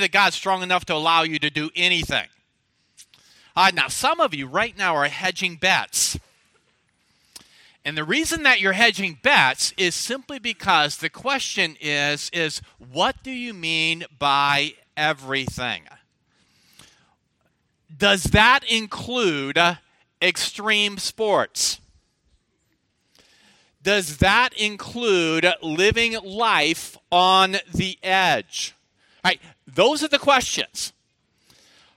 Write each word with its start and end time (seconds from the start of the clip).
that 0.00 0.12
God's 0.12 0.36
strong 0.36 0.62
enough 0.62 0.84
to 0.86 0.94
allow 0.94 1.22
you 1.22 1.38
to 1.38 1.50
do 1.50 1.70
anything. 1.74 2.26
Uh, 3.54 3.70
now, 3.74 3.88
some 3.88 4.20
of 4.20 4.34
you 4.34 4.46
right 4.46 4.76
now 4.76 4.94
are 4.94 5.08
hedging 5.08 5.56
bets. 5.56 6.18
And 7.84 7.96
the 7.96 8.04
reason 8.04 8.42
that 8.42 8.60
you're 8.60 8.72
hedging 8.72 9.18
bets 9.22 9.72
is 9.76 9.94
simply 9.94 10.38
because 10.38 10.96
the 10.96 11.08
question 11.08 11.76
is 11.80 12.30
is 12.32 12.60
what 12.78 13.22
do 13.22 13.30
you 13.30 13.54
mean 13.54 14.04
by 14.18 14.74
everything? 14.96 15.84
Does 17.96 18.24
that 18.24 18.60
include 18.68 19.58
extreme 20.20 20.98
sports? 20.98 21.80
Does 23.82 24.16
that 24.16 24.52
include 24.54 25.46
living 25.62 26.16
life 26.24 26.98
on 27.12 27.58
the 27.72 27.96
edge? 28.02 28.74
All 29.24 29.30
right, 29.30 29.40
those 29.66 30.02
are 30.02 30.08
the 30.08 30.18
questions. 30.18 30.92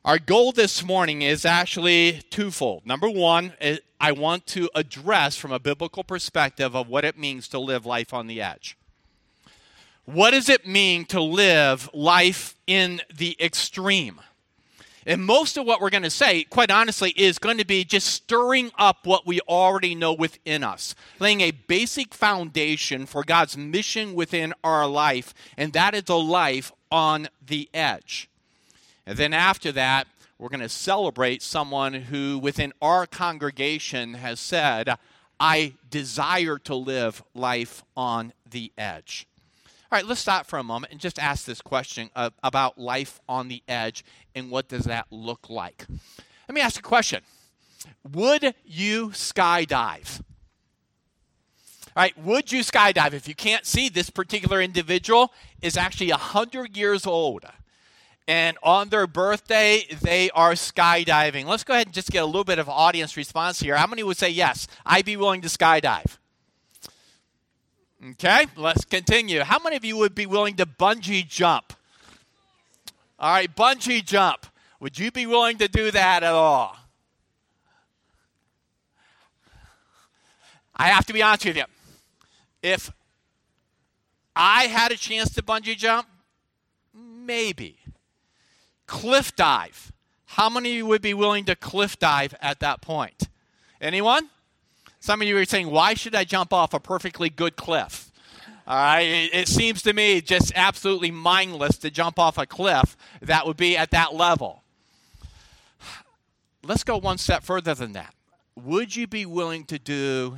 Our 0.05 0.17
goal 0.17 0.53
this 0.53 0.83
morning 0.83 1.21
is 1.21 1.45
actually 1.45 2.21
twofold. 2.29 2.85
Number 2.85 3.09
one, 3.09 3.53
eh, 3.59 3.77
I 3.99 4.13
want 4.13 4.47
to 4.47 4.69
address 4.73 5.35
from 5.35 5.51
a 5.51 5.59
biblical 5.59 6.03
perspective 6.03 6.75
of 6.75 6.87
what 6.87 7.03
it 7.03 7.17
means 7.17 7.47
to 7.49 7.59
live 7.59 7.85
life 7.85 8.13
on 8.13 8.27
the 8.27 8.41
edge. 8.41 8.77
What 10.05 10.31
does 10.31 10.49
it 10.49 10.65
mean 10.65 11.05
to 11.07 11.21
live 11.21 11.89
life 11.93 12.55
in 12.65 13.01
the 13.13 13.35
extreme? 13.39 14.21
And 15.05 15.23
most 15.23 15.57
of 15.57 15.65
what 15.65 15.81
we're 15.81 15.89
going 15.89 16.03
to 16.03 16.09
say, 16.09 16.43
quite 16.45 16.71
honestly, 16.71 17.11
is 17.11 17.39
going 17.39 17.57
to 17.57 17.65
be 17.65 17.83
just 17.83 18.07
stirring 18.07 18.71
up 18.77 19.05
what 19.05 19.27
we 19.27 19.39
already 19.41 19.95
know 19.95 20.13
within 20.13 20.63
us, 20.63 20.95
laying 21.19 21.41
a 21.41 21.51
basic 21.51 22.13
foundation 22.13 23.05
for 23.05 23.23
God's 23.23 23.57
mission 23.57 24.13
within 24.13 24.53
our 24.63 24.87
life, 24.87 25.33
and 25.57 25.73
that 25.73 25.93
is 25.93 26.09
a 26.09 26.15
life 26.15 26.71
on 26.91 27.27
the 27.45 27.69
edge. 27.73 28.29
And 29.05 29.17
then 29.17 29.33
after 29.33 29.71
that, 29.71 30.07
we're 30.37 30.49
going 30.49 30.61
to 30.61 30.69
celebrate 30.69 31.41
someone 31.41 31.93
who 31.93 32.39
within 32.39 32.71
our 32.81 33.05
congregation 33.05 34.13
has 34.15 34.39
said, 34.39 34.95
I 35.39 35.73
desire 35.89 36.57
to 36.59 36.75
live 36.75 37.23
life 37.33 37.83
on 37.95 38.33
the 38.49 38.71
edge. 38.77 39.27
All 39.91 39.97
right, 39.97 40.05
let's 40.05 40.21
stop 40.21 40.45
for 40.45 40.59
a 40.59 40.63
moment 40.63 40.91
and 40.91 41.01
just 41.01 41.17
ask 41.17 41.45
this 41.45 41.61
question 41.61 42.09
uh, 42.15 42.29
about 42.43 42.77
life 42.77 43.19
on 43.27 43.47
the 43.47 43.63
edge 43.67 44.05
and 44.35 44.51
what 44.51 44.67
does 44.67 44.83
that 44.85 45.07
look 45.09 45.49
like. 45.49 45.85
Let 46.47 46.55
me 46.55 46.61
ask 46.61 46.79
a 46.79 46.83
question. 46.83 47.21
Would 48.11 48.53
you 48.65 49.09
skydive? 49.09 50.21
Right, 51.99 52.17
would 52.17 52.49
you 52.49 52.61
skydive? 52.61 53.11
If 53.11 53.27
you 53.27 53.35
can't 53.35 53.65
see, 53.65 53.89
this 53.89 54.09
particular 54.09 54.61
individual 54.61 55.33
is 55.61 55.75
actually 55.75 56.11
100 56.11 56.77
years 56.77 57.05
old. 57.05 57.43
And 58.25 58.57
on 58.63 58.87
their 58.87 59.05
birthday, 59.05 59.83
they 60.01 60.29
are 60.29 60.53
skydiving. 60.53 61.43
Let's 61.43 61.65
go 61.65 61.73
ahead 61.73 61.87
and 61.87 61.93
just 61.93 62.09
get 62.09 62.23
a 62.23 62.25
little 62.25 62.45
bit 62.45 62.57
of 62.57 62.69
audience 62.69 63.17
response 63.17 63.59
here. 63.59 63.75
How 63.75 63.85
many 63.85 64.01
would 64.03 64.15
say, 64.15 64.29
yes, 64.29 64.65
I'd 64.85 65.03
be 65.03 65.17
willing 65.17 65.41
to 65.41 65.49
skydive? 65.49 66.17
Okay, 68.11 68.45
let's 68.55 68.85
continue. 68.85 69.41
How 69.41 69.59
many 69.59 69.75
of 69.75 69.83
you 69.83 69.97
would 69.97 70.15
be 70.15 70.25
willing 70.25 70.55
to 70.55 70.65
bungee 70.65 71.27
jump? 71.27 71.73
All 73.19 73.33
right, 73.33 73.53
bungee 73.53 74.05
jump. 74.05 74.47
Would 74.79 74.97
you 74.97 75.11
be 75.11 75.25
willing 75.25 75.57
to 75.57 75.67
do 75.67 75.91
that 75.91 76.23
at 76.23 76.31
all? 76.31 76.77
I 80.77 80.87
have 80.87 81.05
to 81.07 81.11
be 81.11 81.21
honest 81.21 81.43
with 81.43 81.57
you. 81.57 81.65
If 82.61 82.91
I 84.35 84.65
had 84.65 84.91
a 84.91 84.97
chance 84.97 85.33
to 85.35 85.41
bungee 85.41 85.77
jump, 85.77 86.07
maybe. 86.93 87.77
Cliff 88.87 89.35
dive. 89.35 89.91
How 90.25 90.49
many 90.49 90.69
of 90.69 90.75
you 90.75 90.85
would 90.85 91.01
be 91.01 91.13
willing 91.13 91.45
to 91.45 91.55
cliff 91.55 91.99
dive 91.99 92.35
at 92.41 92.59
that 92.59 92.81
point? 92.81 93.27
Anyone? 93.81 94.29
Some 94.99 95.21
of 95.21 95.27
you 95.27 95.37
are 95.37 95.45
saying, 95.45 95.69
why 95.69 95.93
should 95.93 96.15
I 96.15 96.23
jump 96.23 96.53
off 96.53 96.73
a 96.73 96.79
perfectly 96.79 97.29
good 97.29 97.55
cliff? 97.55 98.11
All 98.67 98.77
right, 98.77 99.01
it, 99.01 99.33
it 99.33 99.47
seems 99.47 99.81
to 99.81 99.93
me 99.93 100.21
just 100.21 100.51
absolutely 100.55 101.09
mindless 101.09 101.77
to 101.79 101.89
jump 101.89 102.19
off 102.19 102.37
a 102.37 102.45
cliff 102.45 102.95
that 103.21 103.47
would 103.47 103.57
be 103.57 103.75
at 103.75 103.91
that 103.91 104.13
level. 104.13 104.63
Let's 106.63 106.83
go 106.83 106.97
one 106.97 107.17
step 107.17 107.43
further 107.43 107.73
than 107.73 107.93
that. 107.93 108.13
Would 108.55 108.95
you 108.95 109.07
be 109.07 109.25
willing 109.25 109.63
to 109.65 109.79
do 109.79 110.37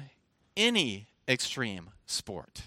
any 0.55 1.07
extreme 1.27 1.90
sport? 2.11 2.63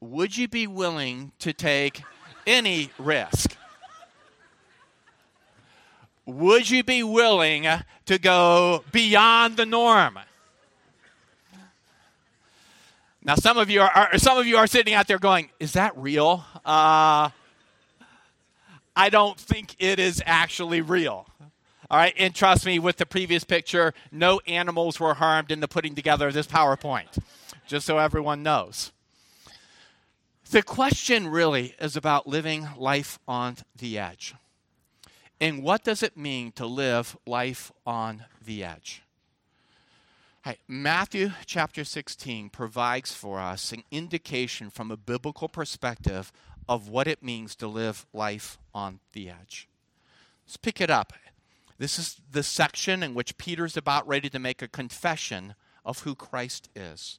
Would 0.00 0.36
you 0.36 0.48
be 0.48 0.66
willing 0.66 1.32
to 1.38 1.52
take 1.52 2.02
any 2.46 2.90
risk? 2.98 3.56
would 6.26 6.70
you 6.70 6.82
be 6.82 7.02
willing 7.02 7.66
to 8.06 8.18
go 8.18 8.84
beyond 8.92 9.56
the 9.56 9.66
norm? 9.66 10.18
Now, 13.22 13.36
some 13.36 13.56
of 13.56 13.70
you 13.70 13.80
are, 13.80 14.18
some 14.18 14.36
of 14.36 14.46
you 14.46 14.58
are 14.58 14.66
sitting 14.66 14.92
out 14.92 15.06
there 15.06 15.18
going, 15.18 15.50
"Is 15.58 15.72
that 15.72 15.96
real?" 15.96 16.44
Uh, 16.64 17.30
I 18.96 19.08
don't 19.10 19.38
think 19.38 19.74
it 19.78 19.98
is 19.98 20.22
actually 20.26 20.82
real. 20.82 21.26
All 21.90 21.98
right, 21.98 22.14
and 22.18 22.34
trust 22.34 22.66
me, 22.66 22.78
with 22.78 22.96
the 22.96 23.06
previous 23.06 23.44
picture, 23.44 23.94
no 24.12 24.40
animals 24.46 25.00
were 25.00 25.14
harmed 25.14 25.50
in 25.50 25.60
the 25.60 25.68
putting 25.68 25.94
together 25.94 26.28
of 26.28 26.34
this 26.34 26.46
PowerPoint, 26.46 27.18
just 27.66 27.86
so 27.86 27.98
everyone 27.98 28.42
knows. 28.42 28.92
The 30.50 30.62
question 30.62 31.28
really 31.28 31.74
is 31.80 31.96
about 31.96 32.26
living 32.26 32.68
life 32.76 33.18
on 33.26 33.56
the 33.76 33.98
edge. 33.98 34.34
And 35.40 35.62
what 35.62 35.84
does 35.84 36.02
it 36.02 36.16
mean 36.16 36.52
to 36.52 36.66
live 36.66 37.16
life 37.26 37.72
on 37.86 38.24
the 38.44 38.62
edge? 38.62 39.02
Right, 40.46 40.58
Matthew 40.68 41.32
chapter 41.46 41.84
16 41.84 42.50
provides 42.50 43.12
for 43.12 43.40
us 43.40 43.72
an 43.72 43.82
indication 43.90 44.68
from 44.68 44.90
a 44.90 44.96
biblical 44.96 45.48
perspective 45.48 46.30
of 46.68 46.88
what 46.88 47.08
it 47.08 47.22
means 47.22 47.56
to 47.56 47.66
live 47.66 48.06
life 48.12 48.58
on 48.74 49.00
the 49.12 49.30
edge. 49.30 49.68
Let's 50.46 50.58
pick 50.58 50.80
it 50.80 50.90
up. 50.90 51.14
This 51.78 51.98
is 51.98 52.20
the 52.30 52.42
section 52.42 53.02
in 53.02 53.14
which 53.14 53.38
Peter's 53.38 53.76
about 53.76 54.06
ready 54.06 54.28
to 54.28 54.38
make 54.38 54.60
a 54.60 54.68
confession 54.68 55.54
of 55.84 56.00
who 56.00 56.14
Christ 56.14 56.68
is. 56.76 57.18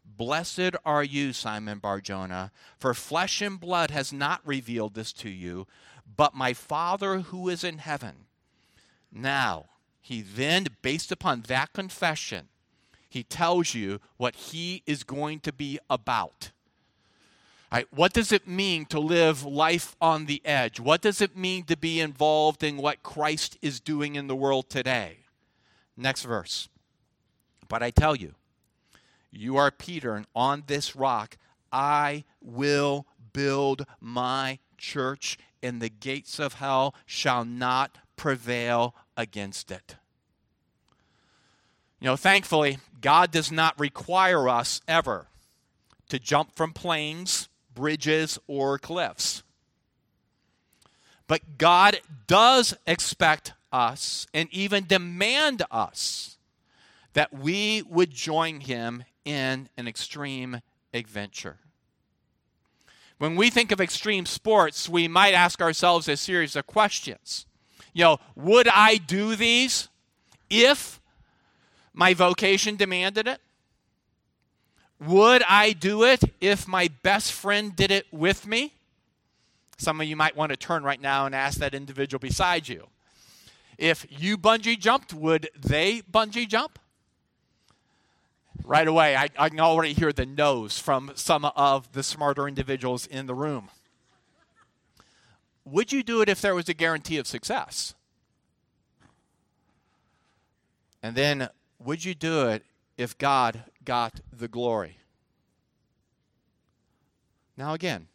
Blessed 0.17 0.75
are 0.85 1.03
you, 1.03 1.33
Simon 1.33 1.79
Barjona, 1.79 2.51
for 2.77 2.93
flesh 2.93 3.41
and 3.41 3.59
blood 3.59 3.91
has 3.91 4.11
not 4.11 4.41
revealed 4.45 4.93
this 4.93 5.13
to 5.13 5.29
you, 5.29 5.67
but 6.17 6.35
my 6.35 6.53
Father 6.53 7.19
who 7.19 7.49
is 7.49 7.63
in 7.63 7.79
heaven. 7.79 8.25
Now, 9.11 9.65
he 10.01 10.21
then, 10.21 10.67
based 10.81 11.11
upon 11.11 11.41
that 11.47 11.73
confession, 11.73 12.47
he 13.09 13.23
tells 13.23 13.73
you 13.73 13.99
what 14.17 14.35
he 14.35 14.83
is 14.85 15.03
going 15.03 15.39
to 15.41 15.51
be 15.51 15.79
about. 15.89 16.51
Right, 17.71 17.87
what 17.91 18.11
does 18.11 18.33
it 18.33 18.47
mean 18.47 18.85
to 18.87 18.99
live 18.99 19.45
life 19.45 19.95
on 20.01 20.25
the 20.25 20.41
edge? 20.43 20.79
What 20.79 21.01
does 21.01 21.21
it 21.21 21.37
mean 21.37 21.63
to 21.65 21.77
be 21.77 22.01
involved 22.01 22.63
in 22.63 22.75
what 22.75 23.01
Christ 23.01 23.57
is 23.61 23.79
doing 23.79 24.15
in 24.15 24.27
the 24.27 24.35
world 24.35 24.69
today? 24.69 25.19
Next 25.95 26.23
verse. 26.23 26.67
But 27.69 27.81
I 27.81 27.89
tell 27.91 28.15
you, 28.15 28.35
you 29.31 29.57
are 29.57 29.71
Peter, 29.71 30.15
and 30.15 30.27
on 30.35 30.63
this 30.67 30.95
rock 30.95 31.37
I 31.71 32.25
will 32.41 33.05
build 33.33 33.85
my 33.99 34.59
church, 34.77 35.37
and 35.63 35.81
the 35.81 35.89
gates 35.89 36.39
of 36.39 36.55
hell 36.55 36.93
shall 37.05 37.45
not 37.45 37.97
prevail 38.15 38.95
against 39.15 39.71
it. 39.71 39.95
You 41.99 42.07
know, 42.07 42.15
thankfully, 42.15 42.79
God 42.99 43.31
does 43.31 43.51
not 43.51 43.79
require 43.79 44.49
us 44.49 44.81
ever 44.87 45.27
to 46.09 46.19
jump 46.19 46.55
from 46.55 46.73
planes, 46.73 47.47
bridges, 47.73 48.37
or 48.47 48.77
cliffs. 48.79 49.43
But 51.27 51.57
God 51.57 52.01
does 52.27 52.75
expect 52.85 53.53
us 53.71 54.27
and 54.33 54.49
even 54.51 54.85
demand 54.87 55.63
us 55.71 56.37
that 57.13 57.33
we 57.33 57.83
would 57.83 58.11
join 58.11 58.61
Him 58.61 59.03
in 59.25 59.69
an 59.77 59.87
extreme 59.87 60.61
adventure. 60.93 61.57
When 63.17 63.35
we 63.35 63.49
think 63.49 63.71
of 63.71 63.79
extreme 63.79 64.25
sports, 64.25 64.89
we 64.89 65.07
might 65.07 65.33
ask 65.33 65.61
ourselves 65.61 66.07
a 66.07 66.17
series 66.17 66.55
of 66.55 66.65
questions. 66.65 67.45
You 67.93 68.03
know, 68.03 68.17
would 68.35 68.67
I 68.67 68.97
do 68.97 69.35
these 69.35 69.89
if 70.49 70.99
my 71.93 72.13
vocation 72.13 72.77
demanded 72.77 73.27
it? 73.27 73.39
Would 74.99 75.43
I 75.47 75.73
do 75.73 76.03
it 76.03 76.23
if 76.39 76.67
my 76.67 76.89
best 77.03 77.31
friend 77.31 77.75
did 77.75 77.91
it 77.91 78.05
with 78.11 78.47
me? 78.47 78.73
Some 79.77 79.99
of 79.99 80.07
you 80.07 80.15
might 80.15 80.35
want 80.35 80.51
to 80.51 80.57
turn 80.57 80.83
right 80.83 81.01
now 81.01 81.25
and 81.25 81.33
ask 81.33 81.57
that 81.57 81.73
individual 81.73 82.19
beside 82.19 82.67
you. 82.67 82.87
If 83.77 84.05
you 84.09 84.37
bungee 84.37 84.79
jumped, 84.79 85.11
would 85.11 85.49
they 85.59 86.01
bungee 86.01 86.47
jump? 86.47 86.77
Right 88.63 88.87
away, 88.87 89.15
I, 89.15 89.29
I 89.37 89.49
can 89.49 89.59
already 89.59 89.93
hear 89.93 90.13
the 90.13 90.25
no's 90.25 90.79
from 90.79 91.11
some 91.15 91.45
of 91.45 91.91
the 91.91 92.03
smarter 92.03 92.47
individuals 92.47 93.05
in 93.05 93.25
the 93.25 93.35
room. 93.35 93.69
Would 95.65 95.91
you 95.91 96.03
do 96.03 96.21
it 96.21 96.29
if 96.29 96.41
there 96.41 96.55
was 96.55 96.69
a 96.69 96.73
guarantee 96.73 97.17
of 97.17 97.27
success? 97.27 97.93
And 101.03 101.15
then, 101.15 101.49
would 101.79 102.05
you 102.05 102.13
do 102.13 102.47
it 102.47 102.63
if 102.97 103.17
God 103.17 103.63
got 103.83 104.21
the 104.31 104.47
glory? 104.47 104.97
Now, 107.57 107.73
again, 107.73 108.07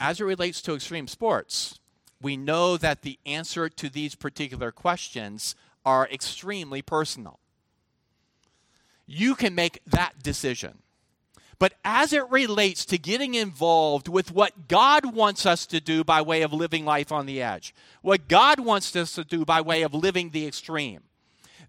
as 0.00 0.20
it 0.20 0.24
relates 0.24 0.62
to 0.62 0.74
extreme 0.74 1.08
sports, 1.08 1.78
we 2.20 2.36
know 2.36 2.76
that 2.76 3.02
the 3.02 3.18
answer 3.26 3.68
to 3.68 3.88
these 3.88 4.14
particular 4.14 4.72
questions 4.72 5.54
are 5.84 6.08
extremely 6.08 6.82
personal. 6.82 7.38
You 9.10 9.34
can 9.34 9.54
make 9.54 9.80
that 9.86 10.22
decision. 10.22 10.82
But 11.58 11.74
as 11.84 12.12
it 12.12 12.30
relates 12.30 12.84
to 12.84 12.98
getting 12.98 13.34
involved 13.34 14.06
with 14.06 14.30
what 14.30 14.68
God 14.68 15.14
wants 15.14 15.44
us 15.44 15.66
to 15.66 15.80
do 15.80 16.04
by 16.04 16.22
way 16.22 16.42
of 16.42 16.52
living 16.52 16.84
life 16.84 17.10
on 17.10 17.26
the 17.26 17.42
edge, 17.42 17.74
what 18.02 18.28
God 18.28 18.60
wants 18.60 18.94
us 18.94 19.14
to 19.14 19.24
do 19.24 19.44
by 19.44 19.60
way 19.60 19.82
of 19.82 19.94
living 19.94 20.30
the 20.30 20.46
extreme, 20.46 21.00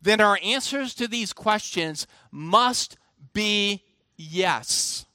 then 0.02 0.22
our 0.22 0.38
answers 0.44 0.94
to 0.96 1.08
these 1.08 1.34
questions 1.34 2.06
must 2.30 2.98
be 3.34 3.84
yes. 4.16 5.06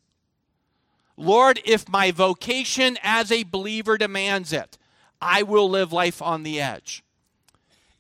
Lord, 1.17 1.61
if 1.65 1.89
my 1.89 2.11
vocation 2.11 2.99
as 3.03 3.31
a 3.31 3.45
believer 3.45 3.97
demands 3.97 4.53
it, 4.53 4.79
I 5.21 5.43
will 5.43 5.71
live 5.71 5.93
life 5.93 6.21
on 6.21 6.43
the 6.43 6.61
edge. 6.61 7.05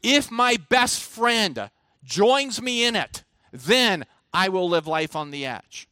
If 0.03 0.31
my 0.31 0.57
best 0.69 1.03
friend 1.03 1.71
joins 2.03 2.61
me 2.61 2.85
in 2.85 2.97
it, 2.97 3.23
then 3.53 4.05
I 4.35 4.49
will 4.49 4.69
live 4.69 4.87
life 4.87 5.15
on 5.15 5.31
the 5.31 5.47
edge. 5.47 5.89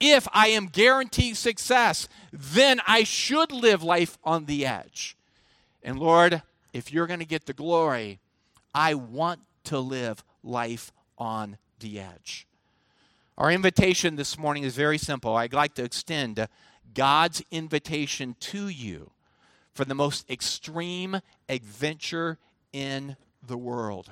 If 0.00 0.26
I 0.32 0.48
am 0.48 0.66
guaranteed 0.66 1.36
success, 1.36 2.08
then 2.32 2.80
I 2.86 3.04
should 3.04 3.52
live 3.52 3.82
life 3.82 4.18
on 4.24 4.46
the 4.46 4.66
edge. 4.66 5.16
And 5.82 5.98
Lord, 5.98 6.42
if 6.72 6.92
you're 6.92 7.06
going 7.06 7.20
to 7.20 7.26
get 7.26 7.46
the 7.46 7.52
glory, 7.52 8.18
I 8.74 8.94
want 8.94 9.40
to 9.64 9.78
live 9.78 10.24
life 10.42 10.92
on 11.18 11.58
the 11.80 12.00
edge. 12.00 12.46
Our 13.38 13.50
invitation 13.50 14.16
this 14.16 14.38
morning 14.38 14.64
is 14.64 14.74
very 14.74 14.98
simple. 14.98 15.36
I'd 15.36 15.52
like 15.52 15.74
to 15.74 15.84
extend 15.84 16.48
God's 16.94 17.42
invitation 17.50 18.36
to 18.40 18.68
you 18.68 19.10
for 19.74 19.84
the 19.84 19.94
most 19.94 20.28
extreme 20.30 21.20
adventure 21.48 22.38
in 22.72 23.16
the 23.46 23.58
world. 23.58 24.10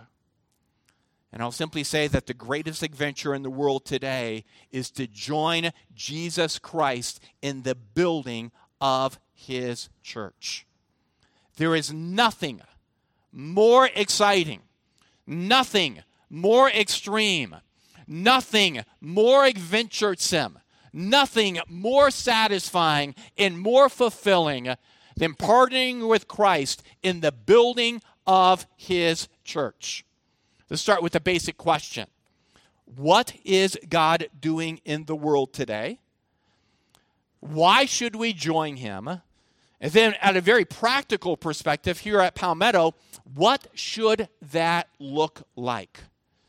And 1.35 1.43
I'll 1.43 1.51
simply 1.51 1.83
say 1.83 2.07
that 2.07 2.27
the 2.27 2.33
greatest 2.33 2.85
adventure 2.85 3.35
in 3.35 3.43
the 3.43 3.51
world 3.51 3.85
today 3.85 4.45
is 4.71 4.89
to 4.93 5.09
join 5.09 5.73
Jesus 5.93 6.61
Christ 6.61 7.19
in 7.43 7.63
the 7.63 7.75
building 7.75 8.53
of 8.81 9.19
his 9.33 9.89
church. 10.01 10.65
There 11.57 11.75
is 11.75 11.93
nothing 11.93 12.61
more 13.33 13.91
exciting, 13.97 14.61
nothing 15.27 16.05
more 16.31 16.71
extreme, 16.71 17.57
nothing 18.07 18.83
more 19.01 19.45
adventuresome, 19.45 20.61
nothing 20.93 21.59
more 21.67 22.13
satisfying 22.13 23.17
and 23.37 23.59
more 23.59 23.89
fulfilling 23.89 24.77
than 25.17 25.35
partnering 25.35 26.09
with 26.09 26.29
Christ 26.29 26.85
in 27.03 27.23
the 27.23 27.33
building 27.33 28.03
of 28.25 28.69
his 28.77 29.27
church. 29.43 30.05
Let's 30.71 30.81
start 30.81 31.03
with 31.03 31.15
a 31.15 31.21
basic 31.21 31.59
question 31.59 32.07
What 32.87 33.35
is 33.45 33.79
God 33.89 34.29
doing 34.39 34.81
in 34.85 35.05
the 35.05 35.17
world 35.17 35.53
today? 35.53 35.99
Why 37.41 37.85
should 37.85 38.17
we 38.17 38.33
join 38.33 38.77
him? 38.77 39.21
And 39.81 39.93
then, 39.93 40.15
at 40.23 40.37
a 40.37 40.41
very 40.41 40.65
practical 40.65 41.37
perspective, 41.37 41.99
here 41.99 42.21
at 42.21 42.35
Palmetto, 42.35 42.95
what 43.35 43.67
should 43.75 44.29
that 44.41 44.89
look 44.99 45.43
like? 45.57 46.01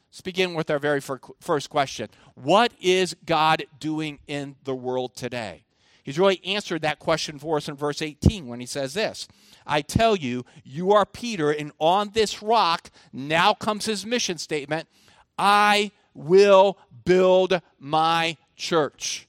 Let's 0.09 0.21
begin 0.21 0.53
with 0.53 0.71
our 0.71 0.79
very 0.79 1.01
first 1.01 1.69
question 1.69 2.07
What 2.35 2.71
is 2.79 3.17
God 3.25 3.65
doing 3.77 4.19
in 4.27 4.55
the 4.63 4.75
world 4.75 5.15
today? 5.15 5.64
He's 6.05 6.19
really 6.19 6.39
answered 6.45 6.83
that 6.83 6.99
question 6.99 7.39
for 7.39 7.57
us 7.57 7.67
in 7.67 7.75
verse 7.75 7.99
18 7.99 8.45
when 8.47 8.59
he 8.59 8.67
says 8.67 8.93
this 8.93 9.27
I 9.65 9.81
tell 9.81 10.15
you, 10.15 10.45
you 10.63 10.91
are 10.91 11.05
Peter, 11.05 11.49
and 11.49 11.71
on 11.79 12.11
this 12.11 12.43
rock, 12.43 12.91
now 13.11 13.55
comes 13.55 13.85
his 13.85 14.05
mission 14.05 14.37
statement 14.37 14.87
I 15.37 15.91
will 16.13 16.77
build 17.05 17.59
my 17.79 18.37
church. 18.55 19.27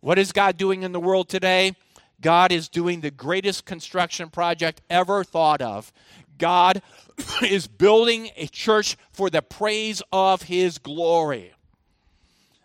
What 0.00 0.16
is 0.16 0.30
God 0.30 0.56
doing 0.56 0.84
in 0.84 0.92
the 0.92 1.00
world 1.00 1.28
today? 1.28 1.74
God 2.20 2.52
is 2.52 2.68
doing 2.68 3.00
the 3.00 3.10
greatest 3.10 3.64
construction 3.64 4.30
project 4.30 4.80
ever 4.88 5.24
thought 5.24 5.60
of. 5.60 5.92
God 6.38 6.82
is 7.42 7.66
building 7.66 8.30
a 8.36 8.46
church 8.46 8.96
for 9.10 9.28
the 9.28 9.42
praise 9.42 10.02
of 10.12 10.42
his 10.42 10.78
glory. 10.78 11.52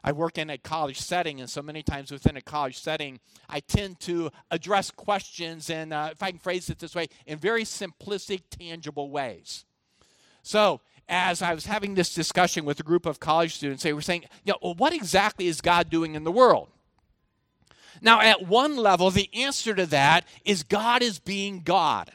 I 0.08 0.14
work 0.14 0.38
in 0.38 0.50
a 0.50 0.58
college 0.58 1.02
setting, 1.02 1.42
and 1.42 1.50
so 1.50 1.62
many 1.62 1.84
times 1.84 2.14
within 2.14 2.38
a 2.38 2.42
college 2.42 2.80
setting, 2.80 3.20
I 3.50 3.60
tend 3.60 4.00
to 4.02 4.32
address 4.50 4.90
questions, 4.90 5.70
and 5.70 5.92
uh, 5.92 6.12
if 6.14 6.24
I 6.24 6.32
can 6.32 6.40
phrase 6.40 6.70
it 6.70 6.80
this 6.80 6.96
way, 6.96 7.10
in 7.26 7.38
very 7.38 7.66
simplistic, 7.66 8.44
tangible 8.50 9.12
ways. 9.12 9.66
So, 10.44 10.80
as 11.10 11.42
I 11.42 11.54
was 11.54 11.66
having 11.66 11.96
this 11.96 12.14
discussion 12.14 12.64
with 12.64 12.80
a 12.80 12.84
group 12.84 13.06
of 13.06 13.20
college 13.20 13.56
students, 13.56 13.84
they 13.84 13.92
were 13.92 14.02
saying, 14.02 14.24
you 14.46 14.54
know, 14.54 14.60
well, 14.62 14.76
what 14.76 14.94
exactly 14.94 15.48
is 15.48 15.60
God 15.60 15.90
doing 15.90 16.16
in 16.16 16.24
the 16.24 16.32
world? 16.32 16.70
Now, 18.02 18.22
at 18.22 18.48
one 18.48 18.78
level, 18.78 19.12
the 19.12 19.30
answer 19.34 19.76
to 19.76 19.86
that 19.88 20.24
is 20.46 20.64
God 20.64 21.02
is 21.02 21.20
being 21.20 21.64
God 21.64 22.14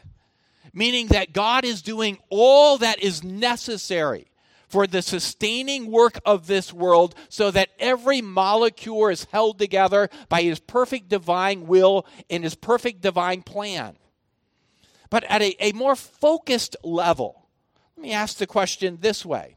meaning 0.72 1.08
that 1.08 1.34
God 1.34 1.66
is 1.66 1.82
doing 1.82 2.16
all 2.30 2.78
that 2.78 3.02
is 3.02 3.22
necessary 3.22 4.31
for 4.72 4.86
the 4.86 5.02
sustaining 5.02 5.90
work 5.90 6.18
of 6.24 6.46
this 6.46 6.72
world 6.72 7.14
so 7.28 7.50
that 7.50 7.68
every 7.78 8.22
molecule 8.22 9.08
is 9.08 9.26
held 9.30 9.58
together 9.58 10.08
by 10.30 10.40
his 10.40 10.58
perfect 10.58 11.10
divine 11.10 11.66
will 11.66 12.06
and 12.30 12.42
his 12.42 12.54
perfect 12.54 13.02
divine 13.02 13.42
plan. 13.42 13.98
But 15.10 15.24
at 15.24 15.42
a, 15.42 15.54
a 15.62 15.72
more 15.72 15.94
focused 15.94 16.74
level, 16.82 17.46
let 17.98 18.02
me 18.02 18.12
ask 18.12 18.38
the 18.38 18.46
question 18.46 18.96
this 19.02 19.26
way. 19.26 19.56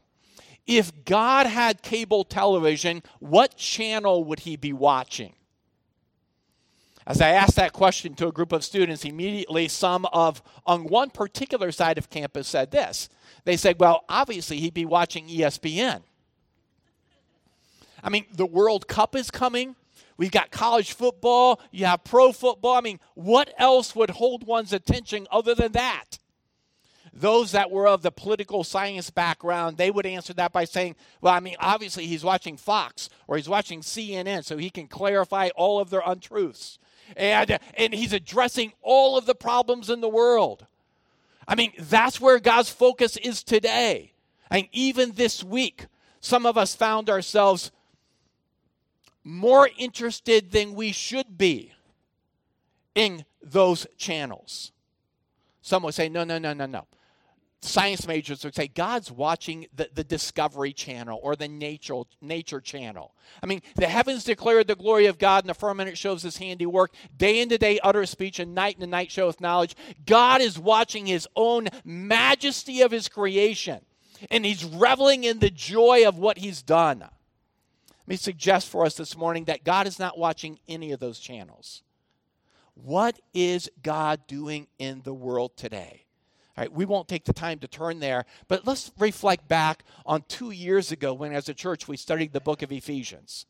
If 0.66 1.04
God 1.06 1.46
had 1.46 1.80
cable 1.80 2.24
television, 2.24 3.02
what 3.18 3.56
channel 3.56 4.22
would 4.24 4.40
he 4.40 4.56
be 4.56 4.74
watching? 4.74 5.32
As 7.06 7.20
I 7.20 7.28
asked 7.30 7.54
that 7.54 7.72
question 7.72 8.14
to 8.14 8.26
a 8.26 8.32
group 8.32 8.52
of 8.52 8.64
students, 8.64 9.04
immediately 9.04 9.68
some 9.68 10.06
of, 10.06 10.42
on 10.66 10.84
one 10.84 11.10
particular 11.10 11.70
side 11.70 11.98
of 11.98 12.10
campus, 12.10 12.48
said 12.48 12.72
this. 12.72 13.08
They 13.44 13.56
said, 13.56 13.78
well, 13.78 14.04
obviously 14.08 14.58
he'd 14.58 14.74
be 14.74 14.84
watching 14.84 15.28
ESPN. 15.28 16.02
I 18.02 18.10
mean, 18.10 18.26
the 18.32 18.46
World 18.46 18.88
Cup 18.88 19.14
is 19.14 19.30
coming. 19.30 19.76
We've 20.16 20.32
got 20.32 20.50
college 20.50 20.92
football. 20.92 21.60
You 21.70 21.86
have 21.86 22.02
pro 22.02 22.32
football. 22.32 22.74
I 22.74 22.80
mean, 22.80 22.98
what 23.14 23.54
else 23.56 23.94
would 23.94 24.10
hold 24.10 24.44
one's 24.44 24.72
attention 24.72 25.28
other 25.30 25.54
than 25.54 25.72
that? 25.72 26.18
Those 27.12 27.52
that 27.52 27.70
were 27.70 27.86
of 27.86 28.02
the 28.02 28.10
political 28.10 28.64
science 28.64 29.10
background, 29.10 29.76
they 29.76 29.90
would 29.90 30.06
answer 30.06 30.34
that 30.34 30.52
by 30.52 30.64
saying, 30.64 30.96
well, 31.20 31.32
I 31.32 31.40
mean, 31.40 31.56
obviously 31.60 32.06
he's 32.06 32.24
watching 32.24 32.56
Fox 32.56 33.08
or 33.28 33.36
he's 33.36 33.48
watching 33.48 33.80
CNN 33.80 34.44
so 34.44 34.56
he 34.56 34.70
can 34.70 34.86
clarify 34.88 35.50
all 35.56 35.80
of 35.80 35.90
their 35.90 36.02
untruths 36.04 36.78
and, 37.16 37.58
and 37.76 37.94
he's 37.94 38.12
addressing 38.12 38.72
all 38.82 39.18
of 39.18 39.26
the 39.26 39.34
problems 39.34 39.90
in 39.90 40.00
the 40.00 40.08
world. 40.08 40.66
I 41.46 41.54
mean, 41.54 41.72
that's 41.78 42.20
where 42.20 42.38
God's 42.40 42.70
focus 42.70 43.16
is 43.16 43.42
today. 43.42 44.12
And 44.50 44.68
even 44.72 45.12
this 45.12 45.44
week, 45.44 45.86
some 46.20 46.46
of 46.46 46.56
us 46.56 46.74
found 46.74 47.10
ourselves 47.10 47.70
more 49.22 49.68
interested 49.76 50.52
than 50.52 50.74
we 50.74 50.92
should 50.92 51.36
be 51.36 51.72
in 52.94 53.24
those 53.42 53.86
channels. 53.96 54.72
Some 55.62 55.82
would 55.82 55.94
say, 55.94 56.08
no, 56.08 56.24
no, 56.24 56.38
no, 56.38 56.52
no, 56.52 56.66
no. 56.66 56.86
Science 57.62 58.06
majors 58.06 58.44
would 58.44 58.54
say 58.54 58.68
God's 58.68 59.10
watching 59.10 59.66
the, 59.74 59.88
the 59.94 60.04
Discovery 60.04 60.72
Channel 60.72 61.18
or 61.22 61.36
the 61.36 61.48
Nature, 61.48 62.02
Nature 62.20 62.60
Channel. 62.60 63.14
I 63.42 63.46
mean, 63.46 63.62
the 63.74 63.88
heavens 63.88 64.24
declare 64.24 64.62
the 64.62 64.74
glory 64.74 65.06
of 65.06 65.18
God, 65.18 65.44
and 65.44 65.50
the 65.50 65.54
firmament 65.54 65.98
shows 65.98 66.22
his 66.22 66.36
handiwork. 66.36 66.92
Day 67.16 67.40
into 67.40 67.58
day 67.58 67.78
utter 67.82 68.06
speech, 68.06 68.38
and 68.38 68.54
night 68.54 68.76
into 68.76 68.86
night 68.86 69.10
showeth 69.10 69.40
knowledge. 69.40 69.74
God 70.04 70.40
is 70.40 70.58
watching 70.58 71.06
his 71.06 71.26
own 71.34 71.68
majesty 71.84 72.82
of 72.82 72.90
his 72.90 73.08
creation, 73.08 73.80
and 74.30 74.44
he's 74.44 74.64
reveling 74.64 75.24
in 75.24 75.38
the 75.38 75.50
joy 75.50 76.06
of 76.06 76.18
what 76.18 76.38
he's 76.38 76.62
done. 76.62 77.00
Let 77.00 77.10
me 78.06 78.16
suggest 78.16 78.68
for 78.68 78.86
us 78.86 78.94
this 78.94 79.16
morning 79.16 79.46
that 79.46 79.64
God 79.64 79.86
is 79.86 79.98
not 79.98 80.16
watching 80.16 80.60
any 80.68 80.92
of 80.92 81.00
those 81.00 81.18
channels. 81.18 81.82
What 82.74 83.18
is 83.34 83.70
God 83.82 84.20
doing 84.28 84.68
in 84.78 85.02
the 85.02 85.14
world 85.14 85.56
today? 85.56 86.05
We 86.70 86.86
won't 86.86 87.08
take 87.08 87.24
the 87.24 87.32
time 87.32 87.58
to 87.58 87.68
turn 87.68 88.00
there, 88.00 88.24
but 88.48 88.66
let's 88.66 88.90
reflect 88.98 89.46
back 89.46 89.84
on 90.06 90.24
two 90.28 90.50
years 90.50 90.90
ago 90.90 91.12
when, 91.12 91.32
as 91.32 91.48
a 91.48 91.54
church, 91.54 91.86
we 91.86 91.96
studied 91.96 92.32
the 92.32 92.40
book 92.40 92.62
of 92.62 92.72
Ephesians. 92.72 93.46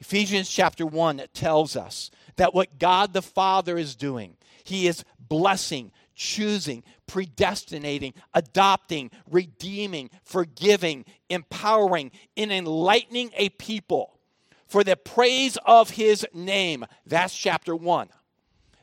Ephesians 0.00 0.48
chapter 0.48 0.86
1 0.86 1.22
tells 1.34 1.76
us 1.76 2.10
that 2.36 2.54
what 2.54 2.78
God 2.78 3.12
the 3.12 3.22
Father 3.22 3.76
is 3.76 3.94
doing, 3.94 4.36
He 4.64 4.86
is 4.86 5.04
blessing, 5.18 5.92
choosing, 6.14 6.82
predestinating, 7.06 8.14
adopting, 8.32 9.10
redeeming, 9.30 10.10
forgiving, 10.24 11.04
empowering, 11.28 12.12
and 12.36 12.50
enlightening 12.50 13.30
a 13.36 13.50
people 13.50 14.18
for 14.66 14.82
the 14.82 14.96
praise 14.96 15.58
of 15.66 15.90
His 15.90 16.26
name. 16.32 16.86
That's 17.06 17.36
chapter 17.36 17.76
1. 17.76 18.08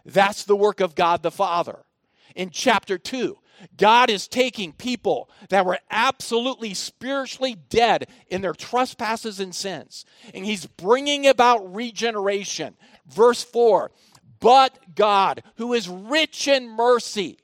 That's 0.06 0.44
the 0.44 0.56
work 0.56 0.82
of 0.82 0.96
God 0.96 1.24
the 1.24 1.32
Father 1.32 1.80
in 2.36 2.50
chapter 2.50 2.98
2. 2.98 3.38
God 3.78 4.10
is 4.10 4.28
taking 4.28 4.74
people 4.74 5.30
that 5.50 5.66
were 5.66 5.80
absolutely 5.90 6.74
spiritually 6.74 7.56
dead 7.70 8.08
in 8.28 8.42
their 8.42 8.54
trespasses 8.54 9.40
and 9.40 9.56
sins, 9.56 10.06
and 10.34 10.46
He's 10.46 10.66
bringing 10.66 11.28
about 11.28 11.74
regeneration. 11.74 12.75
Verse 13.08 13.44
4 13.44 13.92
But 14.40 14.96
God, 14.96 15.44
who 15.56 15.74
is 15.74 15.88
rich 15.88 16.48
in 16.48 16.68
mercy, 16.68 17.38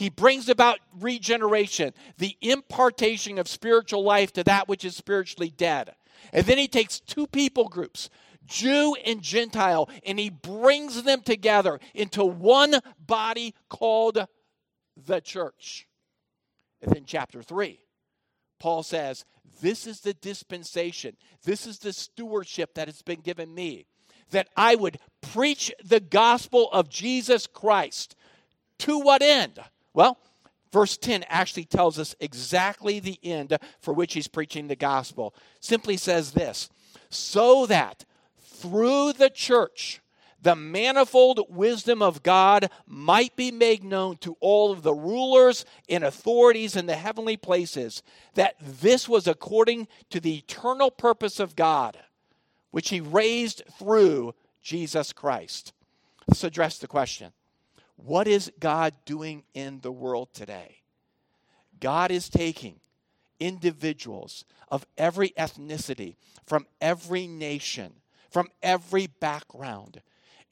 he 0.00 0.08
brings 0.08 0.48
about 0.48 0.78
regeneration, 0.98 1.92
the 2.16 2.34
impartation 2.40 3.36
of 3.36 3.46
spiritual 3.46 4.02
life 4.02 4.32
to 4.32 4.44
that 4.44 4.66
which 4.66 4.82
is 4.82 4.96
spiritually 4.96 5.52
dead. 5.54 5.94
And 6.32 6.46
then 6.46 6.56
he 6.56 6.68
takes 6.68 7.00
two 7.00 7.26
people 7.26 7.68
groups, 7.68 8.08
Jew 8.50 8.96
and 9.06 9.22
Gentile, 9.22 9.88
and 10.04 10.18
he 10.18 10.28
brings 10.28 11.02
them 11.04 11.22
together 11.22 11.80
into 11.94 12.24
one 12.24 12.80
body 12.98 13.54
called 13.68 14.26
the 15.06 15.20
church. 15.20 15.86
And 16.82 16.92
then, 16.92 17.04
chapter 17.06 17.42
3, 17.42 17.78
Paul 18.58 18.82
says, 18.82 19.24
This 19.62 19.86
is 19.86 20.00
the 20.00 20.14
dispensation, 20.14 21.16
this 21.44 21.66
is 21.66 21.78
the 21.78 21.92
stewardship 21.92 22.74
that 22.74 22.88
has 22.88 23.02
been 23.02 23.20
given 23.20 23.54
me, 23.54 23.86
that 24.30 24.48
I 24.56 24.74
would 24.74 24.98
preach 25.20 25.72
the 25.82 26.00
gospel 26.00 26.68
of 26.72 26.90
Jesus 26.90 27.46
Christ. 27.46 28.16
To 28.80 28.98
what 28.98 29.22
end? 29.22 29.60
Well, 29.94 30.18
verse 30.72 30.96
10 30.96 31.24
actually 31.28 31.66
tells 31.66 31.98
us 31.98 32.16
exactly 32.18 32.98
the 32.98 33.18
end 33.22 33.56
for 33.80 33.94
which 33.94 34.14
he's 34.14 34.28
preaching 34.28 34.66
the 34.66 34.76
gospel. 34.76 35.34
Simply 35.60 35.96
says 35.96 36.32
this 36.32 36.68
so 37.10 37.66
that 37.66 38.04
through 38.60 39.14
the 39.14 39.30
church, 39.30 40.00
the 40.42 40.56
manifold 40.56 41.46
wisdom 41.48 42.00
of 42.02 42.22
God 42.22 42.70
might 42.86 43.36
be 43.36 43.50
made 43.50 43.84
known 43.84 44.16
to 44.18 44.36
all 44.40 44.72
of 44.72 44.82
the 44.82 44.94
rulers 44.94 45.64
and 45.88 46.02
authorities 46.02 46.76
in 46.76 46.86
the 46.86 46.96
heavenly 46.96 47.36
places, 47.36 48.02
that 48.34 48.54
this 48.60 49.08
was 49.08 49.26
according 49.26 49.86
to 50.08 50.20
the 50.20 50.38
eternal 50.38 50.90
purpose 50.90 51.40
of 51.40 51.56
God, 51.56 51.98
which 52.70 52.88
He 52.88 53.00
raised 53.00 53.62
through 53.78 54.34
Jesus 54.62 55.12
Christ. 55.12 55.72
Let's 56.26 56.44
address 56.44 56.78
the 56.78 56.86
question 56.86 57.32
What 57.96 58.26
is 58.26 58.52
God 58.58 58.94
doing 59.04 59.44
in 59.52 59.80
the 59.80 59.92
world 59.92 60.28
today? 60.32 60.76
God 61.80 62.10
is 62.10 62.28
taking 62.28 62.80
individuals 63.38 64.44
of 64.68 64.86
every 64.96 65.30
ethnicity, 65.30 66.16
from 66.46 66.66
every 66.80 67.26
nation, 67.26 67.92
from 68.30 68.48
every 68.62 69.06
background. 69.06 70.02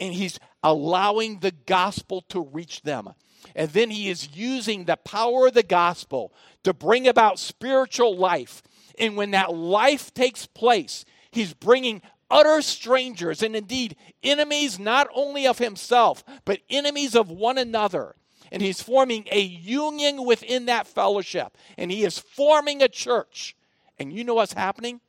And 0.00 0.12
he's 0.12 0.38
allowing 0.62 1.40
the 1.40 1.50
gospel 1.50 2.22
to 2.28 2.40
reach 2.40 2.82
them. 2.82 3.10
And 3.54 3.70
then 3.70 3.90
he 3.90 4.08
is 4.08 4.36
using 4.36 4.84
the 4.84 4.96
power 4.96 5.46
of 5.48 5.54
the 5.54 5.62
gospel 5.62 6.32
to 6.64 6.72
bring 6.72 7.08
about 7.08 7.38
spiritual 7.38 8.16
life. 8.16 8.62
And 8.98 9.16
when 9.16 9.32
that 9.32 9.54
life 9.54 10.12
takes 10.12 10.46
place, 10.46 11.04
he's 11.30 11.54
bringing 11.54 12.02
utter 12.30 12.60
strangers 12.62 13.42
and 13.42 13.56
indeed 13.56 13.96
enemies 14.22 14.78
not 14.78 15.08
only 15.14 15.46
of 15.46 15.58
himself, 15.58 16.22
but 16.44 16.60
enemies 16.68 17.14
of 17.14 17.30
one 17.30 17.58
another. 17.58 18.14
And 18.50 18.62
he's 18.62 18.82
forming 18.82 19.26
a 19.30 19.40
union 19.40 20.24
within 20.24 20.66
that 20.66 20.86
fellowship. 20.86 21.56
And 21.76 21.90
he 21.90 22.04
is 22.04 22.18
forming 22.18 22.82
a 22.82 22.88
church. 22.88 23.56
And 23.98 24.12
you 24.12 24.24
know 24.24 24.34
what's 24.34 24.54
happening? 24.54 25.00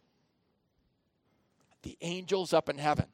The 1.83 1.97
angels 2.01 2.53
up 2.53 2.69
in 2.69 2.77
heaven, 2.77 3.05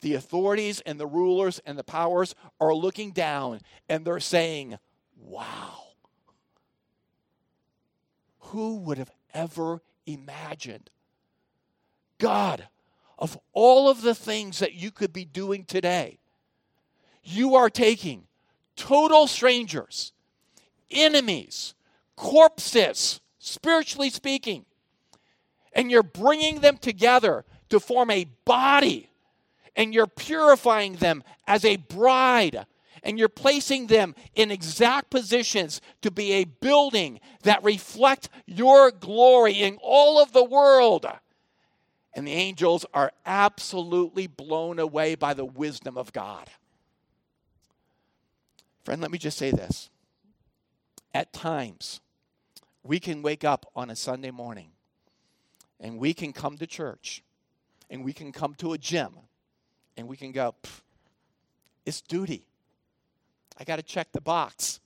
the 0.00 0.14
authorities 0.14 0.80
and 0.80 1.00
the 1.00 1.06
rulers 1.06 1.60
and 1.64 1.78
the 1.78 1.84
powers 1.84 2.34
are 2.60 2.74
looking 2.74 3.12
down 3.12 3.60
and 3.88 4.04
they're 4.04 4.20
saying, 4.20 4.78
Wow. 5.18 5.82
Who 8.50 8.76
would 8.76 8.98
have 8.98 9.10
ever 9.34 9.80
imagined? 10.06 10.90
God, 12.18 12.68
of 13.18 13.38
all 13.52 13.88
of 13.88 14.02
the 14.02 14.14
things 14.14 14.60
that 14.60 14.74
you 14.74 14.90
could 14.90 15.12
be 15.12 15.24
doing 15.24 15.64
today, 15.64 16.18
you 17.24 17.56
are 17.56 17.68
taking 17.68 18.24
total 18.76 19.26
strangers, 19.26 20.12
enemies, 20.90 21.74
corpses, 22.14 23.20
spiritually 23.38 24.10
speaking, 24.10 24.64
and 25.76 25.90
you're 25.90 26.02
bringing 26.02 26.60
them 26.60 26.78
together 26.78 27.44
to 27.68 27.78
form 27.78 28.10
a 28.10 28.26
body, 28.44 29.10
and 29.76 29.92
you're 29.92 30.06
purifying 30.06 30.94
them 30.94 31.22
as 31.46 31.64
a 31.64 31.76
bride, 31.76 32.66
and 33.02 33.18
you're 33.18 33.28
placing 33.28 33.86
them 33.86 34.14
in 34.34 34.50
exact 34.50 35.10
positions 35.10 35.82
to 36.00 36.10
be 36.10 36.32
a 36.32 36.44
building 36.44 37.20
that 37.42 37.62
reflect 37.62 38.30
your 38.46 38.90
glory 38.90 39.52
in 39.52 39.78
all 39.82 40.20
of 40.20 40.32
the 40.32 40.42
world. 40.42 41.06
And 42.14 42.26
the 42.26 42.32
angels 42.32 42.86
are 42.94 43.12
absolutely 43.26 44.26
blown 44.26 44.78
away 44.78 45.14
by 45.14 45.34
the 45.34 45.44
wisdom 45.44 45.98
of 45.98 46.12
God. 46.14 46.48
Friend, 48.84 49.02
let 49.02 49.10
me 49.10 49.18
just 49.18 49.36
say 49.36 49.50
this. 49.50 49.90
At 51.12 51.34
times, 51.34 52.00
we 52.82 52.98
can 52.98 53.20
wake 53.20 53.44
up 53.44 53.70
on 53.76 53.90
a 53.90 53.96
Sunday 53.96 54.30
morning 54.30 54.70
and 55.80 55.98
we 55.98 56.14
can 56.14 56.32
come 56.32 56.56
to 56.58 56.66
church 56.66 57.22
and 57.90 58.04
we 58.04 58.12
can 58.12 58.32
come 58.32 58.54
to 58.54 58.72
a 58.72 58.78
gym 58.78 59.12
and 59.96 60.08
we 60.08 60.16
can 60.16 60.32
go, 60.32 60.54
it's 61.84 62.00
duty. 62.00 62.46
I 63.58 63.64
got 63.64 63.76
to 63.76 63.82
check 63.82 64.12
the 64.12 64.20
box. 64.20 64.80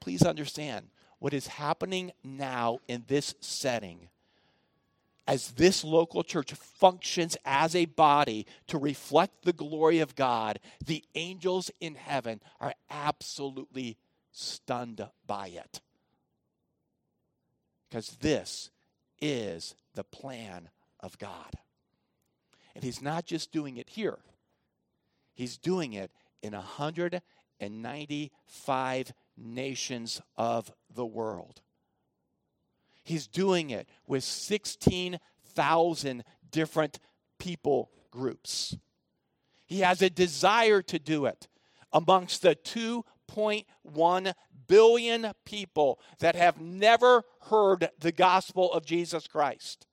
Please 0.00 0.22
understand 0.22 0.88
what 1.18 1.32
is 1.32 1.46
happening 1.46 2.12
now 2.22 2.78
in 2.88 3.04
this 3.06 3.34
setting 3.40 4.08
as 5.26 5.52
this 5.52 5.84
local 5.84 6.22
church 6.22 6.52
functions 6.52 7.36
as 7.44 7.74
a 7.74 7.86
body 7.86 8.46
to 8.66 8.78
reflect 8.78 9.44
the 9.44 9.52
glory 9.52 10.00
of 10.00 10.14
God, 10.14 10.60
the 10.84 11.02
angels 11.14 11.70
in 11.80 11.94
heaven 11.94 12.40
are 12.60 12.74
absolutely 12.90 13.96
stunned 14.32 15.06
by 15.26 15.48
it. 15.48 15.80
Because 17.88 18.16
this 18.20 18.70
is 19.20 19.74
the 19.94 20.04
plan 20.04 20.70
of 21.00 21.18
God. 21.18 21.52
And 22.74 22.82
he's 22.82 23.02
not 23.02 23.24
just 23.24 23.52
doing 23.52 23.76
it 23.76 23.90
here, 23.90 24.18
he's 25.34 25.58
doing 25.58 25.92
it 25.92 26.10
in 26.42 26.52
195 26.52 29.12
nations 29.36 30.20
of 30.36 30.72
the 30.94 31.06
world. 31.06 31.60
He's 33.02 33.26
doing 33.26 33.70
it 33.70 33.88
with 34.06 34.22
16,000 34.24 36.24
different 36.50 36.98
people 37.38 37.90
groups. 38.10 38.76
He 39.66 39.80
has 39.80 40.02
a 40.02 40.08
desire 40.08 40.80
to 40.82 40.98
do 40.98 41.26
it 41.26 41.48
amongst 41.92 42.40
the 42.42 42.54
2.1 43.30 44.34
billion 44.66 45.32
people 45.44 46.00
that 46.20 46.36
have 46.36 46.60
never 46.60 47.24
heard 47.42 47.90
the 47.98 48.12
gospel 48.12 48.72
of 48.72 48.84
Jesus 48.84 49.26
Christ. 49.26 49.86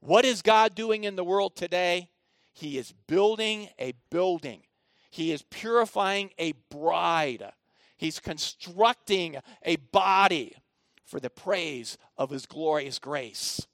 What 0.00 0.24
is 0.24 0.42
God 0.42 0.74
doing 0.74 1.04
in 1.04 1.16
the 1.16 1.24
world 1.24 1.56
today? 1.56 2.10
He 2.52 2.78
is 2.78 2.92
building 3.06 3.68
a 3.78 3.92
building. 4.10 4.62
He 5.10 5.32
is 5.32 5.42
purifying 5.42 6.30
a 6.38 6.52
bride. 6.70 7.52
He's 7.96 8.20
constructing 8.20 9.36
a 9.62 9.76
body 9.76 10.54
for 11.04 11.20
the 11.20 11.30
praise 11.30 11.96
of 12.16 12.30
his 12.30 12.46
glorious 12.46 12.98
grace. 12.98 13.66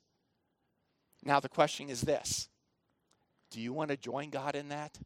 Now, 1.25 1.41
the 1.41 1.49
question 1.49 1.89
is 1.89 2.03
this 2.03 2.49
Do 3.51 3.61
you 3.61 3.73
want 3.73 3.91
to 3.91 3.97
join 3.97 4.31
God 4.31 4.55
in 4.55 4.69
that? 4.69 4.99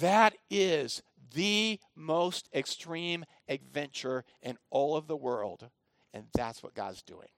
That 0.00 0.34
is 0.50 1.02
the 1.34 1.78
most 1.94 2.48
extreme 2.54 3.24
adventure 3.48 4.24
in 4.42 4.56
all 4.70 4.96
of 4.96 5.06
the 5.06 5.16
world, 5.16 5.68
and 6.12 6.24
that's 6.34 6.62
what 6.62 6.74
God's 6.74 7.02
doing. 7.02 7.28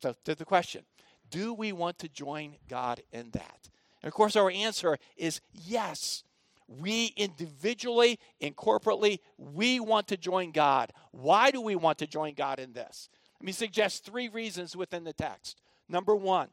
So, 0.00 0.14
to 0.24 0.34
the 0.34 0.44
question 0.44 0.84
do 1.30 1.52
we 1.52 1.72
want 1.72 1.98
to 1.98 2.08
join 2.08 2.56
God 2.68 3.00
in 3.12 3.30
that? 3.32 3.68
And 4.02 4.08
of 4.08 4.14
course, 4.14 4.36
our 4.36 4.50
answer 4.50 4.98
is 5.16 5.40
yes. 5.52 6.22
We 6.68 7.12
individually 7.16 8.18
and 8.40 8.56
corporately, 8.56 9.20
we 9.38 9.78
want 9.78 10.08
to 10.08 10.16
join 10.16 10.50
God. 10.50 10.92
Why 11.12 11.52
do 11.52 11.60
we 11.60 11.76
want 11.76 11.98
to 11.98 12.08
join 12.08 12.34
God 12.34 12.58
in 12.58 12.72
this? 12.72 13.08
Let 13.40 13.46
me 13.46 13.52
suggest 13.52 14.04
three 14.04 14.28
reasons 14.28 14.74
within 14.74 15.04
the 15.04 15.12
text. 15.12 15.60
Number 15.88 16.16
one, 16.16 16.48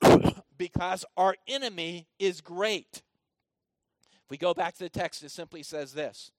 because 0.58 1.04
our 1.16 1.34
enemy 1.48 2.06
is 2.20 2.40
great. 2.40 3.02
If 4.26 4.30
we 4.30 4.38
go 4.38 4.54
back 4.54 4.74
to 4.74 4.82
the 4.82 4.88
text, 4.88 5.22
it 5.22 5.30
simply 5.30 5.62
says 5.62 5.92
this 5.92 6.32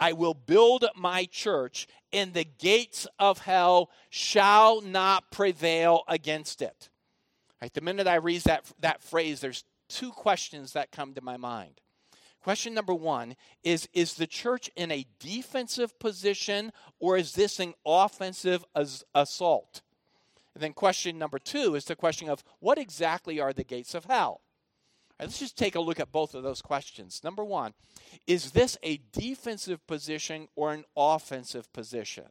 I 0.00 0.14
will 0.14 0.34
build 0.34 0.86
my 0.96 1.26
church, 1.26 1.86
and 2.10 2.32
the 2.32 2.44
gates 2.44 3.06
of 3.18 3.40
hell 3.40 3.90
shall 4.08 4.80
not 4.80 5.30
prevail 5.30 6.04
against 6.08 6.62
it. 6.62 6.88
Right, 7.60 7.72
the 7.74 7.82
minute 7.82 8.06
I 8.06 8.16
read 8.16 8.42
that, 8.42 8.64
that 8.80 9.02
phrase, 9.02 9.40
there's 9.40 9.64
two 9.88 10.10
questions 10.10 10.72
that 10.72 10.90
come 10.90 11.12
to 11.14 11.20
my 11.20 11.36
mind. 11.36 11.80
Question 12.40 12.72
number 12.72 12.94
one 12.94 13.36
is 13.62 13.88
Is 13.92 14.14
the 14.14 14.26
church 14.26 14.70
in 14.74 14.90
a 14.90 15.06
defensive 15.18 15.98
position 15.98 16.72
or 16.98 17.18
is 17.18 17.32
this 17.32 17.60
an 17.60 17.74
offensive 17.84 18.64
as- 18.74 19.04
assault? 19.14 19.82
And 20.54 20.62
then 20.62 20.72
question 20.72 21.18
number 21.18 21.38
two 21.38 21.74
is 21.74 21.84
the 21.84 21.96
question 21.96 22.30
of 22.30 22.42
what 22.60 22.78
exactly 22.78 23.38
are 23.38 23.52
the 23.52 23.64
gates 23.64 23.94
of 23.94 24.06
hell? 24.06 24.40
Right, 25.18 25.26
let's 25.26 25.38
just 25.38 25.56
take 25.58 25.74
a 25.74 25.80
look 25.80 25.98
at 25.98 26.12
both 26.12 26.34
of 26.34 26.42
those 26.42 26.62
questions. 26.62 27.22
Number 27.24 27.44
one, 27.44 27.74
is 28.26 28.52
this 28.52 28.78
a 28.82 29.00
defensive 29.12 29.84
position 29.86 30.48
or 30.54 30.72
an 30.72 30.84
offensive 30.96 31.72
position? 31.72 32.24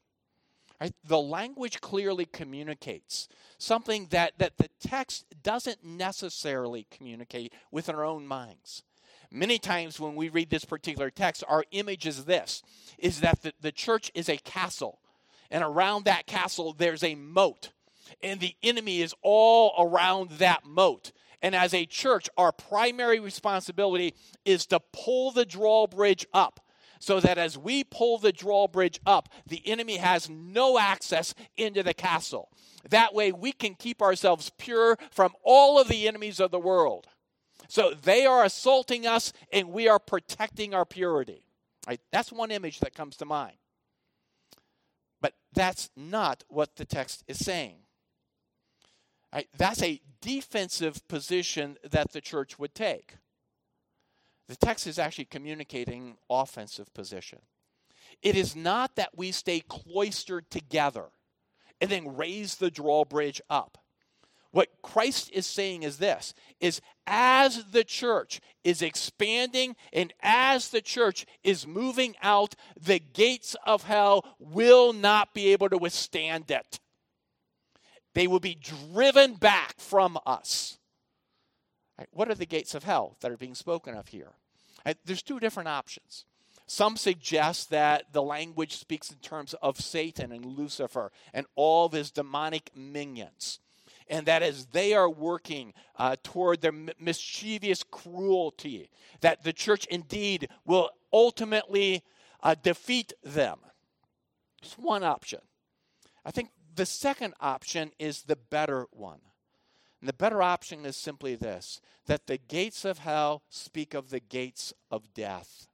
Right? 0.80 0.94
The 1.04 1.20
language 1.20 1.82
clearly 1.82 2.26
communicates 2.26 3.28
something 3.58 4.08
that, 4.12 4.34
that 4.38 4.58
the 4.58 4.70
text 4.80 5.26
doesn't 5.42 5.84
necessarily 5.84 6.86
communicate 6.92 7.54
with 7.72 7.90
our 7.90 8.06
own 8.06 8.28
minds. 8.28 8.84
Many 9.32 9.58
times 9.58 10.00
when 10.00 10.16
we 10.16 10.30
read 10.30 10.50
this 10.50 10.66
particular 10.66 11.10
text, 11.10 11.44
our 11.48 11.66
image 11.72 12.06
is 12.06 12.26
this 12.26 12.62
is 12.98 13.20
that 13.20 13.42
the, 13.42 13.54
the 13.60 13.72
church 13.72 14.12
is 14.16 14.30
a 14.30 14.38
castle, 14.38 15.00
and 15.52 15.64
around 15.64 16.06
that 16.06 16.28
castle 16.28 16.74
there's 16.78 17.04
a 17.04 17.16
moat, 17.16 17.72
and 18.22 18.40
the 18.40 18.56
enemy 18.64 19.02
is 19.02 19.14
all 19.22 19.74
around 19.78 20.30
that 20.32 20.64
moat. 20.64 21.12
And 21.42 21.56
as 21.56 21.74
a 21.74 21.86
church, 21.86 22.30
our 22.38 22.52
primary 22.52 23.20
responsibility 23.20 24.14
is 24.46 24.66
to 24.68 24.80
pull 24.92 25.32
the 25.32 25.46
drawbridge 25.46 26.26
up 26.34 26.60
so 27.00 27.20
that 27.20 27.38
as 27.38 27.58
we 27.58 27.84
pull 27.84 28.18
the 28.18 28.32
drawbridge 28.32 29.00
up, 29.06 29.30
the 29.46 29.62
enemy 29.68 29.98
has 29.98 30.30
no 30.30 30.80
access 30.80 31.36
into 31.56 31.84
the 31.84 31.94
castle. 31.94 32.50
That 32.90 33.14
way, 33.14 33.32
we 33.32 33.52
can 33.52 33.76
keep 33.76 34.02
ourselves 34.02 34.52
pure 34.58 34.98
from 35.12 35.34
all 35.44 35.80
of 35.80 35.88
the 35.88 36.08
enemies 36.08 36.40
of 36.40 36.52
the 36.52 36.60
world. 36.60 37.08
So 37.68 37.94
they 37.94 38.26
are 38.26 38.44
assaulting 38.44 39.06
us, 39.06 39.34
and 39.52 39.70
we 39.70 39.88
are 39.88 40.00
protecting 40.00 40.74
our 40.74 40.86
purity. 40.86 41.44
Right? 41.88 42.02
That's 42.12 42.32
one 42.32 42.52
image 42.52 42.80
that 42.80 42.96
comes 42.96 43.18
to 43.18 43.26
mind. 43.26 43.58
But 45.22 45.34
that's 45.54 45.90
not 45.96 46.44
what 46.48 46.76
the 46.76 46.86
text 46.86 47.24
is 47.28 47.40
saying. 47.40 47.80
Right? 49.34 49.48
That's 49.58 49.84
a 49.84 50.02
defensive 50.22 51.08
position 51.08 51.78
that 51.90 52.12
the 52.12 52.22
church 52.22 52.58
would 52.58 52.74
take. 52.74 53.16
The 54.48 54.56
text 54.56 54.88
is 54.88 54.98
actually 54.98 55.26
communicating 55.26 56.18
offensive 56.30 56.94
position. 56.94 57.40
It 58.22 58.36
is 58.36 58.56
not 58.56 58.96
that 58.96 59.18
we 59.18 59.32
stay 59.32 59.60
cloistered 59.60 60.50
together 60.50 61.08
and 61.82 61.90
then 61.90 62.16
raise 62.16 62.56
the 62.56 62.72
drawbridge 62.72 63.42
up. 63.50 63.78
What 64.52 64.70
Christ 64.82 65.30
is 65.34 65.46
saying 65.46 65.84
is 65.84 65.98
this 65.98 66.34
is 66.60 66.82
as 67.06 67.66
the 67.66 67.84
church 67.84 68.40
is 68.64 68.82
expanding 68.82 69.76
and 69.92 70.14
as 70.22 70.70
the 70.70 70.82
church 70.82 71.26
is 71.44 71.68
moving 71.68 72.16
out, 72.24 72.56
the 72.80 73.00
gates 73.00 73.56
of 73.66 73.84
hell 73.84 74.26
will 74.40 74.94
not 74.94 75.34
be 75.34 75.52
able 75.52 75.70
to 75.70 75.78
withstand 75.78 76.50
it. 76.50 76.80
They 78.18 78.26
will 78.26 78.40
be 78.40 78.56
driven 78.56 79.36
back 79.36 79.76
from 79.78 80.18
us. 80.26 80.80
Right, 82.00 82.08
what 82.10 82.32
are 82.32 82.34
the 82.34 82.48
gates 82.48 82.74
of 82.74 82.84
hell 82.84 83.16
that 83.22 83.32
are 83.32 83.38
being 83.38 83.54
spoken 83.54 83.94
of 83.94 84.08
here? 84.08 84.32
Right, 84.84 84.98
there's 85.06 85.22
two 85.22 85.40
different 85.40 85.70
options. 85.70 86.26
Some 86.66 86.98
suggest 86.98 87.70
that 87.70 88.14
the 88.14 88.24
language 88.24 88.76
speaks 88.76 89.12
in 89.12 89.18
terms 89.20 89.54
of 89.62 89.80
Satan 89.80 90.32
and 90.32 90.44
Lucifer 90.44 91.12
and 91.32 91.46
all 91.54 91.86
of 91.86 91.92
his 91.92 92.10
demonic 92.10 92.72
minions. 92.76 93.60
And 94.10 94.26
that 94.26 94.42
as 94.42 94.66
they 94.66 94.96
are 94.96 95.08
working 95.08 95.76
uh, 95.96 96.16
toward 96.24 96.62
their 96.62 96.74
mischievous 97.00 97.84
cruelty, 97.84 98.90
that 99.22 99.44
the 99.44 99.54
church 99.54 99.86
indeed 99.92 100.50
will 100.66 100.90
ultimately 101.14 102.02
uh, 102.42 102.56
defeat 102.64 103.14
them. 103.22 103.60
It's 104.64 104.74
one 104.74 105.04
option. 105.04 105.42
I 106.26 106.32
think 106.32 106.50
the 106.78 106.86
second 106.86 107.34
option 107.42 107.92
is 108.00 108.24
the 108.24 108.36
better 108.36 108.86
one. 108.92 109.20
And 110.00 110.08
the 110.08 110.14
better 110.14 110.42
option 110.44 110.86
is 110.86 110.96
simply 110.96 111.36
this 111.36 111.82
that 112.06 112.28
the 112.28 112.38
gates 112.38 112.86
of 112.86 113.00
hell 113.00 113.44
speak 113.50 113.94
of 113.94 114.12
the 114.12 114.20
gates 114.22 114.74
of 114.90 115.14
death. 115.14 115.68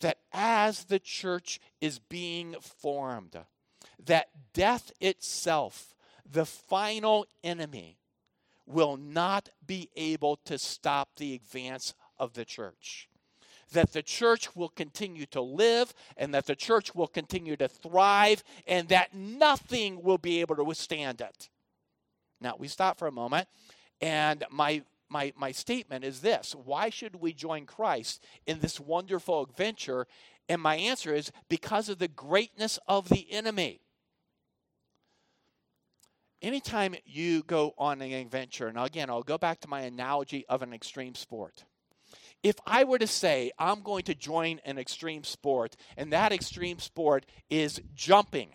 That 0.00 0.18
as 0.32 0.84
the 0.84 0.98
church 0.98 1.60
is 1.80 1.98
being 1.98 2.56
formed, 2.60 3.36
that 4.02 4.30
death 4.54 4.90
itself, 4.98 5.94
the 6.28 6.46
final 6.46 7.26
enemy, 7.44 7.98
will 8.66 8.96
not 8.96 9.50
be 9.64 9.90
able 9.94 10.36
to 10.46 10.56
stop 10.58 11.16
the 11.16 11.34
advance 11.34 11.92
of 12.18 12.32
the 12.32 12.46
church 12.46 13.09
that 13.72 13.92
the 13.92 14.02
church 14.02 14.54
will 14.56 14.68
continue 14.68 15.26
to 15.26 15.40
live 15.40 15.94
and 16.16 16.34
that 16.34 16.46
the 16.46 16.56
church 16.56 16.94
will 16.94 17.06
continue 17.06 17.56
to 17.56 17.68
thrive 17.68 18.42
and 18.66 18.88
that 18.88 19.14
nothing 19.14 20.02
will 20.02 20.18
be 20.18 20.40
able 20.40 20.56
to 20.56 20.64
withstand 20.64 21.20
it. 21.20 21.48
Now, 22.40 22.54
we 22.58 22.68
stop 22.68 22.98
for 22.98 23.06
a 23.06 23.12
moment, 23.12 23.48
and 24.00 24.44
my 24.50 24.82
my, 25.12 25.32
my 25.36 25.50
statement 25.50 26.04
is 26.04 26.20
this 26.20 26.54
Why 26.54 26.88
should 26.88 27.16
we 27.16 27.32
join 27.32 27.66
Christ 27.66 28.24
in 28.46 28.60
this 28.60 28.80
wonderful 28.80 29.42
adventure? 29.42 30.06
And 30.48 30.62
my 30.62 30.76
answer 30.76 31.14
is 31.14 31.30
because 31.48 31.88
of 31.88 31.98
the 31.98 32.08
greatness 32.08 32.78
of 32.88 33.08
the 33.08 33.30
enemy. 33.30 33.80
Anytime 36.42 36.94
you 37.04 37.42
go 37.42 37.74
on 37.76 38.00
an 38.00 38.12
adventure, 38.12 38.66
and 38.66 38.78
again, 38.78 39.10
I'll 39.10 39.22
go 39.22 39.36
back 39.36 39.60
to 39.60 39.68
my 39.68 39.82
analogy 39.82 40.46
of 40.48 40.62
an 40.62 40.72
extreme 40.72 41.14
sport 41.14 41.64
if 42.42 42.56
I 42.66 42.84
were 42.84 42.98
to 42.98 43.06
say 43.06 43.52
I'm 43.58 43.82
going 43.82 44.04
to 44.04 44.14
join 44.14 44.60
an 44.64 44.78
extreme 44.78 45.24
sport, 45.24 45.76
and 45.96 46.12
that 46.12 46.32
extreme 46.32 46.78
sport 46.78 47.26
is 47.48 47.80
jumping, 47.94 48.50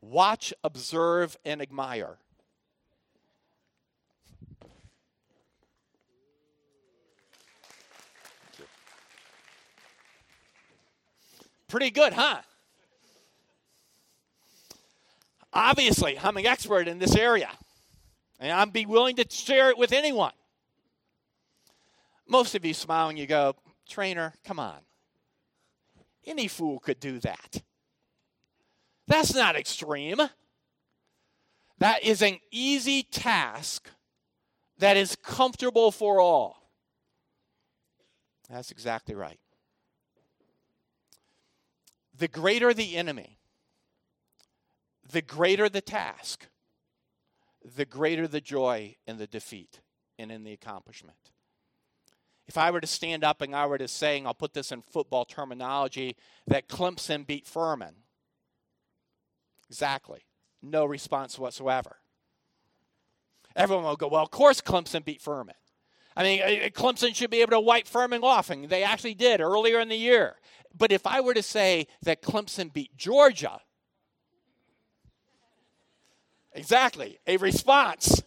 watch, 0.00 0.52
observe, 0.64 1.36
and 1.44 1.62
admire. 1.62 2.18
Pretty 11.68 11.90
good, 11.90 12.14
huh? 12.14 12.38
Obviously, 15.52 16.18
I'm 16.18 16.36
an 16.38 16.46
expert 16.46 16.88
in 16.88 16.98
this 16.98 17.14
area. 17.14 17.50
And 18.38 18.52
I'd 18.52 18.72
be 18.72 18.86
willing 18.86 19.16
to 19.16 19.26
share 19.28 19.70
it 19.70 19.78
with 19.78 19.92
anyone. 19.92 20.32
Most 22.26 22.54
of 22.54 22.64
you 22.64 22.74
smile 22.74 23.08
and 23.08 23.18
you 23.18 23.26
go, 23.26 23.54
Trainer, 23.88 24.34
come 24.44 24.58
on. 24.60 24.78
Any 26.26 26.46
fool 26.46 26.78
could 26.78 27.00
do 27.00 27.18
that. 27.20 27.62
That's 29.06 29.34
not 29.34 29.56
extreme. 29.56 30.20
That 31.78 32.02
is 32.02 32.22
an 32.22 32.38
easy 32.50 33.02
task 33.02 33.88
that 34.78 34.96
is 34.96 35.16
comfortable 35.16 35.90
for 35.90 36.20
all. 36.20 36.70
That's 38.50 38.70
exactly 38.70 39.14
right. 39.14 39.40
The 42.16 42.28
greater 42.28 42.74
the 42.74 42.96
enemy, 42.96 43.38
the 45.10 45.22
greater 45.22 45.68
the 45.68 45.80
task 45.80 46.48
the 47.76 47.84
greater 47.84 48.26
the 48.26 48.40
joy 48.40 48.96
in 49.06 49.18
the 49.18 49.26
defeat 49.26 49.80
and 50.18 50.32
in 50.32 50.44
the 50.44 50.52
accomplishment. 50.52 51.18
If 52.46 52.56
I 52.56 52.70
were 52.70 52.80
to 52.80 52.86
stand 52.86 53.24
up 53.24 53.42
and 53.42 53.54
I 53.54 53.66
were 53.66 53.78
to 53.78 53.88
say, 53.88 54.22
I'll 54.24 54.34
put 54.34 54.54
this 54.54 54.72
in 54.72 54.82
football 54.82 55.24
terminology, 55.24 56.16
that 56.46 56.66
Clemson 56.66 57.26
beat 57.26 57.46
Furman, 57.46 57.94
exactly. 59.68 60.20
No 60.62 60.86
response 60.86 61.38
whatsoever. 61.38 61.98
Everyone 63.54 63.84
will 63.84 63.96
go, 63.96 64.08
well, 64.08 64.22
of 64.22 64.30
course 64.30 64.60
Clemson 64.60 65.04
beat 65.04 65.20
Furman. 65.20 65.54
I 66.16 66.22
mean, 66.22 66.42
uh, 66.42 66.66
uh, 66.66 66.68
Clemson 66.70 67.14
should 67.14 67.30
be 67.30 67.42
able 67.42 67.52
to 67.52 67.60
wipe 67.60 67.86
Furman 67.86 68.24
off, 68.24 68.50
and 68.50 68.68
they 68.68 68.82
actually 68.82 69.14
did 69.14 69.40
earlier 69.40 69.78
in 69.78 69.88
the 69.88 69.96
year. 69.96 70.36
But 70.76 70.90
if 70.90 71.06
I 71.06 71.20
were 71.20 71.34
to 71.34 71.42
say 71.42 71.86
that 72.02 72.22
Clemson 72.22 72.72
beat 72.72 72.96
Georgia, 72.96 73.60
exactly, 76.58 77.18
a 77.26 77.36
response. 77.36 78.22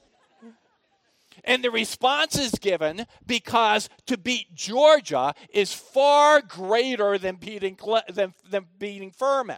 And 1.44 1.64
the 1.64 1.72
response 1.72 2.38
is 2.38 2.52
given 2.52 3.08
because 3.26 3.90
to 4.06 4.18
beat 4.18 4.54
Georgia 4.54 5.34
is 5.54 5.74
far 5.74 6.42
greater 6.42 7.18
than 7.18 7.36
beating, 7.38 7.78
than, 8.10 8.34
than 8.50 8.66
beating 8.78 9.12
Furman. 9.12 9.58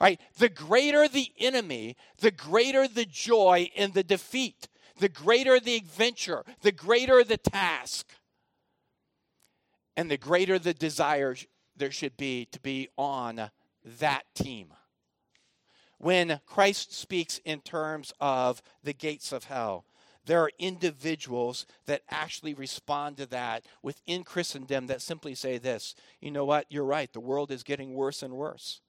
Right? 0.00 0.20
The 0.38 0.48
greater 0.48 1.08
the 1.08 1.32
enemy, 1.40 1.96
the 2.18 2.30
greater 2.30 2.86
the 2.86 3.04
joy 3.04 3.68
in 3.74 3.92
the 3.92 4.04
defeat, 4.04 4.68
the 4.98 5.08
greater 5.08 5.58
the 5.58 5.74
adventure, 5.74 6.44
the 6.60 6.70
greater 6.70 7.24
the 7.24 7.36
task, 7.36 8.06
and 9.96 10.08
the 10.08 10.16
greater 10.16 10.60
the 10.60 10.74
desire 10.74 11.34
there 11.76 11.90
should 11.90 12.16
be 12.16 12.46
to 12.52 12.60
be 12.60 12.88
on 12.96 13.50
that 13.98 14.22
team. 14.34 14.72
When 15.98 16.40
Christ 16.46 16.94
speaks 16.94 17.40
in 17.44 17.60
terms 17.60 18.12
of 18.20 18.62
the 18.82 18.92
gates 18.92 19.32
of 19.32 19.44
hell, 19.44 19.84
there 20.26 20.40
are 20.42 20.50
individuals 20.58 21.66
that 21.86 22.02
actually 22.10 22.54
respond 22.54 23.16
to 23.16 23.26
that 23.26 23.64
within 23.82 24.24
Christendom 24.24 24.86
that 24.86 25.02
simply 25.02 25.34
say 25.34 25.58
this 25.58 25.94
you 26.20 26.30
know 26.30 26.44
what, 26.44 26.66
you're 26.68 26.84
right, 26.84 27.12
the 27.12 27.20
world 27.20 27.50
is 27.50 27.62
getting 27.62 27.94
worse 27.94 28.22
and 28.22 28.34
worse. 28.34 28.80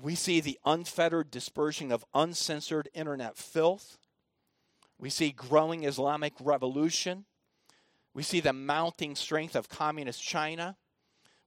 We 0.00 0.14
see 0.14 0.40
the 0.40 0.58
unfettered 0.66 1.30
dispersion 1.30 1.90
of 1.90 2.04
uncensored 2.12 2.90
internet 2.92 3.36
filth. 3.38 3.96
We 4.98 5.08
see 5.08 5.30
growing 5.30 5.84
Islamic 5.84 6.34
revolution. 6.40 7.24
We 8.12 8.22
see 8.22 8.40
the 8.40 8.52
mounting 8.52 9.14
strength 9.14 9.54
of 9.54 9.68
communist 9.68 10.22
China. 10.22 10.76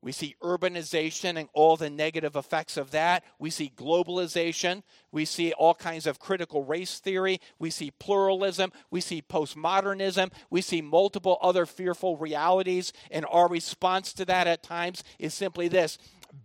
We 0.02 0.14
see 0.14 0.36
urbanization 0.42 1.38
and 1.38 1.50
all 1.54 1.76
the 1.76 1.90
negative 1.90 2.38
effects 2.38 2.78
of 2.78 2.92
that. 2.92 3.26
We 3.38 3.50
see 3.50 3.74
globalization. 3.76 4.84
We 5.12 5.26
see 5.26 5.52
all 5.52 5.74
kinds 5.74 6.08
of 6.08 6.20
critical 6.20 6.64
race 6.64 7.00
theory. 7.00 7.42
We 7.60 7.70
see 7.70 7.92
pluralism. 7.92 8.72
We 8.90 9.02
see 9.02 9.22
postmodernism. 9.22 10.32
We 10.50 10.62
see 10.62 10.82
multiple 10.82 11.38
other 11.42 11.66
fearful 11.66 12.16
realities. 12.16 12.94
And 13.12 13.26
our 13.30 13.50
response 13.50 14.14
to 14.14 14.26
that 14.26 14.48
at 14.48 14.64
times 14.64 15.04
is 15.20 15.34
simply 15.34 15.68
this 15.68 15.98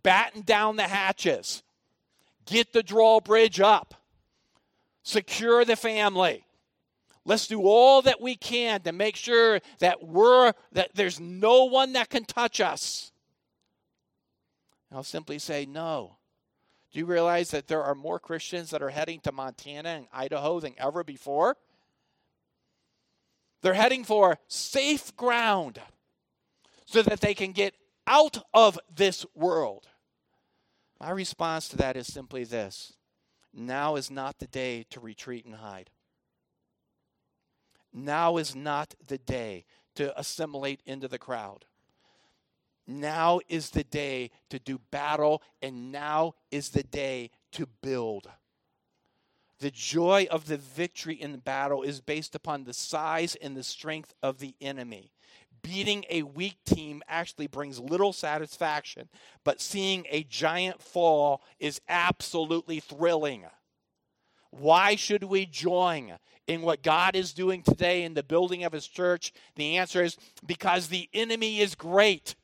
batten 0.03 0.43
down 0.43 0.77
the 0.77 0.89
hatches, 0.89 1.63
get 2.47 2.73
the 2.73 2.83
drawbridge 2.83 3.61
up, 3.61 3.95
secure 5.05 5.65
the 5.65 5.77
family. 5.77 6.45
Let's 7.25 7.47
do 7.47 7.63
all 7.63 8.03
that 8.03 8.21
we 8.21 8.35
can 8.35 8.81
to 8.83 8.93
make 8.93 9.17
sure 9.17 9.61
that 9.79 10.03
we're 10.03 10.53
that 10.73 10.91
there's 10.95 11.21
no 11.21 11.65
one 11.65 11.93
that 11.93 12.11
can 12.11 12.25
touch 12.25 12.61
us. 12.61 13.13
I'll 14.93 15.03
simply 15.03 15.39
say 15.39 15.67
no. 15.67 16.17
Do 16.93 17.01
you 17.01 17.07
realize 17.07 17.51
that 17.51 17.67
there 17.67 17.83
are 17.83 17.95
more 17.95 18.21
Christians 18.21 18.71
that 18.71 18.83
are 18.83 18.91
heading 18.91 19.21
to 19.21 19.33
Montana 19.33 19.89
and 19.89 20.07
Idaho 20.13 20.61
than 20.61 20.75
ever 20.79 21.03
before? 21.03 21.57
They're 23.63 23.75
heading 23.75 24.05
for 24.05 24.39
safe 24.47 25.17
ground 25.17 25.81
so 26.85 27.03
that 27.03 27.21
they 27.21 27.35
can 27.35 27.53
get 27.53 27.75
out 28.07 28.45
of 28.53 28.79
this 28.95 29.27
world. 29.35 29.89
My 31.01 31.11
response 31.11 31.69
to 31.69 31.77
that 31.79 31.97
is 31.97 32.07
simply 32.07 32.45
this 32.45 32.93
now 33.53 33.97
is 33.97 34.11
not 34.11 34.39
the 34.39 34.47
day 34.47 34.85
to 34.91 35.01
retreat 35.01 35.45
and 35.45 35.57
hide. 35.57 35.91
Now 37.93 38.37
is 38.37 38.55
not 38.55 38.95
the 39.07 39.19
day 39.19 39.65
to 39.95 40.19
assimilate 40.19 40.81
into 40.85 41.07
the 41.07 41.19
crowd. 41.19 41.65
Now 42.87 43.41
is 43.49 43.71
the 43.71 43.85
day 43.85 44.31
to 44.51 44.59
do 44.59 44.79
battle, 44.91 45.43
and 45.63 45.91
now 45.91 46.35
is 46.51 46.71
the 46.71 46.83
day 46.83 47.31
to 47.53 47.67
build. 47.83 48.29
The 49.61 49.71
joy 49.71 50.27
of 50.31 50.47
the 50.47 50.59
victory 50.59 51.15
in 51.15 51.33
the 51.33 51.39
battle 51.39 51.83
is 51.83 52.01
based 52.01 52.35
upon 52.35 52.65
the 52.65 52.75
size 52.75 53.37
and 53.37 53.57
the 53.57 53.63
strength 53.63 54.13
of 54.23 54.39
the 54.39 54.55
enemy. 54.61 55.13
Beating 55.63 56.05
a 56.11 56.25
weak 56.25 56.59
team 56.67 57.03
actually 57.09 57.47
brings 57.47 57.81
little 57.81 58.13
satisfaction, 58.13 59.09
but 59.45 59.63
seeing 59.63 60.07
a 60.11 60.25
giant 60.25 60.83
fall 60.83 61.43
is 61.59 61.81
absolutely 61.89 62.81
thrilling. 62.81 63.47
Why 64.51 64.95
should 64.95 65.25
we 65.25 65.47
join 65.47 66.19
in 66.47 66.61
what 66.61 66.83
God 66.83 67.17
is 67.17 67.33
doing 67.33 67.63
today 67.63 68.03
in 68.03 68.13
the 68.13 68.23
building 68.23 68.65
of 68.65 68.73
His 68.73 68.87
church? 68.87 69.33
The 69.57 69.79
answer 69.79 70.05
is 70.05 70.19
because 70.45 70.89
the 70.89 71.09
enemy 71.15 71.61
is 71.61 71.75
great. 71.75 72.35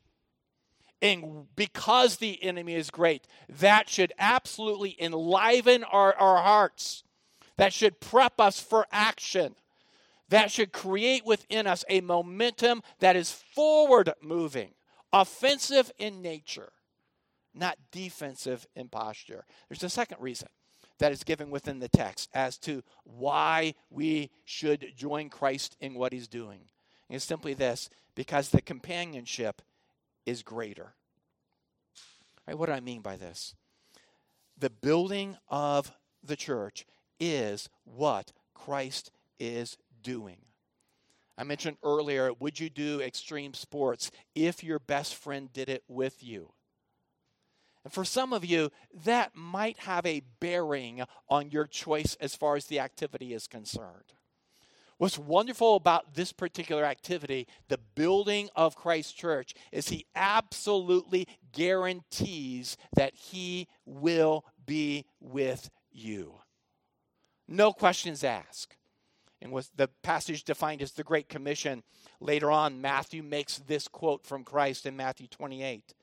And 1.03 1.47
because 1.57 2.17
the 2.17 2.43
enemy 2.43 2.75
is 2.75 2.91
great, 2.91 3.27
that 3.49 3.89
should 3.89 4.13
absolutely 4.19 4.97
enliven 5.01 5.83
our, 5.85 6.15
our 6.15 6.43
hearts. 6.43 7.05
That 7.57 7.73
should 7.73 8.01
prep 8.01 8.41
us 8.41 8.61
for 8.61 8.87
action. 8.93 9.55
That 10.29 10.51
should 10.51 10.73
create 10.73 11.25
within 11.25 11.67
us 11.67 11.85
a 11.89 12.01
momentum 12.01 12.83
that 13.01 13.17
is 13.17 13.33
forward 13.33 14.13
moving, 14.23 14.71
offensive 15.13 15.91
in 15.99 16.23
nature, 16.23 16.73
not 17.55 17.79
defensive 17.91 18.67
in 18.77 18.89
posture. 18.89 19.45
There's 19.69 19.83
a 19.83 19.89
second 19.89 20.19
reason 20.21 20.49
that 20.99 21.13
is 21.13 21.25
given 21.25 21.51
within 21.51 21.81
the 21.81 21.89
text 21.89 22.31
as 22.33 22.59
to 22.59 22.83
why 23.05 23.75
we 23.89 24.31
should 24.45 24.93
join 24.97 25.31
Christ 25.31 25.77
in 25.81 25.95
what 25.95 26.13
he's 26.13 26.29
doing. 26.29 26.61
And 27.09 27.17
it's 27.17 27.25
simply 27.25 27.55
this 27.55 27.91
because 28.15 28.51
the 28.51 28.63
companionship 28.63 29.63
is 30.31 30.43
greater. 30.43 30.95
Right, 32.47 32.57
what 32.57 32.67
do 32.67 32.73
I 32.73 32.81
mean 32.81 33.03
by 33.03 33.17
this? 33.17 33.55
The 34.57 34.71
building 34.71 35.37
of 35.49 35.93
the 36.23 36.37
church 36.37 36.87
is 37.19 37.69
what 37.85 38.33
Christ 38.55 39.11
is 39.39 39.77
doing. 40.03 40.39
I 41.37 41.45
mentioned 41.45 41.79
earlier, 41.83 42.33
would 42.39 42.61
you 42.61 42.71
do 42.71 43.01
extreme 43.01 43.55
sports 43.55 44.11
if 44.35 44.63
your 44.63 44.79
best 44.79 45.15
friend 45.15 45.53
did 45.53 45.69
it 45.69 45.83
with 45.89 46.23
you? 46.23 46.53
And 47.83 47.93
for 47.93 48.05
some 48.05 48.33
of 48.33 48.45
you, 48.45 48.71
that 49.05 49.35
might 49.35 49.79
have 49.81 50.05
a 50.05 50.23
bearing 50.39 51.03
on 51.29 51.51
your 51.51 51.67
choice 51.67 52.15
as 52.21 52.37
far 52.37 52.57
as 52.57 52.67
the 52.67 52.79
activity 52.79 53.33
is 53.33 53.47
concerned. 53.47 54.13
What's 55.01 55.19
wonderful 55.19 55.77
about 55.77 56.13
this 56.13 56.31
particular 56.31 56.85
activity, 56.85 57.47
the 57.69 57.81
building 57.95 58.51
of 58.55 58.77
Christ 58.77 59.17
Church, 59.17 59.55
is 59.73 59.89
he 59.89 60.05
absolutely 60.15 61.27
guarantees 61.53 62.77
that 62.97 63.15
he 63.15 63.67
will 63.87 64.45
be 64.67 65.07
with 65.19 65.71
you. 65.91 66.35
No 67.49 67.73
questions 67.73 68.23
asked. 68.23 68.77
And 69.41 69.53
with 69.53 69.71
the 69.75 69.89
passage 70.03 70.45
defined 70.45 70.83
as 70.83 70.93
the 70.93 71.03
Great 71.03 71.31
Commission, 71.31 71.83
later 72.21 72.51
on, 72.51 72.83
Matthew 72.83 73.23
makes 73.23 73.57
this 73.57 73.89
quote 73.89 74.27
from 74.27 74.45
Christ 74.45 74.85
in 74.85 74.99
Matthew 74.99 75.29
28. 75.29 75.95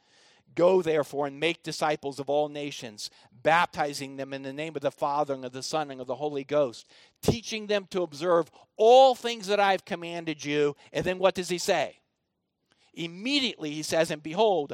Go 0.56 0.82
therefore 0.82 1.28
and 1.28 1.40
make 1.40 1.64
disciples 1.64 2.20
of 2.20 2.30
all 2.30 2.50
nations, 2.50 3.10
baptizing 3.44 4.18
them 4.18 4.34
in 4.34 4.44
the 4.44 4.54
name 4.54 4.76
of 4.76 4.82
the 4.82 4.92
Father 4.92 5.34
and 5.34 5.46
of 5.46 5.52
the 5.52 5.64
Son 5.64 5.92
and 5.92 6.02
of 6.02 6.08
the 6.08 6.16
Holy 6.16 6.44
Ghost, 6.44 6.88
teaching 7.22 7.68
them 7.68 7.88
to 7.92 8.02
observe 8.02 8.50
all 8.76 9.14
things 9.14 9.48
that 9.48 9.60
I've 9.60 9.86
commanded 9.86 10.44
you. 10.44 10.76
And 10.92 11.06
then 11.06 11.20
what 11.20 11.36
does 11.36 11.50
he 11.50 11.58
say? 11.58 12.00
Immediately 12.94 13.72
he 13.72 13.84
says, 13.84 14.10
And 14.10 14.24
behold, 14.24 14.74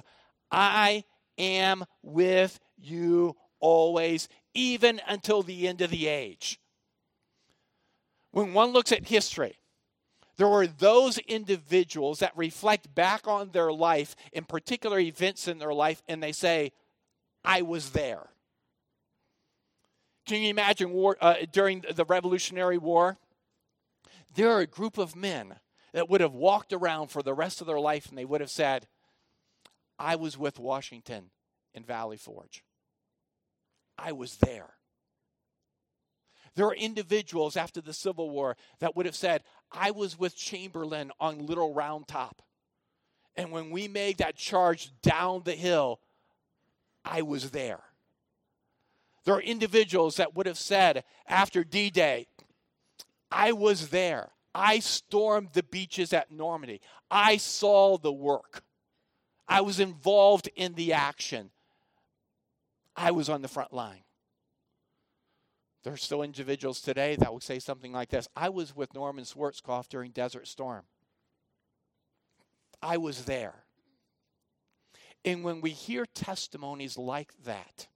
I 0.51 1.03
am 1.37 1.83
with 2.01 2.59
you 2.77 3.35
always, 3.59 4.29
even 4.53 5.01
until 5.07 5.43
the 5.43 5.67
end 5.67 5.81
of 5.81 5.89
the 5.89 6.07
age. 6.07 6.59
When 8.31 8.53
one 8.53 8.71
looks 8.71 8.91
at 8.91 9.07
history, 9.07 9.57
there 10.37 10.47
were 10.47 10.67
those 10.67 11.17
individuals 11.19 12.19
that 12.19 12.35
reflect 12.35 12.93
back 12.95 13.27
on 13.27 13.51
their 13.51 13.71
life 13.71 14.15
in 14.31 14.45
particular 14.45 14.99
events 14.99 15.47
in 15.47 15.59
their 15.59 15.73
life 15.73 16.01
and 16.07 16.23
they 16.23 16.31
say, 16.31 16.71
I 17.45 17.61
was 17.61 17.91
there. 17.91 18.29
Can 20.25 20.41
you 20.41 20.49
imagine 20.49 20.91
war, 20.91 21.17
uh, 21.19 21.35
during 21.51 21.83
the 21.93 22.05
Revolutionary 22.05 22.77
War? 22.77 23.17
There 24.33 24.49
are 24.49 24.61
a 24.61 24.67
group 24.67 24.97
of 24.97 25.15
men 25.15 25.55
that 25.91 26.09
would 26.09 26.21
have 26.21 26.33
walked 26.33 26.73
around 26.73 27.09
for 27.09 27.21
the 27.21 27.33
rest 27.33 27.61
of 27.61 27.67
their 27.67 27.79
life 27.79 28.07
and 28.09 28.17
they 28.17 28.25
would 28.25 28.41
have 28.41 28.49
said, 28.49 28.87
I 29.99 30.15
was 30.15 30.37
with 30.37 30.57
Washington 30.57 31.29
in 31.73 31.83
Valley 31.83 32.17
Forge. 32.17 32.63
I 33.97 34.11
was 34.13 34.37
there. 34.37 34.72
There 36.55 36.67
are 36.67 36.75
individuals 36.75 37.57
after 37.57 37.81
the 37.81 37.93
Civil 37.93 38.29
War 38.29 38.55
that 38.79 38.95
would 38.95 39.05
have 39.05 39.15
said, 39.15 39.43
I 39.71 39.91
was 39.91 40.19
with 40.19 40.35
Chamberlain 40.35 41.11
on 41.19 41.45
Little 41.45 41.73
Round 41.73 42.07
Top. 42.07 42.41
And 43.35 43.51
when 43.51 43.71
we 43.71 43.87
made 43.87 44.17
that 44.17 44.35
charge 44.35 44.91
down 45.01 45.41
the 45.43 45.53
hill, 45.53 45.99
I 47.03 47.23
was 47.23 47.49
there. 47.49 47.81
There 49.25 49.33
are 49.33 49.41
individuals 49.41 50.17
that 50.17 50.35
would 50.35 50.45
have 50.45 50.59
said 50.59 51.03
after 51.27 51.63
D 51.63 51.89
Day, 51.89 52.27
I 53.31 53.51
was 53.51 53.89
there. 53.89 54.29
I 54.53 54.79
stormed 54.79 55.49
the 55.53 55.63
beaches 55.63 56.13
at 56.13 56.31
Normandy. 56.31 56.81
I 57.09 57.37
saw 57.37 57.97
the 57.97 58.13
work. 58.13 58.63
I 59.47 59.61
was 59.61 59.79
involved 59.79 60.49
in 60.55 60.75
the 60.75 60.93
action. 60.93 61.49
I 62.95 63.09
was 63.11 63.29
on 63.29 63.41
the 63.41 63.47
front 63.47 63.73
line. 63.73 64.03
There 65.83 65.93
are 65.93 65.97
still 65.97 66.23
individuals 66.23 66.81
today 66.81 67.15
that 67.17 67.31
will 67.31 67.41
say 67.41 67.59
something 67.59 67.91
like 67.91 68.09
this 68.09 68.27
I 68.35 68.49
was 68.49 68.75
with 68.75 68.93
Norman 68.93 69.25
Schwarzkopf 69.25 69.89
during 69.89 70.11
Desert 70.11 70.47
Storm. 70.47 70.83
I 72.81 72.97
was 72.97 73.25
there. 73.25 73.63
And 75.25 75.43
when 75.43 75.61
we 75.61 75.71
hear 75.71 76.05
testimonies 76.05 76.97
like 76.97 77.31
that, 77.45 77.87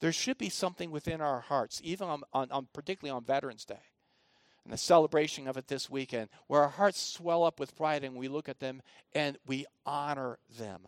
there 0.00 0.12
should 0.12 0.38
be 0.38 0.48
something 0.48 0.92
within 0.92 1.20
our 1.20 1.40
hearts, 1.40 1.80
even 1.82 2.08
on, 2.08 2.22
on, 2.32 2.50
on, 2.52 2.68
particularly 2.72 3.16
on 3.16 3.24
Veterans 3.24 3.64
Day 3.64 3.80
and 4.64 4.72
the 4.72 4.78
celebration 4.78 5.48
of 5.48 5.56
it 5.56 5.66
this 5.66 5.88
weekend, 5.88 6.28
where 6.46 6.62
our 6.62 6.68
hearts 6.68 7.00
swell 7.00 7.42
up 7.42 7.58
with 7.58 7.76
pride 7.76 8.04
and 8.04 8.14
we 8.14 8.28
look 8.28 8.48
at 8.48 8.60
them 8.60 8.82
and 9.14 9.38
we 9.46 9.66
honor 9.86 10.38
them. 10.58 10.82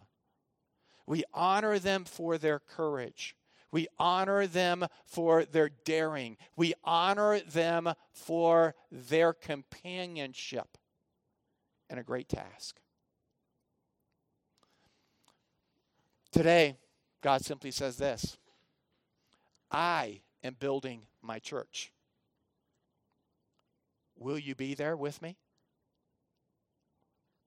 We 1.07 1.25
honor 1.35 1.79
them 1.79 2.05
for 2.05 2.38
their 2.38 2.59
courage. 2.61 3.35
We 3.72 3.87
honor 3.98 4.46
them 4.46 4.87
for 5.06 5.44
their 5.44 5.70
daring. 5.85 6.37
We 6.56 6.74
honor 6.85 7.40
them 7.40 7.92
for 8.12 8.74
their 8.90 9.33
companionship 9.33 10.76
and 11.88 12.00
a 12.00 12.04
great 12.04 12.28
task. 12.28 12.80
Today, 16.33 16.76
God 17.22 17.44
simply 17.44 17.70
says 17.70 17.96
this 17.96 18.38
I 19.70 20.20
am 20.42 20.56
building 20.59 21.02
my 21.22 21.38
church. 21.38 21.92
Will 24.18 24.38
you 24.38 24.54
be 24.54 24.74
there 24.74 24.96
with 24.96 25.22
me? 25.22 25.37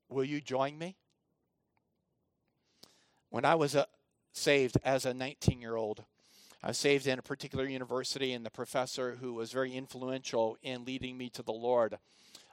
Will 0.09 0.23
you 0.23 0.41
join 0.41 0.77
me? 0.77 0.95
When 3.29 3.45
I 3.45 3.55
was 3.55 3.75
uh, 3.75 3.85
saved 4.31 4.77
as 4.83 5.05
a 5.05 5.13
19 5.13 5.61
year 5.61 5.75
old, 5.75 6.03
I 6.63 6.71
saved 6.71 7.07
in 7.07 7.19
a 7.19 7.23
particular 7.23 7.65
university, 7.65 8.31
and 8.31 8.45
the 8.45 8.49
professor 8.49 9.17
who 9.19 9.33
was 9.33 9.51
very 9.51 9.73
influential 9.73 10.57
in 10.63 10.85
leading 10.85 11.17
me 11.17 11.29
to 11.31 11.43
the 11.43 11.51
Lord. 11.51 11.97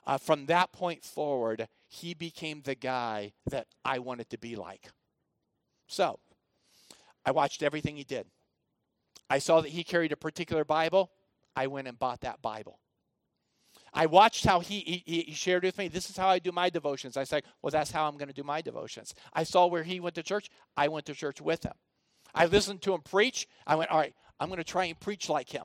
Uh, 0.04 0.18
from 0.18 0.46
that 0.46 0.72
point 0.72 1.04
forward, 1.04 1.68
he 1.86 2.14
became 2.14 2.62
the 2.62 2.74
guy 2.74 3.32
that 3.46 3.68
I 3.84 4.00
wanted 4.00 4.28
to 4.30 4.38
be 4.38 4.56
like. 4.56 4.90
So, 5.86 6.18
I 7.24 7.30
watched 7.30 7.62
everything 7.62 7.96
he 7.96 8.04
did. 8.04 8.26
I 9.28 9.38
saw 9.38 9.60
that 9.60 9.68
he 9.68 9.84
carried 9.84 10.10
a 10.10 10.16
particular 10.16 10.64
Bible. 10.64 11.12
I 11.54 11.68
went 11.68 11.86
and 11.86 11.98
bought 11.98 12.22
that 12.22 12.42
Bible. 12.42 12.80
I 13.92 14.06
watched 14.06 14.44
how 14.44 14.60
he, 14.60 15.02
he, 15.04 15.22
he, 15.22 15.34
shared 15.34 15.64
with 15.64 15.78
me, 15.78 15.88
this 15.88 16.10
is 16.10 16.16
how 16.16 16.28
I 16.28 16.38
do 16.38 16.52
my 16.52 16.70
devotions. 16.70 17.16
I 17.16 17.24
said, 17.24 17.44
well, 17.60 17.70
that's 17.70 17.90
how 17.90 18.06
I'm 18.06 18.16
going 18.16 18.28
to 18.28 18.34
do 18.34 18.44
my 18.44 18.60
devotions. 18.60 19.14
I 19.32 19.42
saw 19.44 19.66
where 19.66 19.82
he 19.82 20.00
went 20.00 20.14
to 20.16 20.22
church. 20.22 20.48
I 20.76 20.88
went 20.88 21.06
to 21.06 21.14
church 21.14 21.40
with 21.40 21.64
him. 21.64 21.74
I 22.34 22.46
listened 22.46 22.82
to 22.82 22.94
him 22.94 23.00
preach. 23.00 23.48
I 23.66 23.76
went, 23.76 23.90
all 23.90 23.98
right, 23.98 24.14
I'm 24.38 24.48
going 24.48 24.58
to 24.58 24.64
try 24.64 24.86
and 24.86 24.98
preach 24.98 25.28
like 25.28 25.48
him. 25.48 25.64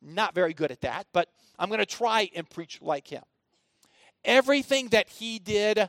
Not 0.00 0.34
very 0.34 0.54
good 0.54 0.70
at 0.70 0.80
that, 0.82 1.06
but 1.12 1.28
I'm 1.58 1.68
going 1.68 1.80
to 1.80 1.86
try 1.86 2.30
and 2.34 2.48
preach 2.48 2.80
like 2.80 3.08
him. 3.08 3.22
Everything 4.24 4.88
that 4.88 5.08
he 5.08 5.38
did, 5.38 5.88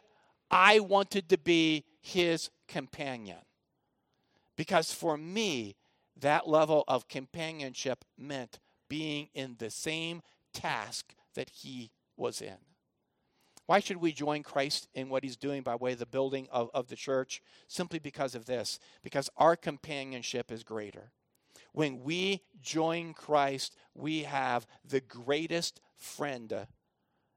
I 0.50 0.80
wanted 0.80 1.30
to 1.30 1.38
be 1.38 1.86
his 2.02 2.50
companion. 2.68 3.40
Because 4.56 4.92
for 4.92 5.18
me, 5.18 5.76
that 6.20 6.48
level 6.48 6.84
of 6.88 7.08
companionship 7.08 8.04
meant 8.18 8.60
being 8.90 9.30
in 9.34 9.56
the 9.60 9.70
same 9.70 10.22
task 10.54 11.14
that 11.36 11.50
he 11.50 11.92
was 12.18 12.42
in. 12.42 12.58
Why 13.70 13.82
should 13.82 13.98
we 13.98 14.14
join 14.14 14.42
Christ 14.42 14.88
in 14.96 15.10
what 15.10 15.24
he's 15.24 15.38
doing 15.38 15.62
by 15.62 15.76
way 15.76 15.94
of 15.94 16.00
the 16.00 16.08
building 16.08 16.48
of, 16.52 16.72
of 16.74 16.88
the 16.88 16.96
church? 16.96 17.40
Simply 17.68 18.00
because 18.00 18.34
of 18.34 18.46
this, 18.46 18.80
because 19.04 19.30
our 19.38 19.56
companionship 19.56 20.52
is 20.52 20.64
greater. 20.64 21.12
When 21.74 22.02
we 22.02 22.42
join 22.64 23.14
Christ, 23.14 23.76
we 23.94 24.24
have 24.24 24.66
the 24.84 25.02
greatest 25.02 25.82
friend 25.96 26.52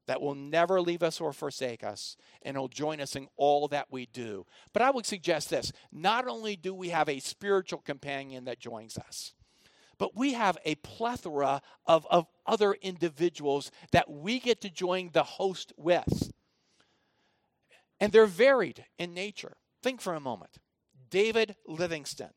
that 0.07 0.23
will 0.23 0.35
never 0.35 0.81
leave 0.81 1.03
us 1.03 1.21
or 1.21 1.35
forsake 1.35 1.85
us, 1.85 2.17
and 2.41 2.57
will 2.57 2.69
join 2.69 3.03
us 3.03 3.15
in 3.15 3.29
all 3.37 3.69
that 3.69 3.89
we 3.91 4.07
do. 4.07 4.47
But 4.73 4.81
I 4.81 4.91
would 4.91 5.05
suggest 5.05 5.51
this 5.51 5.71
not 5.93 6.27
only 6.27 6.57
do 6.57 6.73
we 6.73 6.89
have 6.89 7.11
a 7.11 7.19
spiritual 7.19 7.81
companion 7.81 8.47
that 8.47 8.59
joins 8.59 8.97
us, 8.97 9.35
but 10.03 10.17
we 10.17 10.33
have 10.33 10.59
a 10.65 10.75
plethora 10.75 11.63
of, 11.87 12.09
of 12.11 12.27
other 12.45 12.73
individuals 12.73 13.71
that 13.93 14.11
we 14.11 14.41
get 14.41 14.61
to 14.63 14.69
join 14.69 15.11
the 15.13 15.23
host 15.23 15.73
with. 15.77 16.33
And 18.01 18.11
they're 18.11 18.27
varied 18.27 18.85
in 18.99 19.15
nature. 19.15 19.59
Think 19.81 20.01
for 20.01 20.15
a 20.15 20.19
moment 20.19 20.59
David 21.09 21.55
Livingstone, 21.69 22.35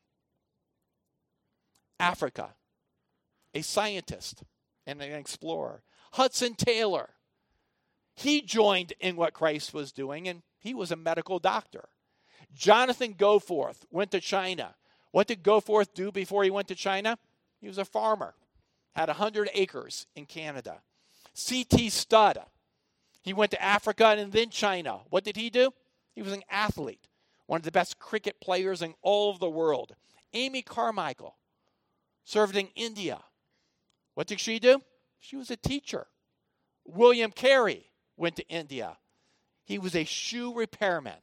Africa, 1.98 2.54
a 3.52 3.62
scientist 3.62 4.44
and 4.86 5.02
an 5.02 5.14
explorer. 5.14 5.82
Hudson 6.12 6.54
Taylor, 6.54 7.14
he 8.14 8.42
joined 8.42 8.92
in 9.00 9.16
what 9.16 9.34
Christ 9.34 9.74
was 9.74 9.90
doing, 9.90 10.28
and 10.28 10.42
he 10.60 10.72
was 10.72 10.92
a 10.92 10.96
medical 10.96 11.40
doctor. 11.40 11.88
Jonathan 12.54 13.14
Goforth 13.14 13.78
went 13.90 14.12
to 14.12 14.20
China. 14.20 14.76
What 15.10 15.26
did 15.26 15.42
Goforth 15.42 15.94
do 15.94 16.12
before 16.12 16.44
he 16.44 16.50
went 16.50 16.68
to 16.68 16.76
China? 16.76 17.18
He 17.66 17.68
was 17.68 17.78
a 17.78 17.84
farmer, 17.84 18.34
had 18.94 19.08
100 19.08 19.50
acres 19.52 20.06
in 20.14 20.24
Canada. 20.26 20.82
C.T. 21.34 21.90
Studd, 21.90 22.38
he 23.22 23.32
went 23.32 23.50
to 23.50 23.60
Africa 23.60 24.14
and 24.16 24.30
then 24.30 24.50
China. 24.50 25.00
What 25.10 25.24
did 25.24 25.34
he 25.34 25.50
do? 25.50 25.72
He 26.14 26.22
was 26.22 26.32
an 26.32 26.44
athlete, 26.48 27.08
one 27.46 27.58
of 27.58 27.64
the 27.64 27.72
best 27.72 27.98
cricket 27.98 28.40
players 28.40 28.82
in 28.82 28.94
all 29.02 29.32
of 29.32 29.40
the 29.40 29.50
world. 29.50 29.96
Amy 30.32 30.62
Carmichael 30.62 31.34
served 32.24 32.54
in 32.54 32.68
India. 32.76 33.18
What 34.14 34.28
did 34.28 34.38
she 34.38 34.60
do? 34.60 34.80
She 35.18 35.34
was 35.34 35.50
a 35.50 35.56
teacher. 35.56 36.06
William 36.84 37.32
Carey 37.32 37.90
went 38.16 38.36
to 38.36 38.46
India. 38.48 38.96
He 39.64 39.80
was 39.80 39.96
a 39.96 40.04
shoe 40.04 40.54
repairman 40.54 41.18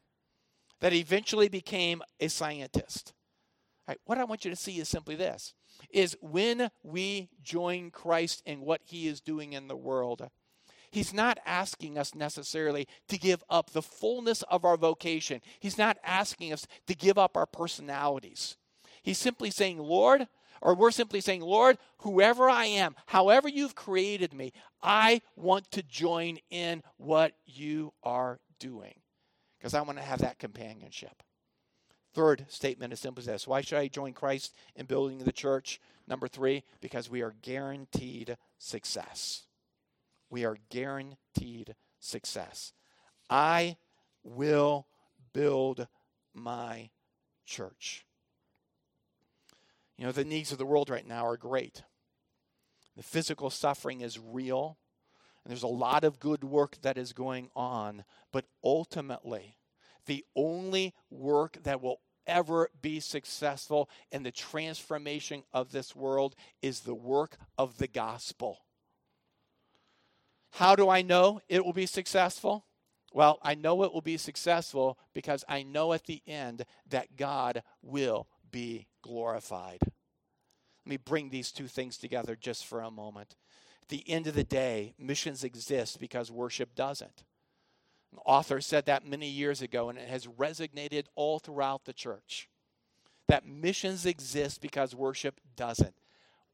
that 0.81 0.91
eventually 0.91 1.47
became 1.47 2.01
a 2.19 2.27
scientist. 2.27 3.13
Right, 3.87 4.01
what 4.03 4.17
I 4.17 4.25
want 4.25 4.43
you 4.43 4.51
to 4.51 4.57
see 4.57 4.77
is 4.79 4.89
simply 4.89 5.15
this 5.15 5.53
is 5.93 6.17
when 6.21 6.69
we 6.83 7.29
join 7.41 7.91
Christ 7.91 8.41
in 8.45 8.61
what 8.61 8.81
he 8.83 9.07
is 9.07 9.21
doing 9.21 9.53
in 9.53 9.67
the 9.67 9.75
world, 9.75 10.27
he's 10.91 11.13
not 11.13 11.39
asking 11.45 11.97
us 11.97 12.13
necessarily 12.15 12.87
to 13.07 13.17
give 13.17 13.43
up 13.49 13.71
the 13.71 13.81
fullness 13.81 14.41
of 14.43 14.65
our 14.65 14.75
vocation. 14.75 15.41
He's 15.59 15.77
not 15.77 15.97
asking 16.03 16.51
us 16.51 16.67
to 16.87 16.95
give 16.95 17.17
up 17.17 17.37
our 17.37 17.45
personalities. 17.45 18.57
He's 19.03 19.17
simply 19.17 19.51
saying, 19.51 19.79
Lord, 19.79 20.27
or 20.61 20.75
we're 20.75 20.91
simply 20.91 21.21
saying, 21.21 21.41
Lord, 21.41 21.77
whoever 21.99 22.49
I 22.49 22.65
am, 22.65 22.95
however 23.05 23.49
you've 23.49 23.75
created 23.75 24.33
me, 24.33 24.53
I 24.81 25.21
want 25.35 25.69
to 25.71 25.83
join 25.83 26.37
in 26.49 26.83
what 26.97 27.33
you 27.45 27.93
are 28.01 28.39
doing 28.59 28.95
because 29.57 29.73
I 29.73 29.81
want 29.81 29.97
to 29.97 30.03
have 30.03 30.19
that 30.19 30.39
companionship. 30.39 31.21
Third 32.13 32.45
statement 32.47 32.93
is 32.93 32.99
simply 32.99 33.23
this 33.23 33.47
Why 33.47 33.61
should 33.61 33.79
I 33.79 33.87
join 33.87 34.13
Christ 34.13 34.55
in 34.75 34.85
building 34.85 35.19
the 35.19 35.31
church? 35.31 35.81
Number 36.07 36.27
three, 36.27 36.63
because 36.81 37.09
we 37.09 37.21
are 37.21 37.33
guaranteed 37.41 38.37
success. 38.57 39.43
We 40.29 40.45
are 40.45 40.57
guaranteed 40.69 41.75
success. 41.99 42.73
I 43.29 43.77
will 44.23 44.87
build 45.31 45.87
my 46.33 46.89
church. 47.45 48.05
You 49.97 50.05
know, 50.05 50.11
the 50.11 50.25
needs 50.25 50.51
of 50.51 50.57
the 50.57 50.65
world 50.65 50.89
right 50.89 51.07
now 51.07 51.25
are 51.25 51.37
great. 51.37 51.83
The 52.97 53.03
physical 53.03 53.49
suffering 53.49 54.01
is 54.01 54.19
real, 54.19 54.77
and 55.43 55.51
there's 55.51 55.63
a 55.63 55.67
lot 55.67 56.03
of 56.03 56.19
good 56.19 56.43
work 56.43 56.77
that 56.81 56.97
is 56.97 57.13
going 57.13 57.49
on, 57.55 58.03
but 58.31 58.45
ultimately, 58.63 59.55
the 60.05 60.25
only 60.35 60.93
work 61.09 61.57
that 61.63 61.81
will 61.81 61.99
ever 62.25 62.69
be 62.81 62.99
successful 62.99 63.89
in 64.11 64.23
the 64.23 64.31
transformation 64.31 65.43
of 65.53 65.71
this 65.71 65.95
world 65.95 66.35
is 66.61 66.81
the 66.81 66.95
work 66.95 67.37
of 67.57 67.77
the 67.77 67.87
gospel. 67.87 68.59
How 70.51 70.75
do 70.75 70.89
I 70.89 71.01
know 71.01 71.41
it 71.49 71.65
will 71.65 71.73
be 71.73 71.85
successful? 71.85 72.65
Well, 73.11 73.39
I 73.43 73.55
know 73.55 73.83
it 73.83 73.93
will 73.93 74.01
be 74.01 74.17
successful 74.17 74.97
because 75.13 75.43
I 75.47 75.63
know 75.63 75.93
at 75.93 76.05
the 76.05 76.21
end 76.25 76.65
that 76.89 77.15
God 77.15 77.63
will 77.81 78.27
be 78.51 78.87
glorified. 79.01 79.79
Let 79.81 79.91
me 80.89 80.97
bring 80.97 81.29
these 81.29 81.51
two 81.51 81.67
things 81.67 81.97
together 81.97 82.35
just 82.35 82.65
for 82.65 82.81
a 82.81 82.91
moment. 82.91 83.35
At 83.81 83.89
the 83.89 84.09
end 84.09 84.27
of 84.27 84.35
the 84.35 84.43
day, 84.43 84.93
missions 84.97 85.43
exist 85.43 85.99
because 85.99 86.31
worship 86.31 86.75
doesn't. 86.75 87.23
Author 88.25 88.61
said 88.61 88.85
that 88.85 89.05
many 89.05 89.27
years 89.27 89.61
ago, 89.61 89.89
and 89.89 89.97
it 89.97 90.07
has 90.07 90.27
resonated 90.27 91.05
all 91.15 91.39
throughout 91.39 91.85
the 91.85 91.93
church. 91.93 92.49
That 93.27 93.45
missions 93.45 94.05
exist 94.05 94.61
because 94.61 94.95
worship 94.95 95.39
doesn't. 95.55 95.95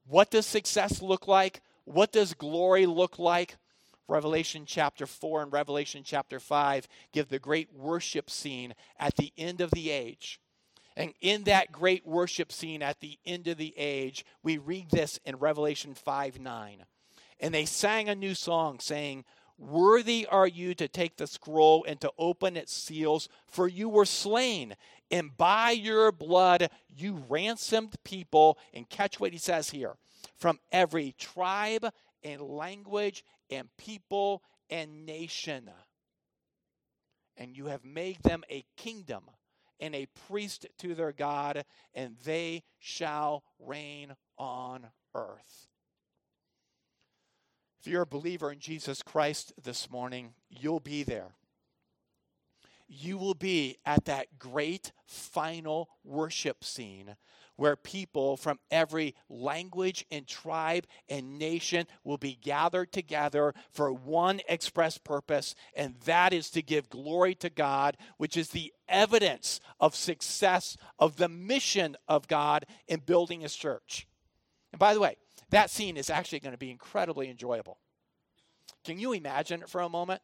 What 0.08 0.32
does 0.32 0.46
success 0.46 1.02
look 1.02 1.28
like? 1.28 1.62
What 1.86 2.12
does 2.12 2.34
glory 2.34 2.86
look 2.86 3.20
like? 3.20 3.58
Revelation 4.08 4.64
chapter 4.66 5.06
4 5.06 5.44
and 5.44 5.54
Revelation 5.54 6.02
chapter 6.04 6.40
5 6.40 6.88
give 7.12 7.30
the 7.30 7.40
great 7.40 7.72
worship 7.74 8.30
scene 8.30 8.74
at 8.98 9.16
the 9.16 9.32
end 9.38 9.62
of 9.62 9.72
the 9.72 9.92
age. 9.92 10.40
And 10.98 11.14
in 11.22 11.44
that 11.44 11.72
great 11.72 12.06
worship 12.06 12.52
scene 12.52 12.82
at 12.82 13.00
the 13.00 13.20
end 13.26 13.48
of 13.48 13.58
the 13.58 13.74
age, 13.78 14.26
we 14.44 14.58
read 14.58 14.90
this 14.90 15.20
in 15.26 15.38
Revelation 15.38 15.94
5 15.94 16.40
9. 16.40 16.86
And 17.40 17.54
they 17.54 17.66
sang 17.66 18.10
a 18.10 18.16
new 18.16 18.36
song, 18.36 18.80
saying, 18.80 19.24
Worthy 19.60 20.26
are 20.26 20.48
you 20.48 20.74
to 20.76 20.88
take 20.88 21.18
the 21.18 21.28
scroll 21.28 21.84
and 21.86 22.00
to 22.00 22.14
open 22.18 22.56
its 22.56 22.74
seals, 22.74 23.28
for 23.46 23.68
you 23.68 23.90
were 23.90 24.06
slain, 24.06 24.76
and 25.12 25.36
by 25.36 25.72
your 25.72 26.14
blood 26.14 26.70
you 26.88 27.26
ransomed 27.28 27.96
people. 28.06 28.58
And 28.74 28.90
catch 28.90 29.20
what 29.20 29.34
he 29.34 29.38
says 29.38 29.70
here 29.70 29.98
from 30.38 30.60
every 30.72 31.14
tribe 31.20 31.92
and 32.24 32.42
language 32.42 33.26
and 33.52 33.68
people 33.78 34.44
and 34.70 35.06
nation. 35.06 35.70
And 37.36 37.56
you 37.56 37.66
have 37.66 37.84
made 37.84 38.24
them 38.24 38.44
a 38.50 38.64
kingdom 38.78 39.24
and 39.82 39.94
a 39.94 40.08
priest 40.28 40.68
to 40.80 40.96
their 40.96 41.12
God, 41.12 41.66
and 41.94 42.16
they 42.24 42.64
shall 42.80 43.44
reign 43.60 44.14
on 44.38 44.88
earth. 45.14 45.68
If 47.80 47.88
you're 47.88 48.02
a 48.02 48.08
believer 48.08 48.52
in 48.52 48.60
Jesus 48.60 49.02
Christ 49.02 49.54
this 49.62 49.90
morning, 49.90 50.34
you'll 50.50 50.82
be 50.82 51.04
there. 51.04 51.30
You 52.90 53.18
will 53.18 53.36
be 53.36 53.78
at 53.86 54.06
that 54.06 54.38
great 54.38 54.92
final 55.06 55.90
worship 56.04 56.64
scene 56.64 57.16
where 57.56 57.76
people 57.76 58.36
from 58.36 58.60
every 58.72 59.16
language 59.30 60.06
and 60.12 60.28
tribe 60.28 60.88
and 61.08 61.38
nation 61.38 61.86
will 62.04 62.18
be 62.18 62.38
gathered 62.42 62.92
together 62.92 63.54
for 63.72 63.94
one 63.94 64.42
express 64.50 64.98
purpose, 64.98 65.56
and 65.76 65.96
that 66.06 66.34
is 66.34 66.50
to 66.50 66.62
give 66.62 66.90
glory 66.90 67.36
to 67.36 67.50
God, 67.50 67.96
which 68.18 68.36
is 68.36 68.50
the 68.50 68.74
evidence 68.88 69.60
of 69.80 69.96
success 69.96 70.76
of 70.98 71.18
the 71.18 71.30
mission 71.30 71.96
of 72.08 72.28
God 72.28 72.66
in 72.88 73.02
building 73.02 73.42
his 73.42 73.56
church. 73.56 74.08
And 74.72 74.80
by 74.80 74.94
the 74.94 75.00
way, 75.00 75.18
that 75.50 75.70
scene 75.70 75.98
is 75.98 76.10
actually 76.10 76.40
going 76.40 76.54
to 76.54 76.58
be 76.58 76.72
incredibly 76.72 77.30
enjoyable. 77.30 77.78
Can 78.84 79.00
you 79.00 79.14
imagine 79.14 79.62
it 79.62 79.70
for 79.70 79.82
a 79.82 79.90
moment? 79.90 80.22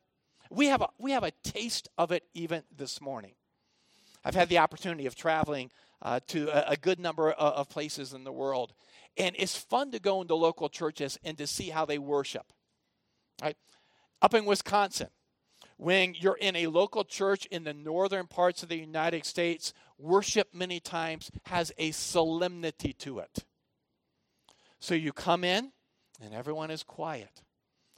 We 0.49 0.67
have 0.67 0.81
a, 0.81 0.89
we 0.97 1.11
have 1.11 1.23
a 1.23 1.31
taste 1.43 1.89
of 1.97 2.11
it 2.11 2.23
even 2.33 2.63
this 2.75 3.01
morning. 3.01 3.33
I've 4.23 4.35
had 4.35 4.49
the 4.49 4.59
opportunity 4.59 5.05
of 5.05 5.15
traveling 5.15 5.71
uh, 6.01 6.19
to 6.27 6.49
a, 6.49 6.73
a, 6.73 6.75
good 6.75 6.99
number 6.99 7.31
of, 7.31 7.53
of 7.53 7.69
places 7.69 8.13
in 8.13 8.23
the 8.23 8.31
world. 8.31 8.73
And 9.17 9.35
it's 9.37 9.57
fun 9.57 9.91
to 9.91 9.99
go 9.99 10.21
into 10.21 10.35
local 10.35 10.69
churches 10.69 11.17
and 11.23 11.37
to 11.37 11.47
see 11.47 11.69
how 11.69 11.85
they 11.85 11.97
worship. 11.97 12.51
Right? 13.41 13.57
Up 14.21 14.33
in 14.33 14.45
Wisconsin, 14.45 15.09
when 15.77 16.13
you're 16.15 16.37
in 16.37 16.55
a 16.55 16.67
local 16.67 17.03
church 17.03 17.45
in 17.47 17.63
the 17.63 17.73
northern 17.73 18.27
parts 18.27 18.63
of 18.63 18.69
the 18.69 18.77
United 18.77 19.25
States, 19.25 19.73
worship 19.97 20.49
many 20.53 20.79
times 20.79 21.31
has 21.47 21.71
a 21.77 21.91
solemnity 21.91 22.93
to 22.93 23.19
it. 23.19 23.45
So 24.79 24.95
you 24.95 25.13
come 25.13 25.43
in 25.43 25.71
and 26.21 26.33
everyone 26.33 26.71
is 26.71 26.83
quiet 26.83 27.43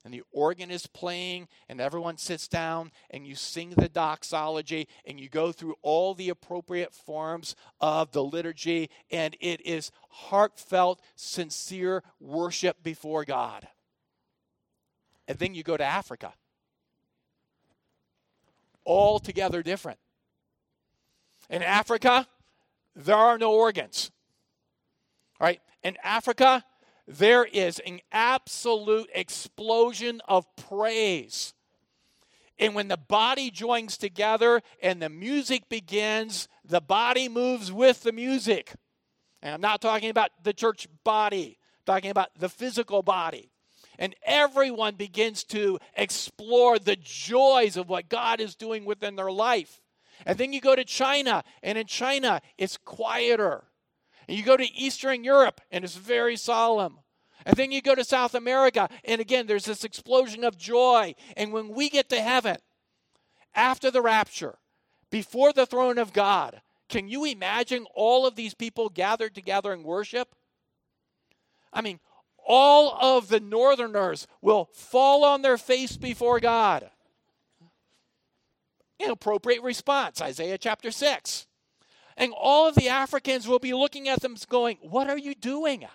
and 0.08 0.14
the 0.14 0.24
organ 0.32 0.72
is 0.72 0.88
playing 0.88 1.50
and 1.68 1.82
everyone 1.82 2.18
sits 2.18 2.48
down 2.48 2.92
and 3.10 3.28
you 3.28 3.36
sing 3.36 3.72
the 3.72 3.90
doxology 3.90 4.88
and 5.06 5.20
you 5.20 5.28
go 5.28 5.52
through 5.52 5.76
all 5.82 6.14
the 6.14 6.30
appropriate 6.30 6.94
forms 6.94 7.58
of 7.82 8.14
the 8.14 8.24
liturgy 8.24 8.90
and 9.12 9.36
it 9.42 9.60
is 9.66 9.92
heartfelt, 10.10 11.02
sincere 11.18 12.04
worship 12.22 12.82
before 12.84 13.26
God. 13.26 13.68
And 15.28 15.38
then 15.40 15.54
you 15.54 15.62
go 15.62 15.76
to 15.76 15.84
Africa. 15.84 16.32
Altogether 18.86 19.62
different. 19.62 20.00
In 21.50 21.62
Africa, 21.62 22.28
there 22.96 23.18
are 23.18 23.38
no 23.38 23.52
organs. 23.52 24.12
Right? 25.40 25.62
In 25.84 25.98
Africa, 26.04 26.64
there 27.08 27.46
is 27.46 27.80
an 27.80 28.00
absolute 28.12 29.10
explosion 29.14 30.22
of 30.28 30.46
praise. 30.56 31.54
And 32.60 32.74
when 32.74 32.88
the 32.88 32.98
body 32.98 33.52
joins 33.52 33.98
together 33.98 34.62
and 34.82 35.02
the 35.02 35.10
music 35.10 35.70
begins, 35.70 36.48
the 36.66 36.82
body 36.82 37.30
moves 37.30 37.72
with 37.72 38.02
the 38.02 38.12
music. 38.12 38.74
And 39.42 39.54
I'm 39.54 39.62
not 39.62 39.82
talking 39.82 40.10
about 40.10 40.32
the 40.44 40.54
church 40.54 40.88
body, 41.04 41.60
I'm 41.80 41.94
talking 41.94 42.12
about 42.12 42.30
the 42.38 42.50
physical 42.50 43.04
body. 43.04 43.52
And 44.00 44.16
everyone 44.24 44.96
begins 44.96 45.44
to 45.46 45.80
explore 45.96 46.78
the 46.78 46.96
joys 46.96 47.78
of 47.78 47.90
what 47.90 48.10
God 48.10 48.40
is 48.40 48.56
doing 48.56 48.86
within 48.86 49.16
their 49.16 49.32
life. 49.32 49.82
And 50.26 50.38
then 50.38 50.54
you 50.54 50.62
go 50.62 50.76
to 50.76 50.84
China, 50.84 51.44
and 51.64 51.78
in 51.78 51.88
China, 51.88 52.42
it's 52.58 52.78
quieter. 52.78 53.64
And 54.28 54.38
you 54.38 54.44
go 54.44 54.58
to 54.58 54.76
Eastern 54.76 55.24
Europe, 55.24 55.62
and 55.72 55.84
it's 55.84 55.96
very 55.96 56.36
solemn. 56.36 57.00
And 57.46 57.56
then 57.56 57.72
you 57.72 57.82
go 57.82 57.96
to 57.96 58.04
South 58.04 58.36
America, 58.36 58.90
and 59.06 59.22
again, 59.22 59.48
there's 59.48 59.66
this 59.66 59.84
explosion 59.84 60.44
of 60.44 60.58
joy. 60.58 61.16
And 61.38 61.54
when 61.54 61.70
we 61.70 61.90
get 61.90 62.10
to 62.10 62.22
heaven, 62.22 62.58
after 63.56 63.90
the 63.90 64.02
rapture, 64.02 64.58
before 65.10 65.54
the 65.54 65.66
throne 65.66 65.98
of 65.98 66.12
God, 66.14 66.62
can 66.90 67.08
you 67.08 67.26
imagine 67.26 67.86
all 67.96 68.26
of 68.26 68.36
these 68.36 68.54
people 68.54 68.90
gathered 68.90 69.34
together 69.34 69.74
in 69.74 69.84
worship? 69.84 70.36
I 71.72 71.82
mean, 71.82 72.00
all 72.46 72.98
of 73.02 73.30
the 73.30 73.40
northerners 73.40 74.28
will 74.42 74.70
fall 74.74 75.24
on 75.24 75.42
their 75.42 75.58
face 75.58 75.98
before 75.98 76.40
God. 76.40 76.90
Inappropriate 79.00 79.62
response, 79.62 80.22
Isaiah 80.22 80.58
chapter 80.58 80.92
6. 80.92 81.47
And 82.18 82.34
all 82.36 82.68
of 82.68 82.76
the 82.76 82.90
Africans 82.90 83.48
will 83.48 83.60
be 83.60 83.74
looking 83.74 84.10
at 84.10 84.22
them 84.22 84.36
going, 84.50 84.78
What 84.82 85.10
are 85.10 85.18
you 85.18 85.36
doing? 85.36 85.86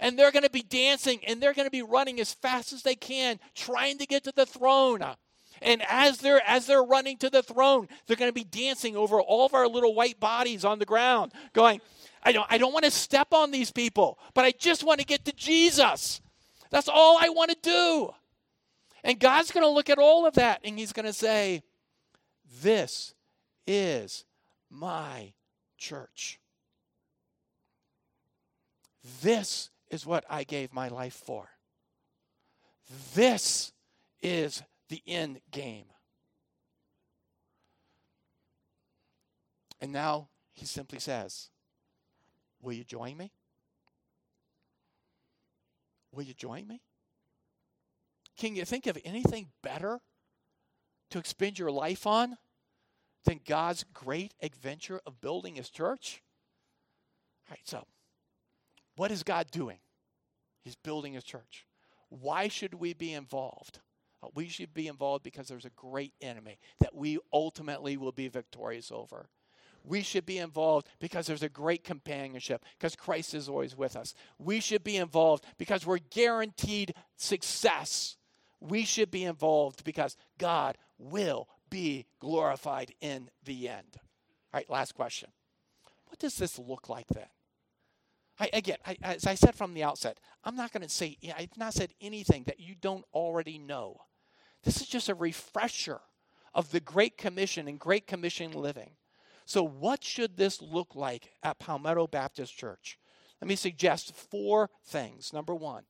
And 0.00 0.18
they're 0.18 0.32
going 0.32 0.44
to 0.44 0.50
be 0.50 0.62
dancing 0.62 1.20
and 1.26 1.42
they're 1.42 1.52
going 1.52 1.66
to 1.66 1.70
be 1.70 1.82
running 1.82 2.20
as 2.20 2.32
fast 2.32 2.72
as 2.72 2.82
they 2.82 2.94
can, 2.94 3.38
trying 3.54 3.98
to 3.98 4.06
get 4.06 4.24
to 4.24 4.32
the 4.34 4.46
throne. 4.46 5.04
And 5.60 5.82
as 5.86 6.18
they're 6.18 6.40
as 6.46 6.66
they're 6.66 6.82
running 6.82 7.18
to 7.18 7.28
the 7.28 7.42
throne, 7.42 7.86
they're 8.06 8.16
going 8.16 8.30
to 8.30 8.34
be 8.34 8.44
dancing 8.44 8.96
over 8.96 9.20
all 9.20 9.44
of 9.44 9.52
our 9.52 9.68
little 9.68 9.94
white 9.94 10.18
bodies 10.18 10.64
on 10.64 10.78
the 10.78 10.86
ground, 10.86 11.32
going, 11.52 11.82
I 12.22 12.32
don't 12.32 12.46
I 12.50 12.56
don't 12.56 12.72
want 12.72 12.86
to 12.86 12.90
step 12.90 13.34
on 13.34 13.50
these 13.50 13.70
people, 13.70 14.18
but 14.32 14.46
I 14.46 14.52
just 14.52 14.84
want 14.84 15.00
to 15.00 15.06
get 15.06 15.26
to 15.26 15.32
Jesus. 15.32 16.22
That's 16.70 16.88
all 16.88 17.18
I 17.20 17.28
want 17.28 17.50
to 17.50 17.56
do. 17.60 18.14
And 19.04 19.18
God's 19.18 19.50
going 19.50 19.64
to 19.64 19.70
look 19.70 19.90
at 19.90 19.98
all 19.98 20.26
of 20.26 20.34
that 20.34 20.60
and 20.64 20.78
he's 20.78 20.94
going 20.94 21.06
to 21.06 21.12
say, 21.12 21.62
This 22.62 23.14
is 23.66 24.24
my 24.70 25.34
church. 25.76 26.40
This 29.22 29.70
is 29.90 30.06
what 30.06 30.24
I 30.28 30.44
gave 30.44 30.72
my 30.72 30.88
life 30.88 31.14
for. 31.14 31.48
This 33.14 33.72
is 34.22 34.62
the 34.88 35.02
end 35.06 35.40
game. 35.50 35.86
And 39.80 39.92
now 39.92 40.28
he 40.52 40.66
simply 40.66 40.98
says, 40.98 41.48
Will 42.62 42.74
you 42.74 42.84
join 42.84 43.16
me? 43.16 43.32
Will 46.12 46.24
you 46.24 46.34
join 46.34 46.66
me? 46.66 46.82
Can 48.36 48.54
you 48.54 48.64
think 48.64 48.86
of 48.86 48.98
anything 49.04 49.48
better 49.62 50.00
to 51.10 51.18
expend 51.18 51.58
your 51.58 51.70
life 51.70 52.06
on 52.06 52.36
than 53.24 53.40
God's 53.46 53.84
great 53.92 54.34
adventure 54.42 55.00
of 55.06 55.20
building 55.20 55.56
his 55.56 55.70
church? 55.70 56.22
All 57.48 57.52
right, 57.52 57.60
so 57.68 57.84
what 58.96 59.10
is 59.10 59.22
God 59.22 59.50
doing? 59.50 59.78
He's 60.62 60.76
building 60.76 61.14
his 61.14 61.24
church. 61.24 61.66
Why 62.08 62.48
should 62.48 62.74
we 62.74 62.92
be 62.92 63.12
involved? 63.12 63.80
Uh, 64.22 64.28
we 64.34 64.48
should 64.48 64.74
be 64.74 64.88
involved 64.88 65.24
because 65.24 65.48
there's 65.48 65.64
a 65.64 65.70
great 65.70 66.12
enemy 66.20 66.58
that 66.80 66.94
we 66.94 67.18
ultimately 67.32 67.96
will 67.96 68.12
be 68.12 68.28
victorious 68.28 68.92
over. 68.92 69.28
We 69.84 70.02
should 70.02 70.26
be 70.26 70.38
involved 70.38 70.88
because 70.98 71.26
there's 71.26 71.42
a 71.42 71.48
great 71.48 71.84
companionship, 71.84 72.64
because 72.78 72.94
Christ 72.94 73.32
is 73.32 73.48
always 73.48 73.74
with 73.74 73.96
us. 73.96 74.14
We 74.38 74.60
should 74.60 74.84
be 74.84 74.98
involved 74.98 75.46
because 75.56 75.86
we're 75.86 75.98
guaranteed 76.10 76.92
success. 77.16 78.16
We 78.60 78.84
should 78.84 79.10
be 79.10 79.24
involved 79.24 79.84
because 79.84 80.16
God 80.36 80.76
will 80.98 81.48
be 81.70 82.06
glorified 82.18 82.92
in 83.00 83.30
the 83.44 83.68
end. 83.68 83.96
All 83.96 84.58
right, 84.58 84.68
last 84.68 84.94
question. 84.94 85.30
What 86.06 86.18
does 86.18 86.36
this 86.36 86.58
look 86.58 86.88
like 86.88 87.06
then? 87.08 87.28
I, 88.38 88.50
again, 88.52 88.78
I, 88.86 88.96
as 89.02 89.26
I 89.26 89.34
said 89.34 89.54
from 89.54 89.74
the 89.74 89.84
outset, 89.84 90.18
I'm 90.44 90.56
not 90.56 90.72
going 90.72 90.82
to 90.82 90.88
say, 90.88 91.18
I've 91.36 91.56
not 91.56 91.74
said 91.74 91.92
anything 92.00 92.44
that 92.44 92.58
you 92.58 92.74
don't 92.74 93.04
already 93.12 93.58
know. 93.58 94.00
This 94.64 94.80
is 94.80 94.88
just 94.88 95.08
a 95.08 95.14
refresher 95.14 96.00
of 96.54 96.70
the 96.70 96.80
Great 96.80 97.16
Commission 97.16 97.68
and 97.68 97.78
Great 97.78 98.06
Commission 98.06 98.52
living. 98.52 98.92
So, 99.44 99.62
what 99.62 100.02
should 100.02 100.36
this 100.36 100.62
look 100.62 100.94
like 100.94 101.32
at 101.42 101.58
Palmetto 101.58 102.06
Baptist 102.06 102.56
Church? 102.56 102.98
Let 103.40 103.48
me 103.48 103.56
suggest 103.56 104.14
four 104.14 104.70
things. 104.84 105.32
Number 105.32 105.54
one, 105.54 105.84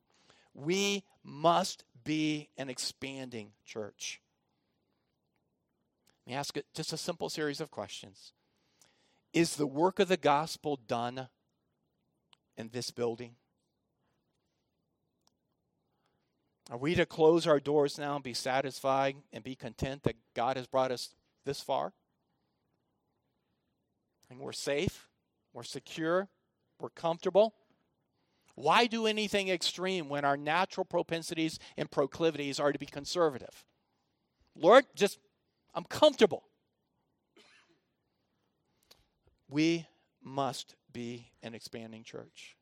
we 0.53 1.03
must 1.23 1.83
be 2.03 2.49
an 2.57 2.69
expanding 2.69 3.51
church. 3.65 4.21
Let 6.25 6.31
me 6.31 6.37
ask 6.37 6.55
just 6.73 6.93
a 6.93 6.97
simple 6.97 7.29
series 7.29 7.59
of 7.59 7.71
questions. 7.71 8.33
Is 9.33 9.55
the 9.55 9.67
work 9.67 9.99
of 9.99 10.07
the 10.07 10.17
gospel 10.17 10.77
done 10.87 11.29
in 12.57 12.69
this 12.69 12.91
building? 12.91 13.35
Are 16.69 16.77
we 16.77 16.95
to 16.95 17.05
close 17.05 17.47
our 17.47 17.59
doors 17.59 17.97
now 17.97 18.15
and 18.15 18.23
be 18.23 18.33
satisfied 18.33 19.17
and 19.33 19.43
be 19.43 19.55
content 19.55 20.03
that 20.03 20.15
God 20.35 20.57
has 20.57 20.67
brought 20.67 20.91
us 20.91 21.15
this 21.45 21.59
far? 21.59 21.93
And 24.29 24.39
we're 24.39 24.53
safe, 24.53 25.07
we're 25.53 25.63
secure, 25.63 26.29
we're 26.79 26.89
comfortable. 26.89 27.55
Why 28.55 28.85
do 28.85 29.05
anything 29.07 29.49
extreme 29.49 30.07
when 30.07 30.23
our 30.23 30.37
natural 30.37 30.85
propensities 30.85 31.59
and 31.77 31.89
proclivities 31.89 32.59
are 32.59 32.71
to 32.71 32.79
be 32.79 32.85
conservative? 32.85 33.65
Lord, 34.55 34.85
just, 34.95 35.19
I'm 35.73 35.83
comfortable. 35.85 36.43
We 39.49 39.87
must 40.23 40.75
be 40.91 41.31
an 41.41 41.53
expanding 41.53 42.03
church. 42.03 42.55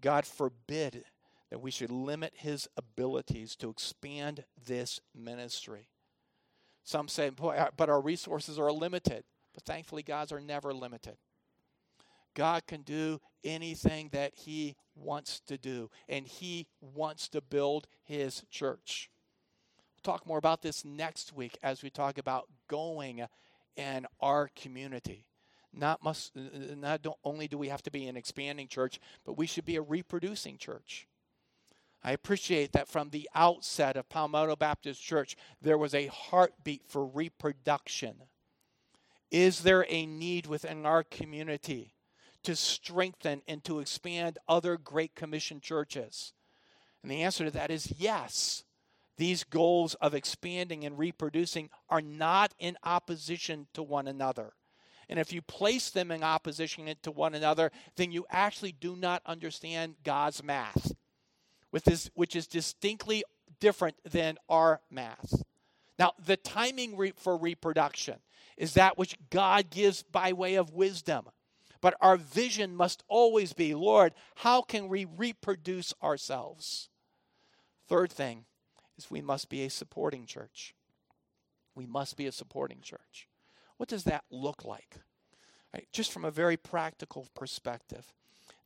God 0.00 0.26
forbid 0.26 1.04
that 1.50 1.60
we 1.60 1.70
should 1.70 1.90
limit 1.90 2.32
his 2.36 2.68
abilities 2.76 3.56
to 3.56 3.70
expand 3.70 4.44
this 4.66 5.00
ministry. 5.14 5.88
Some 6.84 7.08
say, 7.08 7.30
but 7.30 7.88
our 7.88 8.00
resources 8.00 8.58
are 8.58 8.72
limited. 8.72 9.24
But 9.54 9.64
thankfully, 9.64 10.02
God's 10.02 10.32
are 10.32 10.40
never 10.40 10.72
limited. 10.72 11.16
God 12.34 12.66
can 12.66 12.82
do 12.82 13.20
anything 13.42 14.10
that 14.12 14.32
He 14.34 14.76
wants 14.94 15.40
to 15.40 15.58
do, 15.58 15.90
and 16.08 16.26
He 16.26 16.68
wants 16.80 17.28
to 17.30 17.40
build 17.40 17.88
His 18.04 18.44
church. 18.50 19.10
We'll 20.04 20.14
talk 20.14 20.26
more 20.26 20.38
about 20.38 20.62
this 20.62 20.84
next 20.84 21.34
week 21.34 21.58
as 21.62 21.82
we 21.82 21.90
talk 21.90 22.18
about 22.18 22.46
going 22.68 23.26
in 23.76 24.06
our 24.20 24.48
community. 24.54 25.24
Not, 25.72 26.04
must, 26.04 26.32
not 26.36 27.04
only 27.24 27.48
do 27.48 27.58
we 27.58 27.68
have 27.68 27.82
to 27.82 27.90
be 27.90 28.06
an 28.06 28.16
expanding 28.16 28.68
church, 28.68 29.00
but 29.24 29.36
we 29.36 29.46
should 29.46 29.64
be 29.64 29.74
a 29.74 29.82
reproducing 29.82 30.56
church. 30.56 31.08
I 32.04 32.12
appreciate 32.12 32.72
that 32.72 32.86
from 32.86 33.10
the 33.10 33.28
outset 33.34 33.96
of 33.96 34.08
Palmetto 34.08 34.54
Baptist 34.54 35.02
Church, 35.02 35.36
there 35.60 35.76
was 35.76 35.94
a 35.94 36.06
heartbeat 36.06 36.82
for 36.86 37.04
reproduction. 37.04 38.14
Is 39.32 39.60
there 39.60 39.84
a 39.88 40.06
need 40.06 40.46
within 40.46 40.86
our 40.86 41.02
community 41.02 41.94
to 42.44 42.54
strengthen 42.54 43.42
and 43.48 43.64
to 43.64 43.80
expand 43.80 44.38
other 44.48 44.76
Great 44.76 45.16
Commission 45.16 45.60
churches? 45.60 46.34
And 47.02 47.10
the 47.10 47.22
answer 47.22 47.46
to 47.46 47.50
that 47.50 47.72
is 47.72 47.94
yes. 47.98 48.62
These 49.18 49.44
goals 49.44 49.94
of 49.94 50.14
expanding 50.14 50.84
and 50.84 50.96
reproducing 50.96 51.70
are 51.90 52.00
not 52.00 52.54
in 52.58 52.78
opposition 52.84 53.66
to 53.74 53.82
one 53.82 54.06
another. 54.06 54.52
And 55.08 55.18
if 55.18 55.32
you 55.32 55.42
place 55.42 55.90
them 55.90 56.10
in 56.10 56.22
opposition 56.22 56.88
to 57.02 57.10
one 57.10 57.34
another, 57.34 57.72
then 57.96 58.12
you 58.12 58.26
actually 58.30 58.72
do 58.72 58.94
not 58.94 59.22
understand 59.26 59.96
God's 60.04 60.42
math, 60.42 60.92
which 61.70 62.36
is 62.36 62.46
distinctly 62.46 63.24
different 63.58 63.96
than 64.08 64.36
our 64.48 64.80
math. 64.90 65.42
Now, 65.98 66.12
the 66.24 66.36
timing 66.36 66.96
re- 66.96 67.12
for 67.16 67.36
reproduction 67.36 68.16
is 68.56 68.74
that 68.74 68.98
which 68.98 69.16
God 69.30 69.70
gives 69.70 70.04
by 70.04 70.32
way 70.32 70.54
of 70.54 70.72
wisdom. 70.72 71.24
But 71.80 71.96
our 72.00 72.16
vision 72.16 72.76
must 72.76 73.02
always 73.08 73.52
be 73.52 73.74
Lord, 73.74 74.12
how 74.36 74.62
can 74.62 74.88
we 74.88 75.06
reproduce 75.06 75.92
ourselves? 76.02 76.88
Third 77.88 78.12
thing 78.12 78.44
is 78.98 79.10
we 79.10 79.22
must 79.22 79.48
be 79.48 79.64
a 79.64 79.70
supporting 79.70 80.26
church. 80.26 80.74
We 81.74 81.86
must 81.86 82.16
be 82.16 82.26
a 82.26 82.32
supporting 82.32 82.80
church. 82.80 83.28
What 83.76 83.88
does 83.88 84.04
that 84.04 84.24
look 84.30 84.64
like? 84.64 84.96
Right, 85.72 85.86
just 85.92 86.12
from 86.12 86.24
a 86.24 86.30
very 86.30 86.56
practical 86.56 87.28
perspective, 87.34 88.12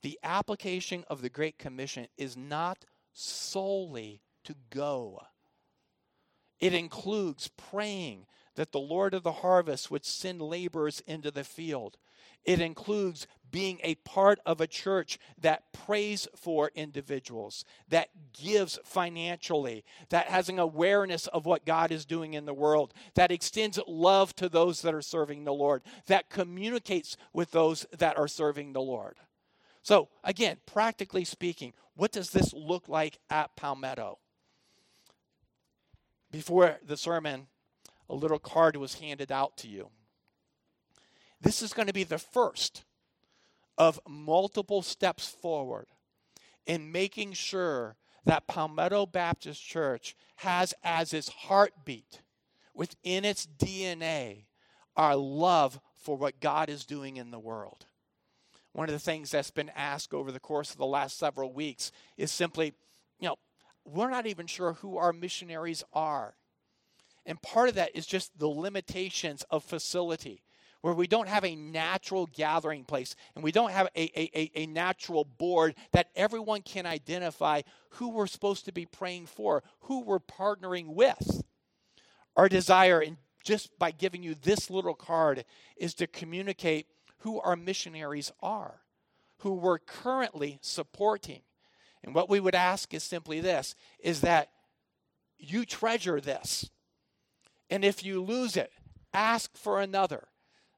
the 0.02 0.18
application 0.22 1.04
of 1.08 1.20
the 1.20 1.28
Great 1.28 1.58
Commission 1.58 2.06
is 2.16 2.36
not 2.36 2.84
solely 3.12 4.22
to 4.44 4.54
go, 4.70 5.20
it 6.62 6.74
includes 6.74 7.48
praying 7.48 8.26
that 8.54 8.70
the 8.70 8.78
Lord 8.78 9.14
of 9.14 9.24
the 9.24 9.32
harvest 9.32 9.90
would 9.90 10.04
send 10.04 10.40
laborers 10.40 11.02
into 11.08 11.32
the 11.32 11.42
field. 11.42 11.98
It 12.44 12.60
includes 12.60 13.26
being 13.52 13.78
a 13.84 13.94
part 13.96 14.40
of 14.44 14.60
a 14.60 14.66
church 14.66 15.18
that 15.40 15.72
prays 15.72 16.26
for 16.34 16.72
individuals, 16.74 17.64
that 17.88 18.08
gives 18.32 18.80
financially, 18.82 19.84
that 20.08 20.26
has 20.26 20.48
an 20.48 20.58
awareness 20.58 21.28
of 21.28 21.46
what 21.46 21.64
God 21.64 21.92
is 21.92 22.04
doing 22.04 22.34
in 22.34 22.46
the 22.46 22.54
world, 22.54 22.92
that 23.14 23.30
extends 23.30 23.78
love 23.86 24.34
to 24.36 24.48
those 24.48 24.82
that 24.82 24.94
are 24.94 25.02
serving 25.02 25.44
the 25.44 25.52
Lord, 25.52 25.82
that 26.06 26.30
communicates 26.30 27.16
with 27.32 27.52
those 27.52 27.86
that 27.96 28.18
are 28.18 28.26
serving 28.26 28.72
the 28.72 28.80
Lord. 28.80 29.18
So, 29.82 30.08
again, 30.24 30.56
practically 30.66 31.24
speaking, 31.24 31.74
what 31.94 32.10
does 32.10 32.30
this 32.30 32.52
look 32.52 32.88
like 32.88 33.18
at 33.30 33.54
Palmetto? 33.54 34.18
Before 36.30 36.78
the 36.84 36.96
sermon, 36.96 37.48
a 38.08 38.14
little 38.14 38.38
card 38.38 38.76
was 38.76 38.94
handed 38.94 39.30
out 39.30 39.56
to 39.58 39.68
you. 39.68 39.90
This 41.40 41.60
is 41.60 41.72
going 41.72 41.88
to 41.88 41.92
be 41.92 42.04
the 42.04 42.18
first 42.18 42.84
of 43.82 43.98
multiple 44.06 44.80
steps 44.80 45.26
forward 45.26 45.88
in 46.66 46.92
making 46.92 47.32
sure 47.32 47.96
that 48.24 48.46
Palmetto 48.46 49.06
Baptist 49.06 49.60
Church 49.60 50.14
has 50.36 50.72
as 50.84 51.12
its 51.12 51.28
heartbeat 51.28 52.22
within 52.72 53.24
its 53.24 53.44
DNA 53.44 54.44
our 54.96 55.16
love 55.16 55.80
for 55.94 56.16
what 56.16 56.38
God 56.38 56.68
is 56.68 56.86
doing 56.86 57.16
in 57.16 57.32
the 57.32 57.40
world. 57.40 57.86
One 58.72 58.88
of 58.88 58.92
the 58.92 59.00
things 59.00 59.32
that's 59.32 59.50
been 59.50 59.72
asked 59.74 60.14
over 60.14 60.30
the 60.30 60.38
course 60.38 60.70
of 60.70 60.76
the 60.76 60.86
last 60.86 61.18
several 61.18 61.52
weeks 61.52 61.90
is 62.16 62.30
simply, 62.30 62.74
you 63.18 63.26
know, 63.26 63.36
we're 63.84 64.10
not 64.10 64.28
even 64.28 64.46
sure 64.46 64.74
who 64.74 64.96
our 64.96 65.12
missionaries 65.12 65.82
are. 65.92 66.36
And 67.26 67.42
part 67.42 67.68
of 67.68 67.74
that 67.74 67.96
is 67.96 68.06
just 68.06 68.38
the 68.38 68.46
limitations 68.46 69.42
of 69.50 69.64
facility, 69.64 70.44
where 70.82 70.94
we 70.94 71.06
don't 71.06 71.28
have 71.28 71.44
a 71.44 71.56
natural 71.56 72.26
gathering 72.26 72.84
place 72.84 73.14
and 73.34 73.42
we 73.42 73.52
don't 73.52 73.70
have 73.70 73.88
a, 73.96 74.20
a, 74.20 74.50
a, 74.54 74.66
natural 74.66 75.24
board 75.24 75.74
that 75.92 76.10
everyone 76.14 76.60
can 76.60 76.86
identify 76.86 77.62
who 77.90 78.10
we're 78.10 78.26
supposed 78.26 78.64
to 78.64 78.72
be 78.72 78.84
praying 78.84 79.26
for, 79.26 79.62
who 79.82 80.02
we're 80.02 80.18
partnering 80.18 80.88
with. 80.94 81.42
Our 82.36 82.48
desire, 82.48 83.00
and 83.00 83.16
just 83.44 83.78
by 83.78 83.92
giving 83.92 84.22
you 84.22 84.34
this 84.34 84.70
little 84.70 84.94
card, 84.94 85.44
is 85.76 85.94
to 85.94 86.06
communicate 86.06 86.86
who 87.18 87.40
our 87.40 87.56
missionaries 87.56 88.32
are, 88.40 88.80
who 89.38 89.54
we're 89.54 89.78
currently 89.78 90.58
supporting. 90.60 91.42
And 92.02 92.14
what 92.14 92.28
we 92.28 92.40
would 92.40 92.56
ask 92.56 92.92
is 92.92 93.04
simply 93.04 93.40
this 93.40 93.76
is 94.00 94.22
that 94.22 94.50
you 95.38 95.64
treasure 95.64 96.20
this 96.20 96.68
and 97.70 97.84
if 97.84 98.04
you 98.04 98.22
lose 98.22 98.56
it, 98.56 98.70
ask 99.14 99.56
for 99.56 99.80
another. 99.80 100.28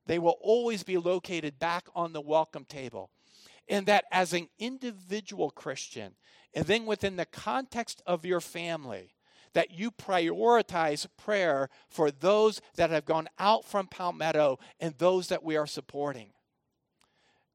They 0.07 0.19
will 0.19 0.37
always 0.41 0.83
be 0.83 0.99
located 0.99 1.59
back 1.59 1.87
on 1.95 2.13
the 2.13 2.21
welcome 2.21 2.65
table. 2.65 3.11
And 3.69 3.87
that 3.87 4.05
as 4.13 4.33
an 4.33 4.49
individual 4.59 5.51
Christian, 5.51 6.15
and 6.53 6.67
then 6.67 6.87
within 6.87 7.17
the 7.17 7.25
context 7.25 8.03
of 8.07 8.27
your 8.27 8.41
family, 8.41 9.15
that 9.55 9.71
you 9.71 9.91
prioritize 9.91 11.07
prayer 11.17 11.71
for 11.89 12.11
those 12.11 12.61
that 12.77 12.91
have 12.91 13.05
gone 13.05 13.29
out 13.39 13.65
from 13.65 13.87
Palmetto 13.87 14.59
and 14.81 14.95
those 14.99 15.29
that 15.29 15.43
we 15.43 15.57
are 15.57 15.67
supporting. 15.67 16.33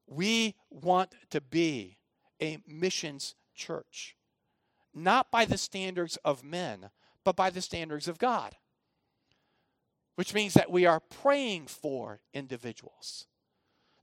We 0.06 0.56
want 0.70 1.14
to 1.30 1.40
be 1.40 1.98
a 2.42 2.58
missions 2.66 3.36
church, 3.54 4.16
not 4.92 5.30
by 5.30 5.44
the 5.44 5.58
standards 5.58 6.16
of 6.24 6.42
men, 6.42 6.90
but 7.22 7.36
by 7.36 7.50
the 7.50 7.60
standards 7.60 8.08
of 8.08 8.18
God 8.18 8.56
which 10.20 10.34
means 10.34 10.52
that 10.52 10.70
we 10.70 10.84
are 10.84 11.00
praying 11.00 11.66
for 11.66 12.20
individuals, 12.34 13.24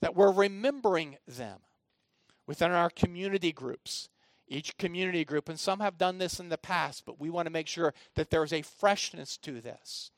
that 0.02 0.16
we're 0.16 0.32
remembering 0.32 1.16
them 1.28 1.60
within 2.48 2.72
our 2.72 2.90
community 2.90 3.52
groups. 3.52 4.10
Each 4.48 4.76
community 4.80 5.24
group, 5.24 5.48
and 5.48 5.60
some 5.60 5.80
have 5.80 6.00
done 6.00 6.18
this 6.18 6.40
in 6.40 6.50
the 6.50 6.58
past, 6.58 7.04
but 7.06 7.22
we 7.22 7.30
want 7.30 7.46
to 7.46 7.52
make 7.52 7.68
sure 7.68 7.94
that 8.16 8.32
there's 8.32 8.52
a 8.52 8.64
freshness 8.64 9.38
to 9.38 9.62
this. 9.62 10.10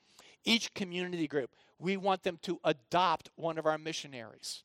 Each 0.45 0.74
community 0.74 1.28
group, 1.28 1.50
we 1.80 1.97
want 1.97 2.24
them 2.24 2.39
to 2.43 2.62
adopt 2.64 3.30
one 3.36 3.58
of 3.58 3.66
our 3.66 3.78
missionaries. 3.78 4.64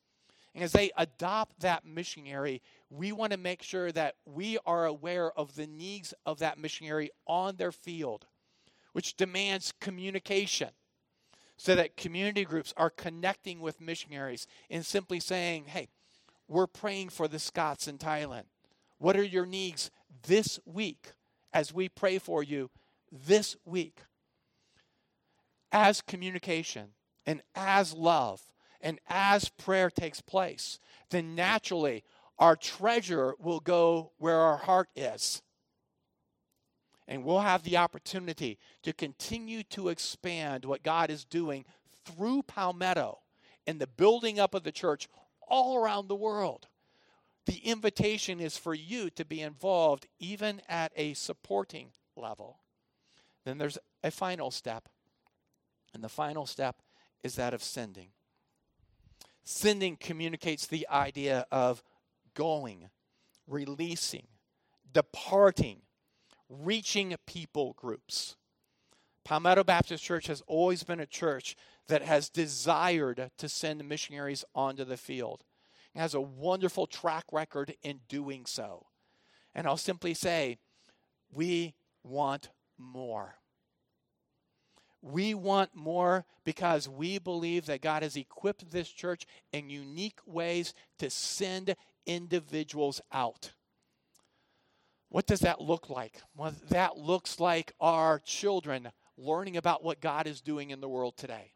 And 0.55 0.63
as 0.63 0.71
they 0.71 0.93
adopt 0.97 1.59
that 1.63 1.85
missionary, 1.85 2.63
we 2.91 3.11
want 3.11 3.33
to 3.33 3.39
make 3.39 3.65
sure 3.65 3.91
that 3.91 4.15
we 4.25 4.57
are 4.65 4.87
aware 4.87 5.37
of 5.37 5.57
the 5.57 5.67
needs 5.67 6.15
of 6.25 6.39
that 6.39 6.59
missionary 6.59 7.11
on 7.27 7.57
their 7.57 7.73
field, 7.73 8.27
which 8.93 9.17
demands 9.17 9.73
communication 9.81 10.69
so 11.57 11.75
that 11.75 11.97
community 11.97 12.45
groups 12.45 12.75
are 12.77 12.91
connecting 12.91 13.61
with 13.61 13.81
missionaries 13.81 14.47
and 14.71 14.85
simply 14.85 15.21
saying, 15.21 15.65
hey, 15.67 15.89
we're 16.49 16.67
praying 16.67 17.09
for 17.09 17.29
the 17.29 17.39
Scots 17.39 17.89
in 17.89 17.99
Thailand. 17.99 18.45
What 18.99 19.17
are 19.17 19.25
your 19.25 19.47
needs 19.47 19.91
this 20.27 20.59
week 20.65 21.13
as 21.53 21.73
we 21.73 21.89
pray 21.89 22.19
for 22.19 22.43
you 22.43 22.71
this 23.11 23.57
week? 23.65 24.01
As 25.73 26.01
communication 26.01 26.89
and 27.27 27.43
as 27.55 27.95
love 27.95 28.43
and 28.81 29.01
as 29.09 29.49
prayer 29.49 29.91
takes 29.91 30.21
place, 30.21 30.79
then 31.11 31.35
naturally 31.35 32.05
our 32.39 32.57
treasure 32.57 33.35
will 33.39 33.61
go 33.61 34.13
where 34.19 34.39
our 34.39 34.59
heart 34.59 34.89
is. 34.95 35.43
And 37.07 37.25
we'll 37.25 37.41
have 37.41 37.63
the 37.63 37.77
opportunity 37.77 38.59
to 38.83 38.93
continue 38.93 39.63
to 39.65 39.89
expand 39.89 40.65
what 40.65 40.83
God 40.83 41.11
is 41.11 41.25
doing 41.25 41.65
through 42.05 42.45
Palmetto 42.45 43.19
and 43.67 43.81
the 43.81 43.87
building 43.87 44.41
up 44.41 44.55
of 44.55 44.63
the 44.63 44.73
church 44.73 45.09
all 45.47 45.77
around 45.77 46.09
the 46.09 46.15
world. 46.15 46.69
The 47.47 47.59
invitation 47.59 48.41
is 48.41 48.57
for 48.57 48.75
you 48.75 49.11
to 49.11 49.25
be 49.25 49.43
involved 49.43 50.07
even 50.19 50.63
at 50.69 50.93
a 50.97 51.13
supporting 51.15 51.91
level. 52.17 52.59
Then 53.45 53.59
there's 53.59 53.79
a 54.03 54.11
final 54.11 54.51
step. 54.51 54.89
And 55.93 56.03
the 56.03 56.09
final 56.09 56.47
step 56.47 56.77
is 57.23 57.37
that 57.37 57.55
of 57.55 57.63
sending. 57.63 58.09
Sending 59.45 59.97
communicates 59.97 60.67
the 60.67 60.89
idea 60.91 61.47
of 61.53 61.83
going, 62.33 62.89
releasing, 63.47 64.27
departing, 64.93 65.83
reaching 66.49 67.15
people 67.27 67.75
groups. 67.75 68.37
Palmetto 69.25 69.65
Baptist 69.65 70.05
Church 70.05 70.27
has 70.27 70.43
always 70.47 70.83
been 70.83 71.01
a 71.01 71.07
church 71.07 71.57
that 71.89 72.03
has 72.03 72.29
desired 72.29 73.31
to 73.39 73.49
send 73.49 73.89
missionaries 73.89 74.45
onto 74.55 74.85
the 74.85 74.97
field. 74.97 75.45
It 75.95 76.01
has 76.01 76.15
a 76.15 76.21
wonderful 76.21 76.87
track 76.87 77.25
record 77.33 77.75
in 77.83 78.01
doing 78.09 78.47
so. 78.47 78.87
And 79.55 79.67
I'll 79.67 79.77
simply 79.77 80.15
say, 80.15 80.59
we 81.33 81.75
want 82.03 82.51
more. 82.77 83.37
We 85.01 85.35
want 85.35 85.75
more 85.75 86.25
because 86.45 86.89
we 86.89 87.19
believe 87.19 87.67
that 87.67 87.83
God 87.83 88.03
has 88.03 88.17
equipped 88.17 88.71
this 88.71 88.89
church 88.89 89.27
in 89.53 89.71
unique 89.71 90.19
ways 90.27 90.75
to 90.99 91.11
send 91.11 91.77
individuals 92.07 93.01
out. 93.13 93.53
What 95.09 95.27
does 95.27 95.41
that 95.41 95.61
look 95.61 95.91
like? 95.91 96.21
Well, 96.37 96.55
that 96.71 96.97
looks 96.97 97.39
like 97.39 97.73
our 97.81 98.19
children 98.19 98.91
learning 99.17 99.57
about 99.57 99.85
what 99.85 100.01
God 100.01 100.27
is 100.27 100.41
doing 100.41 100.71
in 100.71 100.81
the 100.81 100.89
world 100.89 101.17
today. 101.17 101.53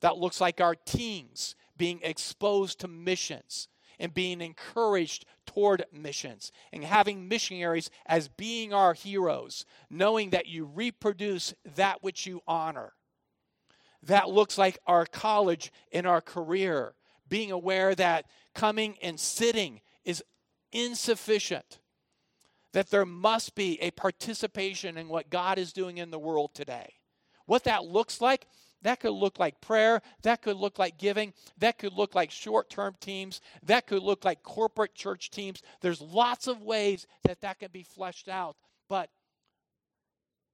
That 0.00 0.18
looks 0.18 0.40
like 0.40 0.60
our 0.60 0.74
teens 0.74 1.54
being 1.76 2.00
exposed 2.02 2.80
to 2.80 2.88
missions 2.88 3.68
and 3.98 4.12
being 4.12 4.40
encouraged 4.40 5.24
toward 5.46 5.84
missions 5.90 6.52
and 6.72 6.84
having 6.84 7.28
missionaries 7.28 7.90
as 8.06 8.28
being 8.28 8.74
our 8.74 8.92
heroes, 8.92 9.64
knowing 9.88 10.30
that 10.30 10.46
you 10.46 10.66
reproduce 10.66 11.54
that 11.76 12.02
which 12.02 12.26
you 12.26 12.42
honor. 12.46 12.92
That 14.02 14.28
looks 14.28 14.58
like 14.58 14.78
our 14.86 15.06
college 15.06 15.72
and 15.92 16.06
our 16.06 16.20
career, 16.20 16.94
being 17.28 17.50
aware 17.50 17.94
that 17.94 18.26
coming 18.54 18.96
and 19.02 19.18
sitting 19.18 19.80
is 20.04 20.22
insufficient 20.72 21.80
that 22.76 22.90
there 22.90 23.06
must 23.06 23.54
be 23.54 23.80
a 23.80 23.90
participation 23.92 24.98
in 24.98 25.08
what 25.08 25.30
God 25.30 25.58
is 25.58 25.72
doing 25.72 25.96
in 25.96 26.10
the 26.10 26.18
world 26.18 26.50
today. 26.52 26.92
What 27.46 27.64
that 27.64 27.86
looks 27.86 28.20
like, 28.20 28.46
that 28.82 29.00
could 29.00 29.14
look 29.14 29.38
like 29.38 29.62
prayer, 29.62 30.02
that 30.24 30.42
could 30.42 30.58
look 30.58 30.78
like 30.78 30.98
giving, 30.98 31.32
that 31.56 31.78
could 31.78 31.94
look 31.94 32.14
like 32.14 32.30
short 32.30 32.68
term 32.68 32.94
teams, 33.00 33.40
that 33.62 33.86
could 33.86 34.02
look 34.02 34.26
like 34.26 34.42
corporate 34.42 34.94
church 34.94 35.30
teams. 35.30 35.62
There's 35.80 36.02
lots 36.02 36.48
of 36.48 36.60
ways 36.60 37.06
that 37.24 37.40
that 37.40 37.60
can 37.60 37.70
be 37.72 37.82
fleshed 37.82 38.28
out, 38.28 38.56
but 38.90 39.08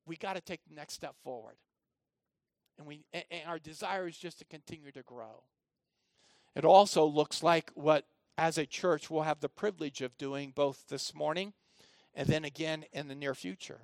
we 0.07 0.15
got 0.15 0.35
to 0.35 0.41
take 0.41 0.61
the 0.69 0.77
next 0.77 0.95
step 0.95 1.17
forward. 1.25 1.57
And, 2.79 2.87
we, 2.87 3.05
and 3.13 3.25
our 3.49 3.59
desire 3.59 4.07
is 4.07 4.17
just 4.17 4.39
to 4.39 4.45
continue 4.45 4.93
to 4.93 5.03
grow. 5.03 5.43
It 6.55 6.65
also 6.65 7.05
looks 7.05 7.43
like 7.43 7.73
what, 7.75 8.07
as 8.39 8.59
a 8.59 8.65
church, 8.65 9.11
we'll 9.11 9.23
have 9.23 9.41
the 9.41 9.49
privilege 9.49 10.03
of 10.03 10.17
doing 10.19 10.53
both 10.55 10.85
this 10.89 11.17
morning 11.17 11.55
and 12.15 12.29
then 12.29 12.45
again 12.45 12.85
in 12.93 13.09
the 13.09 13.15
near 13.15 13.35
future. 13.35 13.83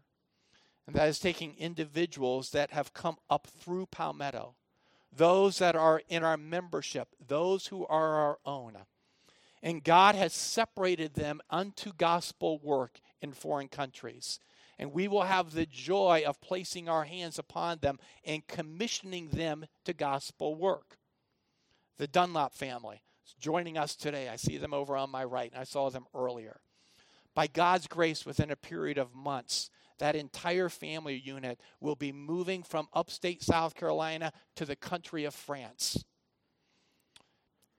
And 0.87 0.97
that 0.97 1.09
is 1.09 1.19
taking 1.19 1.55
individuals 1.59 2.51
that 2.51 2.71
have 2.71 2.95
come 2.95 3.19
up 3.29 3.47
through 3.47 3.87
Palmetto, 3.87 4.55
those 5.15 5.59
that 5.59 5.77
are 5.77 6.03
in 6.09 6.25
our 6.25 6.37
membership, 6.37 7.09
those 7.27 7.67
who 7.67 7.87
are 7.87 8.15
our 8.15 8.39
own. 8.47 8.77
And 9.63 9.85
God 9.85 10.15
has 10.15 10.33
separated 10.33 11.15
them 11.15 11.41
unto 11.51 11.93
gospel 11.93 12.59
work 12.63 13.01
in 13.21 13.33
foreign 13.33 13.69
countries. 13.69 14.41
And 14.79 14.93
we 14.93 15.09
will 15.09 15.25
have 15.25 15.53
the 15.53 15.67
joy 15.67 16.23
of 16.27 16.41
placing 16.41 16.89
our 16.89 17.05
hands 17.05 17.39
upon 17.39 17.79
them 17.81 17.99
and 18.25 18.47
commissioning 18.47 19.29
them 19.29 19.67
to 19.85 19.93
gospel 19.93 20.55
work. 20.55 20.97
The 21.99 22.07
Dunlop 22.07 22.55
family 22.55 23.03
is 23.27 23.35
joining 23.35 23.77
us 23.77 23.97
today. 23.97 24.29
I 24.29 24.37
see 24.37 24.57
them 24.57 24.73
over 24.73 24.97
on 24.97 25.11
my 25.11 25.25
right, 25.25 25.51
and 25.51 25.61
I 25.61 25.65
saw 25.65 25.91
them 25.91 26.07
earlier 26.15 26.61
by 27.39 27.47
God's 27.47 27.87
grace, 27.87 28.27
within 28.27 28.51
a 28.51 28.57
period 28.57 28.99
of 28.99 29.15
months, 29.15 29.71
that 30.01 30.17
entire 30.17 30.69
family 30.69 31.15
unit 31.15 31.61
will 31.81 31.95
be 31.95 32.11
moving 32.11 32.65
from 32.65 32.89
upstate 32.93 33.45
South 33.45 33.77
Carolina 33.77 34.33
to 34.57 34.65
the 34.65 34.75
country 34.75 35.25
of 35.25 35.33
France. 35.33 36.05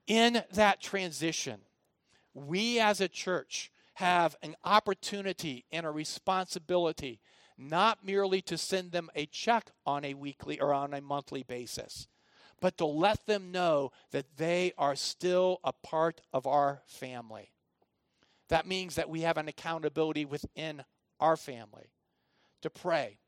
In 0.08 0.42
that 0.54 0.80
transition, 0.80 1.60
we 2.34 2.80
as 2.80 3.02
a 3.02 3.10
church 3.10 3.70
have 3.96 4.38
an 4.42 4.56
opportunity 4.64 5.66
and 5.74 5.86
a 5.86 5.92
responsibility 5.92 7.20
not 7.58 8.06
merely 8.06 8.42
to 8.44 8.58
send 8.58 8.94
them 8.94 9.10
a 9.14 9.26
check 9.26 9.72
on 9.86 10.06
a 10.06 10.14
weekly 10.14 10.58
or 10.58 10.74
on 10.74 10.94
a 10.94 11.02
monthly 11.02 11.44
basis, 11.44 12.08
but 12.62 12.78
to 12.78 12.86
let 12.86 13.26
them 13.26 13.52
know 13.52 13.92
that 14.12 14.38
they 14.38 14.72
are 14.78 14.96
still 14.96 15.60
a 15.66 15.74
part 15.74 16.22
of 16.32 16.48
our 16.48 16.82
family. 16.88 17.52
That 18.50 18.68
means 18.68 18.96
that 18.96 19.10
we 19.10 19.22
have 19.22 19.38
an 19.38 19.48
accountability 19.48 20.26
within 20.26 20.84
our 21.20 21.38
family 21.38 21.94
to 22.62 22.70
pray, 22.70 23.20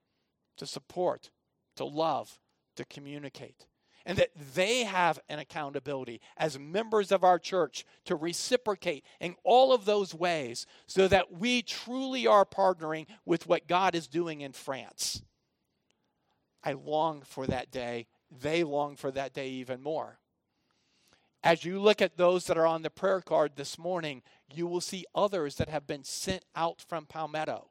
to 0.58 0.66
support, 0.66 1.30
to 1.76 1.86
love, 1.86 2.40
to 2.76 2.86
communicate. 2.86 3.68
And 4.04 4.18
that 4.18 4.32
they 4.56 4.84
have 4.84 5.20
an 5.30 5.38
accountability 5.38 6.22
as 6.36 6.58
members 6.58 7.12
of 7.12 7.24
our 7.24 7.38
church 7.38 7.86
to 8.06 8.16
reciprocate 8.16 9.06
in 9.20 9.36
all 9.44 9.74
of 9.74 9.86
those 9.86 10.12
ways 10.12 10.66
so 10.88 11.08
that 11.08 11.32
we 11.32 11.62
truly 11.62 12.26
are 12.26 12.44
partnering 12.44 13.06
with 13.26 13.46
what 13.46 13.68
God 13.68 13.94
is 13.94 14.08
doing 14.08 14.42
in 14.42 14.54
France. 14.54 15.22
I 16.64 16.74
long 16.74 17.22
for 17.22 17.46
that 17.46 17.70
day. 17.70 18.08
They 18.32 18.64
long 18.64 18.96
for 18.96 19.12
that 19.12 19.34
day 19.34 19.50
even 19.50 19.84
more. 19.84 20.18
As 21.44 21.66
you 21.66 21.80
look 21.80 22.02
at 22.02 22.18
those 22.18 22.46
that 22.46 22.58
are 22.58 22.68
on 22.68 22.84
the 22.84 22.90
prayer 22.90 23.22
card 23.22 23.54
this 23.56 23.78
morning, 23.78 24.22
you 24.56 24.68
will 24.68 24.82
see 24.82 25.06
others 25.14 25.56
that 25.56 25.70
have 25.70 25.88
been 25.88 26.04
sent 26.04 26.46
out 26.56 26.82
from 26.82 27.06
Palmetto. 27.06 27.70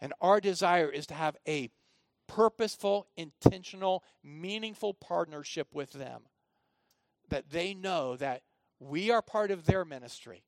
And 0.00 0.12
our 0.20 0.40
desire 0.40 0.90
is 0.90 1.06
to 1.08 1.14
have 1.14 1.36
a 1.46 1.70
purposeful, 2.26 3.08
intentional, 3.16 4.04
meaningful 4.22 4.94
partnership 4.94 5.68
with 5.74 5.92
them. 5.92 6.22
That 7.28 7.50
they 7.50 7.74
know 7.74 8.16
that 8.16 8.42
we 8.78 9.10
are 9.10 9.22
part 9.22 9.50
of 9.50 9.66
their 9.66 9.84
ministry 9.84 10.44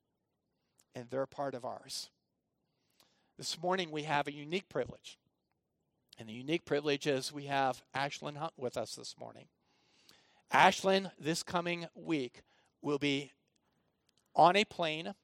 and 0.95 1.09
they're 1.09 1.25
part 1.25 1.55
of 1.55 1.65
ours. 1.65 2.09
This 3.37 3.61
morning 3.61 3.91
we 3.91 4.03
have 4.03 4.27
a 4.27 4.33
unique 4.33 4.69
privilege. 4.69 5.17
And 6.19 6.29
the 6.29 6.33
unique 6.33 6.65
privilege 6.65 7.07
is 7.07 7.33
we 7.33 7.45
have 7.45 7.83
Ashlyn 7.95 8.37
Hunt 8.37 8.53
with 8.57 8.77
us 8.77 8.95
this 8.95 9.15
morning. 9.19 9.47
Ashlyn, 10.53 11.11
this 11.19 11.41
coming 11.41 11.87
week, 11.95 12.43
will 12.81 12.99
be 12.99 13.31
on 14.35 14.55
a 14.55 14.65
plane 14.65 15.15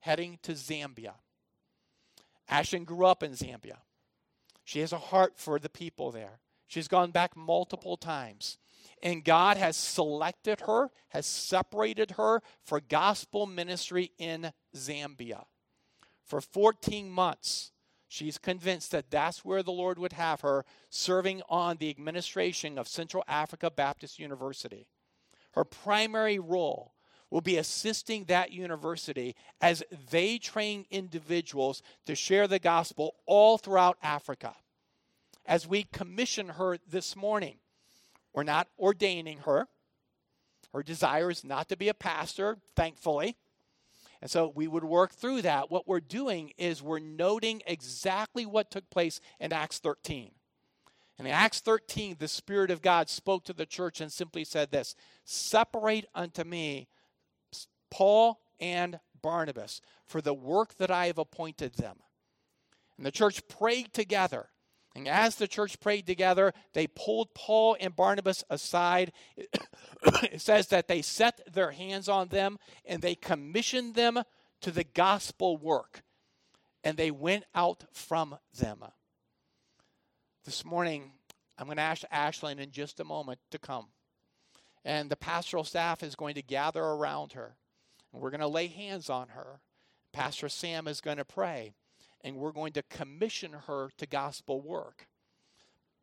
heading 0.00 0.38
to 0.42 0.52
Zambia. 0.52 1.14
Ashlyn 2.50 2.84
grew 2.84 3.06
up 3.06 3.22
in 3.22 3.32
Zambia. 3.32 3.78
She 4.64 4.80
has 4.80 4.92
a 4.92 4.98
heart 4.98 5.34
for 5.36 5.58
the 5.58 5.68
people 5.68 6.10
there. 6.10 6.40
She's 6.66 6.88
gone 6.88 7.10
back 7.10 7.36
multiple 7.36 7.96
times. 7.96 8.58
And 9.02 9.24
God 9.24 9.56
has 9.56 9.76
selected 9.76 10.60
her, 10.62 10.90
has 11.08 11.26
separated 11.26 12.12
her 12.12 12.42
for 12.64 12.80
gospel 12.80 13.46
ministry 13.46 14.12
in 14.18 14.52
Zambia. 14.74 15.44
For 16.24 16.40
14 16.40 17.10
months, 17.10 17.72
She's 18.12 18.38
convinced 18.38 18.90
that 18.90 19.08
that's 19.08 19.44
where 19.44 19.62
the 19.62 19.70
Lord 19.70 19.96
would 20.00 20.14
have 20.14 20.40
her 20.40 20.64
serving 20.88 21.42
on 21.48 21.76
the 21.76 21.90
administration 21.90 22.76
of 22.76 22.88
Central 22.88 23.22
Africa 23.28 23.70
Baptist 23.70 24.18
University. 24.18 24.88
Her 25.52 25.64
primary 25.64 26.40
role 26.40 26.94
will 27.30 27.40
be 27.40 27.56
assisting 27.56 28.24
that 28.24 28.52
university 28.52 29.36
as 29.60 29.82
they 30.10 30.38
train 30.38 30.84
individuals 30.90 31.82
to 32.06 32.14
share 32.14 32.48
the 32.48 32.58
gospel 32.58 33.14
all 33.26 33.56
throughout 33.56 33.96
Africa. 34.02 34.54
As 35.46 35.66
we 35.66 35.84
commission 35.84 36.48
her 36.48 36.78
this 36.88 37.16
morning, 37.16 37.56
we're 38.34 38.42
not 38.42 38.68
ordaining 38.78 39.38
her. 39.38 39.68
Her 40.72 40.82
desire 40.82 41.30
is 41.30 41.44
not 41.44 41.68
to 41.68 41.76
be 41.76 41.88
a 41.88 41.94
pastor, 41.94 42.58
thankfully. 42.76 43.36
And 44.22 44.30
so 44.30 44.52
we 44.54 44.68
would 44.68 44.84
work 44.84 45.14
through 45.14 45.42
that. 45.42 45.70
What 45.70 45.88
we're 45.88 46.00
doing 46.00 46.52
is 46.58 46.82
we're 46.82 46.98
noting 46.98 47.62
exactly 47.66 48.44
what 48.44 48.70
took 48.70 48.88
place 48.90 49.20
in 49.38 49.52
Acts 49.52 49.78
13. 49.78 50.32
In 51.18 51.26
Acts 51.26 51.60
13, 51.60 52.16
the 52.18 52.28
Spirit 52.28 52.70
of 52.70 52.80
God 52.80 53.10
spoke 53.10 53.44
to 53.44 53.52
the 53.52 53.66
church 53.66 54.00
and 54.00 54.10
simply 54.10 54.44
said 54.44 54.70
this 54.70 54.94
Separate 55.24 56.06
unto 56.14 56.44
me 56.44 56.88
Paul 57.90 58.40
and 58.58 59.00
Barnabas 59.22 59.80
for 60.06 60.20
the 60.20 60.34
work 60.34 60.76
that 60.76 60.90
I 60.90 61.06
have 61.06 61.18
appointed 61.18 61.74
them. 61.74 61.96
And 62.96 63.06
the 63.06 63.10
church 63.10 63.46
prayed 63.48 63.92
together. 63.92 64.48
And 64.94 65.06
as 65.06 65.36
the 65.36 65.48
church 65.48 65.78
prayed 65.80 66.06
together, 66.06 66.52
they 66.74 66.86
pulled 66.86 67.34
Paul 67.34 67.76
and 67.80 67.94
Barnabas 67.94 68.44
aside. 68.50 69.12
it 69.36 70.40
says 70.40 70.68
that 70.68 70.88
they 70.88 71.00
set 71.00 71.40
their 71.52 71.70
hands 71.70 72.08
on 72.08 72.28
them 72.28 72.58
and 72.84 73.00
they 73.00 73.14
commissioned 73.14 73.94
them 73.94 74.22
to 74.62 74.70
the 74.70 74.84
gospel 74.84 75.56
work. 75.56 76.02
And 76.82 76.96
they 76.96 77.10
went 77.10 77.44
out 77.54 77.84
from 77.92 78.38
them. 78.58 78.84
This 80.44 80.64
morning, 80.64 81.12
I'm 81.58 81.66
going 81.66 81.76
to 81.76 81.82
ask 81.82 82.02
Ashlyn 82.12 82.58
in 82.58 82.70
just 82.70 83.00
a 83.00 83.04
moment 83.04 83.38
to 83.50 83.58
come. 83.58 83.86
And 84.84 85.10
the 85.10 85.16
pastoral 85.16 85.64
staff 85.64 86.02
is 86.02 86.14
going 86.16 86.34
to 86.34 86.42
gather 86.42 86.82
around 86.82 87.32
her. 87.32 87.56
And 88.12 88.22
we're 88.22 88.30
going 88.30 88.40
to 88.40 88.48
lay 88.48 88.66
hands 88.66 89.08
on 89.10 89.28
her. 89.28 89.60
Pastor 90.12 90.48
Sam 90.48 90.88
is 90.88 91.00
going 91.00 91.18
to 91.18 91.24
pray. 91.24 91.72
And 92.22 92.36
we're 92.36 92.52
going 92.52 92.72
to 92.74 92.82
commission 92.82 93.52
her 93.66 93.90
to 93.98 94.06
gospel 94.06 94.60
work. 94.60 95.06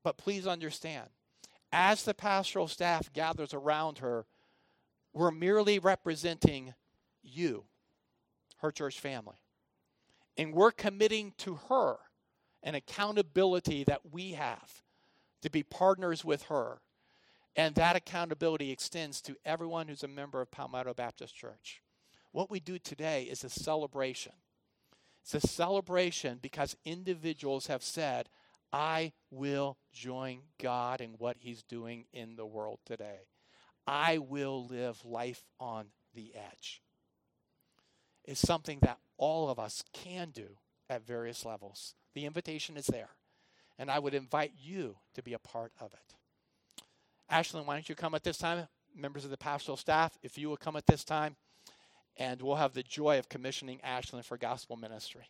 But 0.03 0.17
please 0.17 0.47
understand, 0.47 1.09
as 1.71 2.03
the 2.03 2.13
pastoral 2.13 2.67
staff 2.67 3.11
gathers 3.11 3.53
around 3.53 3.99
her, 3.99 4.25
we're 5.13 5.31
merely 5.31 5.79
representing 5.79 6.73
you, 7.21 7.65
her 8.57 8.71
church 8.71 8.99
family. 8.99 9.37
And 10.37 10.53
we're 10.53 10.71
committing 10.71 11.33
to 11.39 11.55
her 11.69 11.97
an 12.63 12.75
accountability 12.75 13.83
that 13.83 14.01
we 14.11 14.33
have 14.33 14.81
to 15.41 15.49
be 15.49 15.63
partners 15.63 16.23
with 16.23 16.43
her. 16.43 16.79
And 17.55 17.75
that 17.75 17.95
accountability 17.95 18.71
extends 18.71 19.21
to 19.21 19.35
everyone 19.45 19.87
who's 19.87 20.03
a 20.03 20.07
member 20.07 20.41
of 20.41 20.51
Palmetto 20.51 20.93
Baptist 20.93 21.35
Church. 21.35 21.81
What 22.37 22.51
we 22.51 22.59
do 22.59 22.77
today 22.77 23.23
is 23.23 23.43
a 23.43 23.49
celebration. 23.49 24.33
It's 25.23 25.33
a 25.33 25.39
celebration 25.39 26.37
because 26.39 26.77
individuals 26.85 27.65
have 27.65 27.81
said, 27.81 28.29
I 28.71 29.13
will 29.31 29.79
join 29.91 30.41
God 30.61 31.01
in 31.01 31.15
what 31.17 31.37
He's 31.39 31.63
doing 31.63 32.05
in 32.13 32.35
the 32.35 32.45
world 32.45 32.77
today. 32.85 33.21
I 33.87 34.19
will 34.19 34.67
live 34.67 35.03
life 35.03 35.45
on 35.59 35.87
the 36.13 36.31
edge. 36.35 36.83
It's 38.23 38.39
something 38.39 38.77
that 38.83 38.99
all 39.17 39.49
of 39.49 39.57
us 39.57 39.83
can 39.91 40.29
do 40.29 40.57
at 40.91 41.07
various 41.07 41.43
levels. 41.43 41.95
The 42.13 42.27
invitation 42.27 42.77
is 42.77 42.85
there. 42.85 43.09
And 43.79 43.89
I 43.89 43.97
would 43.97 44.13
invite 44.13 44.51
you 44.55 44.97
to 45.15 45.23
be 45.23 45.33
a 45.33 45.39
part 45.39 45.71
of 45.79 45.91
it. 45.91 46.13
Ashlyn, 47.31 47.65
why 47.65 47.73
don't 47.73 47.89
you 47.89 47.95
come 47.95 48.13
at 48.13 48.23
this 48.23 48.37
time? 48.37 48.67
Members 48.95 49.25
of 49.25 49.31
the 49.31 49.37
pastoral 49.37 49.75
staff, 49.75 50.19
if 50.21 50.37
you 50.37 50.49
will 50.49 50.57
come 50.57 50.75
at 50.75 50.85
this 50.85 51.03
time, 51.03 51.35
and 52.19 52.41
we'll 52.41 52.55
have 52.55 52.73
the 52.73 52.83
joy 52.83 53.19
of 53.19 53.29
commissioning 53.29 53.79
Ashlyn 53.85 54.23
for 54.23 54.37
gospel 54.37 54.75
ministry. 54.75 55.29